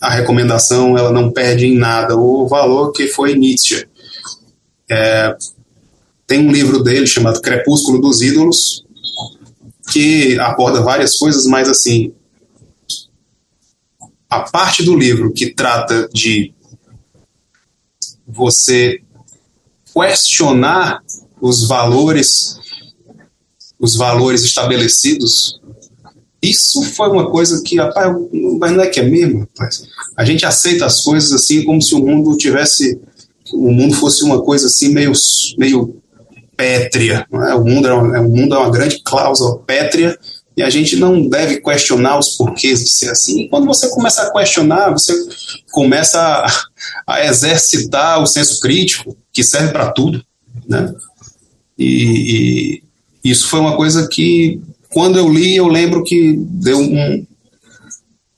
a 0.00 0.10
recomendação 0.10 0.96
ela 0.98 1.12
não 1.12 1.30
perde 1.30 1.66
em 1.66 1.76
nada 1.76 2.16
o 2.16 2.48
valor 2.48 2.92
que 2.92 3.08
foi 3.08 3.34
Nietzsche. 3.34 3.86
É, 4.90 5.36
tem 6.26 6.40
um 6.40 6.50
livro 6.50 6.82
dele 6.82 7.06
chamado 7.06 7.40
Crepúsculo 7.40 8.00
dos 8.00 8.20
Ídolos 8.20 8.84
que 9.92 10.38
aborda 10.38 10.80
várias 10.80 11.16
coisas, 11.16 11.46
mas 11.46 11.68
assim 11.68 12.12
a 14.28 14.40
parte 14.40 14.82
do 14.82 14.96
livro 14.96 15.32
que 15.32 15.52
trata 15.52 16.08
de 16.12 16.54
você 18.26 19.02
questionar 19.92 21.02
os 21.38 21.68
valores 21.68 22.58
os 23.78 23.94
valores 23.94 24.42
estabelecidos 24.42 25.60
isso 26.42 26.82
foi 26.82 27.08
uma 27.08 27.30
coisa 27.30 27.62
que, 27.62 27.76
rapaz, 27.76 28.12
mas 28.58 28.72
não 28.72 28.82
é 28.82 28.88
que 28.88 28.98
é 28.98 29.04
mesmo, 29.04 29.40
rapaz. 29.40 29.86
A 30.16 30.24
gente 30.24 30.44
aceita 30.44 30.84
as 30.84 31.00
coisas 31.00 31.32
assim 31.32 31.64
como 31.64 31.80
se 31.80 31.94
o 31.94 32.04
mundo 32.04 32.36
tivesse. 32.36 33.00
O 33.52 33.70
mundo 33.70 33.94
fosse 33.94 34.24
uma 34.24 34.42
coisa 34.42 34.66
assim 34.66 34.88
meio, 34.88 35.12
meio 35.56 36.02
pétrea. 36.56 37.26
É? 37.32 37.54
O, 37.54 37.64
mundo 37.64 37.86
é 37.86 37.94
uma, 37.94 38.20
o 38.20 38.28
mundo 38.28 38.54
é 38.56 38.58
uma 38.58 38.70
grande 38.70 39.00
cláusula 39.04 39.58
pétrea 39.60 40.18
e 40.56 40.62
a 40.62 40.68
gente 40.68 40.96
não 40.96 41.28
deve 41.28 41.60
questionar 41.60 42.18
os 42.18 42.36
porquês 42.36 42.80
de 42.80 42.90
ser 42.90 43.10
assim. 43.10 43.42
E 43.42 43.48
quando 43.48 43.66
você 43.66 43.88
começa 43.90 44.22
a 44.22 44.32
questionar, 44.32 44.90
você 44.90 45.14
começa 45.70 46.20
a, 46.20 46.50
a 47.06 47.24
exercitar 47.24 48.20
o 48.20 48.26
senso 48.26 48.58
crítico, 48.58 49.16
que 49.32 49.44
serve 49.44 49.70
para 49.70 49.92
tudo. 49.92 50.22
Né? 50.68 50.92
E, 51.78 52.82
e 53.24 53.30
isso 53.30 53.48
foi 53.48 53.60
uma 53.60 53.76
coisa 53.76 54.08
que 54.08 54.60
quando 54.92 55.18
eu 55.18 55.28
li, 55.28 55.56
eu 55.56 55.68
lembro 55.68 56.04
que 56.04 56.36
deu 56.38 56.78
um, 56.78 57.26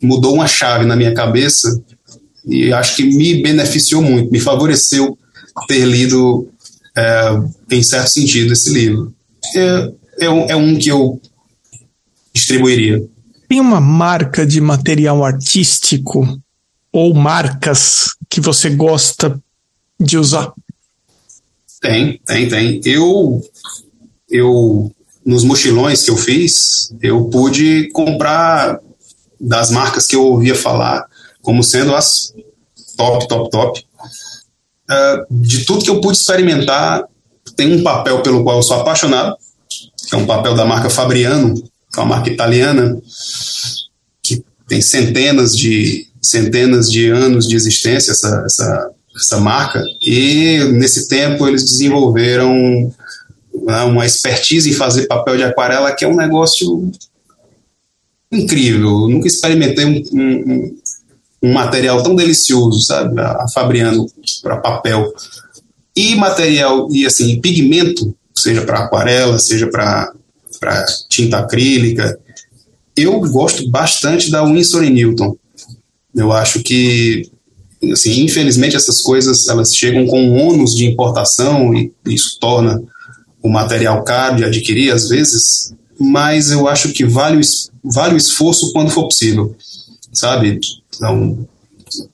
mudou 0.03 0.35
uma 0.35 0.47
chave 0.47 0.85
na 0.85 0.97
minha 0.97 1.15
cabeça 1.15 1.83
e 2.47 2.73
acho 2.73 2.97
que 2.97 3.05
me 3.05 3.43
beneficiou 3.43 4.03
muito, 4.03 4.31
me 4.31 4.39
favoreceu 4.39 5.19
ter 5.67 5.85
lido, 5.85 6.49
é, 6.97 7.29
em 7.71 7.83
certo 7.83 8.09
sentido, 8.09 8.53
esse 8.53 8.71
livro. 8.71 9.15
É, 9.57 9.93
é, 10.21 10.31
um, 10.31 10.51
é 10.51 10.57
um 10.57 10.79
que 10.79 10.89
eu 10.89 11.21
distribuiria. 12.33 13.03
Tem 13.49 13.61
uma 13.61 13.81
marca 13.81 14.47
de 14.47 14.61
material 14.61 15.25
artístico 15.25 16.41
ou 16.93 17.15
marcas 17.15 18.15
que 18.29 18.41
você 18.41 18.71
gosta 18.71 19.41
de 19.99 20.19
usar? 20.19 20.53
Tem, 21.81 22.21
tem, 22.27 22.49
tem. 22.49 22.81
Eu, 22.85 23.43
eu 24.31 24.95
nos 25.25 25.45
mochilões 25.45 26.03
que 26.03 26.11
eu 26.11 26.16
fiz, 26.16 26.95
eu 27.01 27.25
pude 27.27 27.89
comprar 27.93 28.79
das 29.41 29.70
marcas 29.70 30.07
que 30.07 30.16
eu 30.16 30.25
ouvia 30.25 30.55
falar 30.55 31.07
como 31.43 31.62
sendo 31.62 31.95
as 31.95 32.33
top, 32.97 33.29
top, 33.29 33.51
top. 33.51 33.85
Uh, 34.91 35.27
de 35.31 35.64
tudo 35.64 35.85
que 35.85 35.91
eu 35.91 36.01
pude 36.01 36.16
experimentar, 36.18 37.05
tem 37.57 37.72
um 37.75 37.83
papel 37.83 38.22
pelo 38.22 38.43
qual 38.43 38.57
eu 38.57 38.62
sou 38.62 38.81
apaixonado, 38.81 39.37
que 40.09 40.14
é 40.14 40.18
um 40.18 40.27
papel 40.27 40.55
da 40.55 40.64
marca 40.64 40.91
Fabriano, 40.91 41.55
que 41.55 41.99
é 41.99 42.03
uma 42.03 42.16
marca 42.16 42.31
italiana, 42.31 43.01
que 44.22 44.43
tem 44.68 44.81
centenas 44.81 45.57
de, 45.57 46.07
centenas 46.20 46.91
de 46.91 47.09
anos 47.09 47.47
de 47.47 47.55
existência, 47.55 48.11
essa, 48.12 48.43
essa, 48.47 48.91
essa 49.16 49.41
marca, 49.41 49.85
e 50.03 50.59
nesse 50.72 51.09
tempo 51.09 51.47
eles 51.47 51.64
desenvolveram 51.64 52.93
uma 53.55 54.05
expertise 54.05 54.69
em 54.69 54.75
fazer 54.75 55.07
papel 55.07 55.37
de 55.37 55.45
aquarela 55.45 55.93
que 55.93 56.05
é 56.05 56.09
um 56.09 56.17
negócio 56.17 56.91
incrível. 58.31 59.03
Eu 59.03 59.09
nunca 59.09 59.29
experimentei 59.29 59.85
um, 59.85 60.03
um, 60.13 60.77
um, 61.43 61.53
material 61.53 62.03
tão 62.03 62.15
delicioso, 62.15 62.81
sabe? 62.81 63.21
A 63.21 63.47
Fabriano 63.53 64.07
para 64.43 64.57
papel. 64.57 65.13
E 65.97 66.17
material, 66.17 66.89
e 66.91 67.07
assim, 67.07 67.41
pigmento, 67.41 68.15
seja 68.35 68.63
para 68.63 68.81
aquarela, 68.81 69.39
seja 69.39 69.69
para 69.69 70.13
tinta 71.09 71.39
acrílica. 71.39 72.19
Eu 72.97 73.21
gosto 73.21 73.69
bastante 73.71 74.31
da 74.31 74.43
Winsor 74.43 74.83
Newton. 74.83 75.37
Eu 76.15 76.33
acho 76.33 76.63
que, 76.63 77.31
assim, 77.93 78.21
infelizmente 78.23 78.77
essas 78.77 79.01
coisas 79.01 79.47
elas 79.49 79.75
chegam 79.75 80.07
com 80.07 80.33
ônus 80.33 80.75
de 80.75 80.85
importação 80.85 81.75
e 81.75 81.93
isso 82.07 82.39
torna 82.41 82.83
o 83.45 83.51
material 83.51 84.03
caro 84.03 84.37
de 84.37 84.45
adquirir 84.45 84.91
às 84.91 85.11
vezes, 85.11 85.75
mas 86.01 86.51
eu 86.51 86.67
acho 86.67 86.95
que 86.95 87.05
vale 87.05 87.37
o, 87.37 87.93
vale 87.93 88.15
o 88.15 88.17
esforço 88.17 88.73
quando 88.73 88.91
for 88.91 89.05
possível, 89.05 89.55
sabe? 90.11 90.59
Então, 90.97 91.47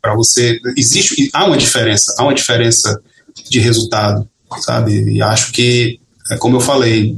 para 0.03 0.16
você 0.16 0.59
existe 0.76 1.31
há 1.33 1.47
uma 1.47 1.57
diferença, 1.57 2.12
há 2.18 2.24
uma 2.24 2.35
diferença 2.35 3.01
de 3.49 3.61
resultado, 3.61 4.28
sabe? 4.59 5.09
E 5.09 5.22
acho 5.22 5.53
que, 5.53 6.01
é 6.33 6.37
como 6.37 6.57
eu 6.57 6.61
falei, 6.61 7.16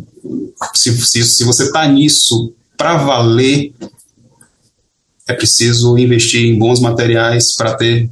se, 0.75 0.95
se, 1.07 1.25
se 1.25 1.45
você 1.45 1.65
está 1.65 1.89
nisso 1.89 2.53
para 2.77 2.99
valer, 2.99 3.73
é 5.27 5.33
preciso 5.33 5.97
investir 5.97 6.45
em 6.45 6.59
bons 6.59 6.81
materiais 6.81 7.55
para 7.57 7.75
ter 7.75 8.11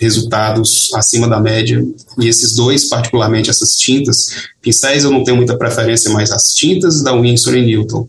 resultados 0.00 0.92
acima 0.94 1.28
da 1.28 1.40
média. 1.40 1.82
E 2.18 2.28
esses 2.28 2.54
dois, 2.54 2.88
particularmente 2.88 3.50
essas 3.50 3.76
tintas, 3.76 4.48
pincéis 4.60 5.04
eu 5.04 5.10
não 5.10 5.22
tenho 5.22 5.36
muita 5.36 5.56
preferência, 5.56 6.10
mas 6.10 6.30
as 6.30 6.54
tintas 6.54 7.02
da 7.02 7.12
Winsor 7.12 7.54
e 7.56 7.64
Newton 7.64 8.08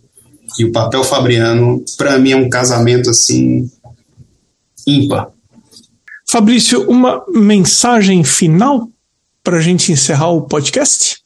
e 0.58 0.66
o 0.66 0.72
papel 0.72 1.04
fabriano, 1.04 1.84
para 1.98 2.18
mim 2.18 2.32
é 2.32 2.36
um 2.36 2.50
casamento 2.50 3.10
assim 3.10 3.70
ímpar. 4.88 5.30
Fabrício, 6.30 6.90
uma 6.90 7.24
mensagem 7.30 8.24
final 8.24 8.90
para 9.44 9.58
a 9.58 9.62
gente 9.62 9.92
encerrar 9.92 10.32
o 10.32 10.42
podcast? 10.42 11.20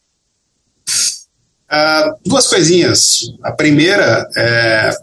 Uh, 1.71 2.13
duas 2.25 2.47
coisinhas. 2.47 3.21
A 3.41 3.51
primeira 3.51 4.29
é 4.35 4.93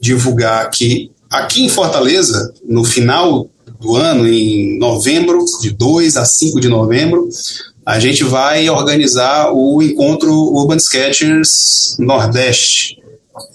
divulgar 0.00 0.70
que 0.70 1.12
aqui 1.30 1.62
em 1.62 1.68
Fortaleza, 1.68 2.52
no 2.66 2.84
final 2.84 3.48
do 3.84 3.94
ano, 3.94 4.26
em 4.26 4.78
novembro, 4.78 5.44
de 5.60 5.70
2 5.70 6.16
a 6.16 6.24
5 6.24 6.58
de 6.58 6.68
novembro, 6.68 7.28
a 7.84 8.00
gente 8.00 8.24
vai 8.24 8.68
organizar 8.70 9.52
o 9.52 9.82
encontro 9.82 10.32
Urban 10.32 10.78
Sketchers 10.78 11.96
Nordeste. 11.98 12.96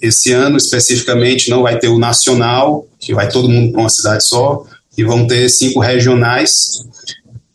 Esse 0.00 0.32
ano, 0.32 0.56
especificamente, 0.56 1.50
não 1.50 1.62
vai 1.62 1.78
ter 1.78 1.88
o 1.88 1.98
nacional, 1.98 2.86
que 2.98 3.12
vai 3.12 3.28
todo 3.28 3.48
mundo 3.48 3.72
para 3.72 3.80
uma 3.80 3.90
cidade 3.90 4.24
só, 4.24 4.64
e 4.96 5.02
vão 5.02 5.26
ter 5.26 5.48
cinco 5.48 5.80
regionais. 5.80 6.84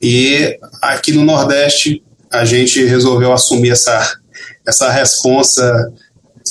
E 0.01 0.59
aqui 0.81 1.13
no 1.13 1.23
Nordeste, 1.23 2.03
a 2.29 2.43
gente 2.43 2.83
resolveu 2.83 3.31
assumir 3.31 3.69
essa, 3.69 4.17
essa 4.67 4.91
responsa 4.91 5.93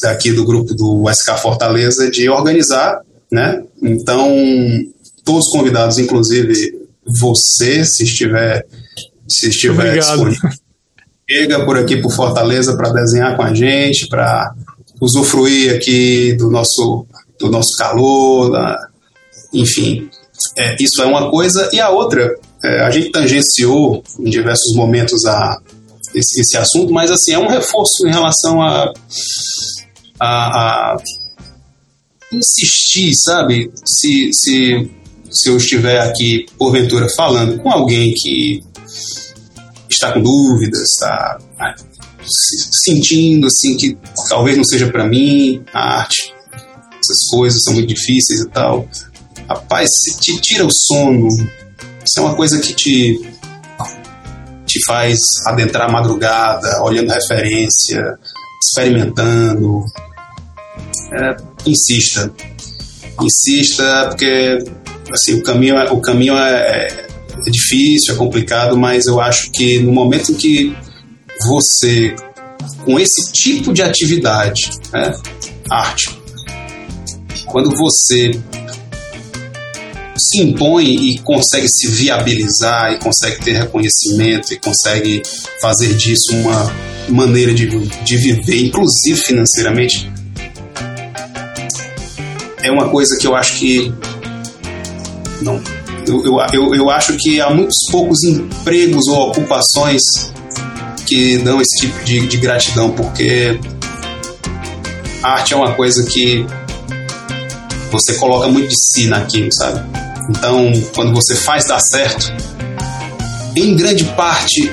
daqui 0.01 0.33
do 0.33 0.45
grupo 0.45 0.73
do 0.73 1.05
SK 1.13 1.37
Fortaleza 1.37 2.11
de 2.11 2.31
organizar, 2.31 3.01
né? 3.31 3.63
Então, 3.83 4.27
todos 5.25 5.49
convidados, 5.49 5.99
inclusive 5.99 6.85
você, 7.07 7.85
se 7.85 8.05
estiver, 8.05 8.67
se 9.29 9.49
estiver 9.49 9.99
disponível. 9.99 10.51
Chega 11.29 11.65
por 11.65 11.79
aqui 11.79 11.97
por 11.97 12.13
Fortaleza 12.13 12.77
para 12.77 12.93
desenhar 12.93 13.37
com 13.37 13.43
a 13.43 13.55
gente, 13.55 14.07
para 14.09 14.55
usufruir 15.01 15.75
aqui 15.75 16.35
do 16.35 16.51
nosso, 16.51 17.07
do 17.41 17.51
nosso 17.51 17.77
calor, 17.77 18.51
da, 18.51 18.77
enfim. 19.53 20.11
É, 20.57 20.77
isso 20.83 21.03
é 21.03 21.07
uma 21.07 21.31
coisa. 21.31 21.69
E 21.73 21.81
a 21.81 21.89
outra, 21.89 22.35
é, 22.63 22.81
a 22.81 22.91
gente 22.91 23.11
tangenciou 23.11 24.03
em 24.19 24.29
diversos 24.29 24.75
momentos 24.75 25.25
a, 25.25 25.59
esse, 26.15 26.41
esse, 26.41 26.57
assunto, 26.57 26.93
mas 26.93 27.11
assim, 27.11 27.33
é 27.33 27.39
um 27.39 27.49
reforço 27.49 28.07
em 28.07 28.13
relação 28.13 28.61
a, 28.61 28.93
a, 30.21 30.27
a 30.27 30.97
insistir, 32.33 33.15
sabe? 33.15 33.71
Se, 33.85 34.31
se 34.33 34.91
se 35.35 35.51
eu 35.51 35.57
estiver 35.57 36.01
aqui, 36.01 36.47
porventura, 36.57 37.07
falando 37.17 37.59
com 37.61 37.71
alguém 37.71 38.15
que 38.15 38.63
está 39.91 40.13
com 40.13 40.23
dúvidas, 40.23 40.81
está 40.81 41.39
ah, 41.59 41.75
sentindo 42.85 43.47
assim 43.47 43.77
que 43.77 43.99
talvez 44.29 44.57
não 44.57 44.65
seja 44.65 44.91
para 44.91 45.07
mim 45.07 45.63
a 45.73 46.01
arte, 46.01 46.33
essas 46.53 47.29
coisas 47.31 47.63
são 47.63 47.75
muito 47.75 47.89
difíceis 47.89 48.41
e 48.41 48.49
tal. 48.49 48.89
Rapaz, 49.49 49.91
se 50.03 50.19
te 50.21 50.41
tira 50.41 50.65
o 50.65 50.71
sono, 50.73 51.29
isso 51.29 52.19
é 52.19 52.21
uma 52.21 52.35
coisa 52.35 52.59
que 52.61 52.73
te 52.73 53.35
te 54.67 54.85
faz 54.87 55.19
adentrar 55.47 55.89
a 55.89 55.93
madrugada, 55.93 56.83
olhando 56.83 57.13
referência, 57.13 58.19
experimentando. 58.61 59.85
É, 61.13 61.37
insista, 61.67 62.33
insista, 63.21 64.09
porque 64.09 64.65
assim, 65.13 65.35
o 65.35 65.43
caminho, 65.43 65.77
é, 65.77 65.91
o 65.91 66.01
caminho 66.01 66.35
é, 66.37 66.89
é, 66.89 67.51
difícil, 67.51 68.15
é 68.15 68.17
complicado, 68.17 68.77
mas 68.77 69.07
eu 69.07 69.21
acho 69.21 69.51
que 69.51 69.79
no 69.81 69.93
momento 69.93 70.33
em 70.33 70.35
que 70.35 70.77
você, 71.47 72.15
com 72.85 72.99
esse 72.99 73.33
tipo 73.33 73.73
de 73.73 73.83
atividade, 73.83 74.71
né, 74.93 75.13
arte, 75.71 76.11
quando 77.47 77.71
você 77.77 78.31
se 80.17 80.41
impõe 80.41 80.85
e 80.85 81.19
consegue 81.19 81.69
se 81.69 81.89
viabilizar 81.89 82.93
e 82.93 82.99
consegue 82.99 83.45
ter 83.45 83.53
reconhecimento 83.53 84.53
e 84.53 84.57
consegue 84.59 85.23
fazer 85.61 85.95
disso 85.95 86.35
uma 86.37 86.73
maneira 87.09 87.53
de, 87.53 87.67
de 87.69 88.17
viver, 88.17 88.65
inclusive 88.65 89.21
financeiramente, 89.21 90.11
é 92.63 92.71
uma 92.71 92.89
coisa 92.89 93.17
que 93.19 93.27
eu 93.27 93.35
acho 93.35 93.59
que 93.59 93.93
não. 95.45 95.63
Eu, 96.07 96.39
eu, 96.53 96.75
eu, 96.75 96.91
acho 96.91 97.17
que 97.17 97.41
há 97.41 97.51
muitos 97.51 97.77
poucos 97.91 98.23
empregos 98.25 99.07
ou 99.09 99.29
ocupações 99.29 100.03
que 101.07 101.39
dão 101.39 101.61
esse 101.61 101.77
tipo 101.81 102.05
de, 102.05 102.27
de 102.27 102.37
gratidão, 102.37 102.91
porque 102.91 103.59
a 105.23 105.33
arte 105.33 105.55
é 105.55 105.57
uma 105.57 105.73
coisa 105.75 106.05
que 106.05 106.47
você 107.91 108.15
coloca 108.15 108.49
muito 108.49 108.69
de 108.69 108.75
si 108.77 109.07
naquilo, 109.07 109.49
sabe? 109.53 109.81
Então, 110.31 110.73
quando 110.95 111.15
você 111.15 111.35
faz 111.35 111.67
dar 111.67 111.81
certo, 111.81 112.33
em 113.57 113.77
grande 113.77 114.05
parte 114.05 114.71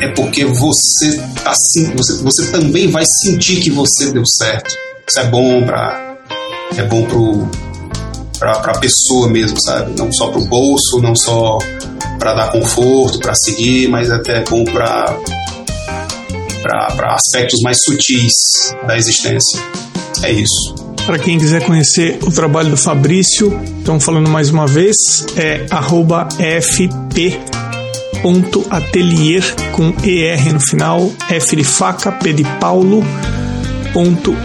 é 0.00 0.08
porque 0.08 0.44
você 0.44 1.18
tá 1.42 1.52
você, 1.96 2.22
você 2.22 2.50
também 2.50 2.88
vai 2.88 3.04
sentir 3.22 3.60
que 3.60 3.70
você 3.70 4.12
deu 4.12 4.24
certo. 4.26 4.74
Isso 5.08 5.18
é 5.18 5.24
bom 5.24 5.64
para 5.64 6.16
é 6.76 6.82
bom 6.82 7.04
pro 7.04 7.48
para 8.38 8.52
a 8.52 8.78
pessoa 8.78 9.28
mesmo, 9.28 9.60
sabe? 9.60 9.92
Não 9.98 10.12
só 10.12 10.28
para 10.28 10.40
o 10.40 10.46
bolso, 10.46 11.00
não 11.00 11.14
só 11.14 11.58
para 12.18 12.34
dar 12.34 12.52
conforto, 12.52 13.18
para 13.18 13.34
seguir, 13.34 13.88
mas 13.88 14.10
até 14.10 14.44
bom 14.44 14.64
para 14.64 15.18
para 16.62 17.14
aspectos 17.14 17.60
mais 17.62 17.78
sutis 17.84 18.74
da 18.86 18.96
existência. 18.96 19.60
É 20.22 20.32
isso. 20.32 20.74
Para 21.04 21.18
quem 21.18 21.38
quiser 21.38 21.64
conhecer 21.64 22.18
o 22.22 22.32
trabalho 22.32 22.70
do 22.70 22.76
Fabrício, 22.76 23.56
então 23.80 24.00
falando 24.00 24.28
mais 24.28 24.50
uma 24.50 24.66
vez, 24.66 24.96
é 25.36 25.64
fp.atelier 26.60 27.04
com 29.70 29.94
ER 30.02 30.52
no 30.52 30.60
final, 30.60 31.12
F 31.30 31.54
de 31.54 31.62
faca, 31.62 32.10
P 32.10 32.32
de 32.32 32.42
Paulo, 32.58 33.04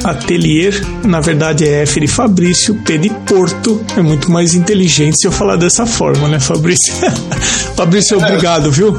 Atelier, 0.05 0.73
na 1.05 1.19
verdade 1.19 1.67
é 1.67 1.81
F 1.81 1.99
de 1.99 2.07
Fabrício, 2.07 2.73
P 2.83 2.97
de 2.97 3.09
Porto. 3.09 3.83
É 3.97 4.01
muito 4.01 4.31
mais 4.31 4.53
inteligente 4.53 5.19
se 5.19 5.27
eu 5.27 5.31
falar 5.31 5.57
dessa 5.57 5.85
forma, 5.85 6.29
né, 6.29 6.39
Fabrício? 6.39 6.93
Fabrício, 7.75 8.17
obrigado, 8.17 8.71
viu? 8.71 8.97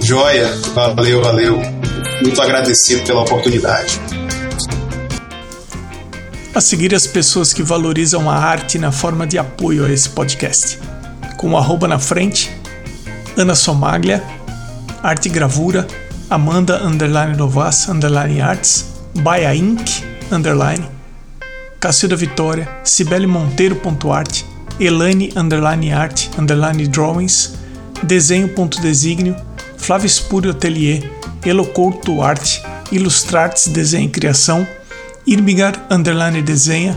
Joia, 0.00 0.48
valeu, 0.76 1.20
valeu. 1.24 1.60
Muito 2.22 2.40
agradecido 2.40 3.02
pela 3.02 3.22
oportunidade. 3.22 4.00
A 6.54 6.60
seguir 6.60 6.94
as 6.94 7.04
pessoas 7.04 7.52
que 7.52 7.64
valorizam 7.64 8.30
a 8.30 8.36
arte 8.36 8.78
na 8.78 8.92
forma 8.92 9.26
de 9.26 9.38
apoio 9.38 9.86
a 9.86 9.90
esse 9.90 10.08
podcast. 10.08 10.78
Com 11.36 11.50
o 11.50 11.56
arroba 11.56 11.88
na 11.88 11.98
frente, 11.98 12.48
Ana 13.36 13.56
Somaglia, 13.56 14.22
Arte 15.02 15.28
Gravura, 15.28 15.84
Amanda 16.28 16.80
Underline 16.84 17.36
Novas 17.36 17.88
Underline 17.88 18.40
Arts, 18.40 18.89
Baia 19.14 19.54
Inc. 19.54 20.02
Underline, 20.32 20.86
Cacilda 21.80 22.14
Vitória, 22.14 22.68
Cibele 22.84 23.26
Monteiro.art, 23.26 24.44
Elane 24.78 25.30
Underline 25.36 25.92
Art 25.92 26.30
Underline 26.38 26.86
Drawings, 26.86 27.54
Desenho.designio, 28.02 29.34
Flávio 29.76 30.06
Espúrio 30.06 30.52
Atelier, 30.52 31.02
Elocouto 31.44 32.22
Arte, 32.22 32.62
Ilustrates 32.92 33.66
Desenho 33.68 34.06
e 34.06 34.10
Criação, 34.10 34.66
Irmigar 35.26 35.86
Underline 35.90 36.42
Desenha, 36.42 36.96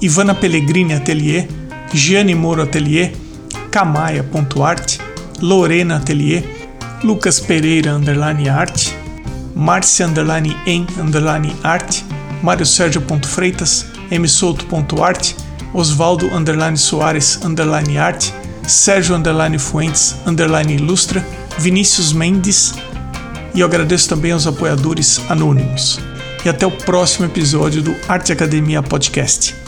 Ivana 0.00 0.34
Pellegrini 0.34 0.94
Atelier, 0.94 1.46
Gianni 1.92 2.34
Moro 2.34 2.62
Atelier, 2.62 3.12
Camaia.art, 3.70 4.98
Lorena 5.40 5.96
Atelier, 5.96 6.42
Lucas 7.04 7.38
Pereira 7.38 7.94
Underline 7.94 8.48
Arte, 8.48 9.01
Márcia 9.62 10.08
Underline 10.08 10.56
em 10.66 10.84
Underline 10.98 11.54
Arte, 11.62 12.04
Mário 12.42 12.66
Sérgio 12.66 13.00
Freitas, 13.24 13.86
msouto.art, 14.10 15.34
Osvaldo 15.72 16.26
Underline 16.34 16.76
Soares 16.76 17.38
Underline 17.44 17.96
Arte, 17.96 18.34
Sérgio 18.66 19.14
Underline 19.14 19.60
Fuentes 19.60 20.16
Underline 20.26 20.74
Ilustra, 20.74 21.24
Vinícius 21.60 22.12
Mendes, 22.12 22.74
e 23.54 23.60
eu 23.60 23.66
agradeço 23.66 24.08
também 24.08 24.32
aos 24.32 24.48
apoiadores 24.48 25.20
anônimos. 25.28 26.00
E 26.44 26.48
até 26.48 26.66
o 26.66 26.72
próximo 26.72 27.26
episódio 27.26 27.82
do 27.82 27.94
Arte 28.08 28.32
Academia 28.32 28.82
Podcast. 28.82 29.61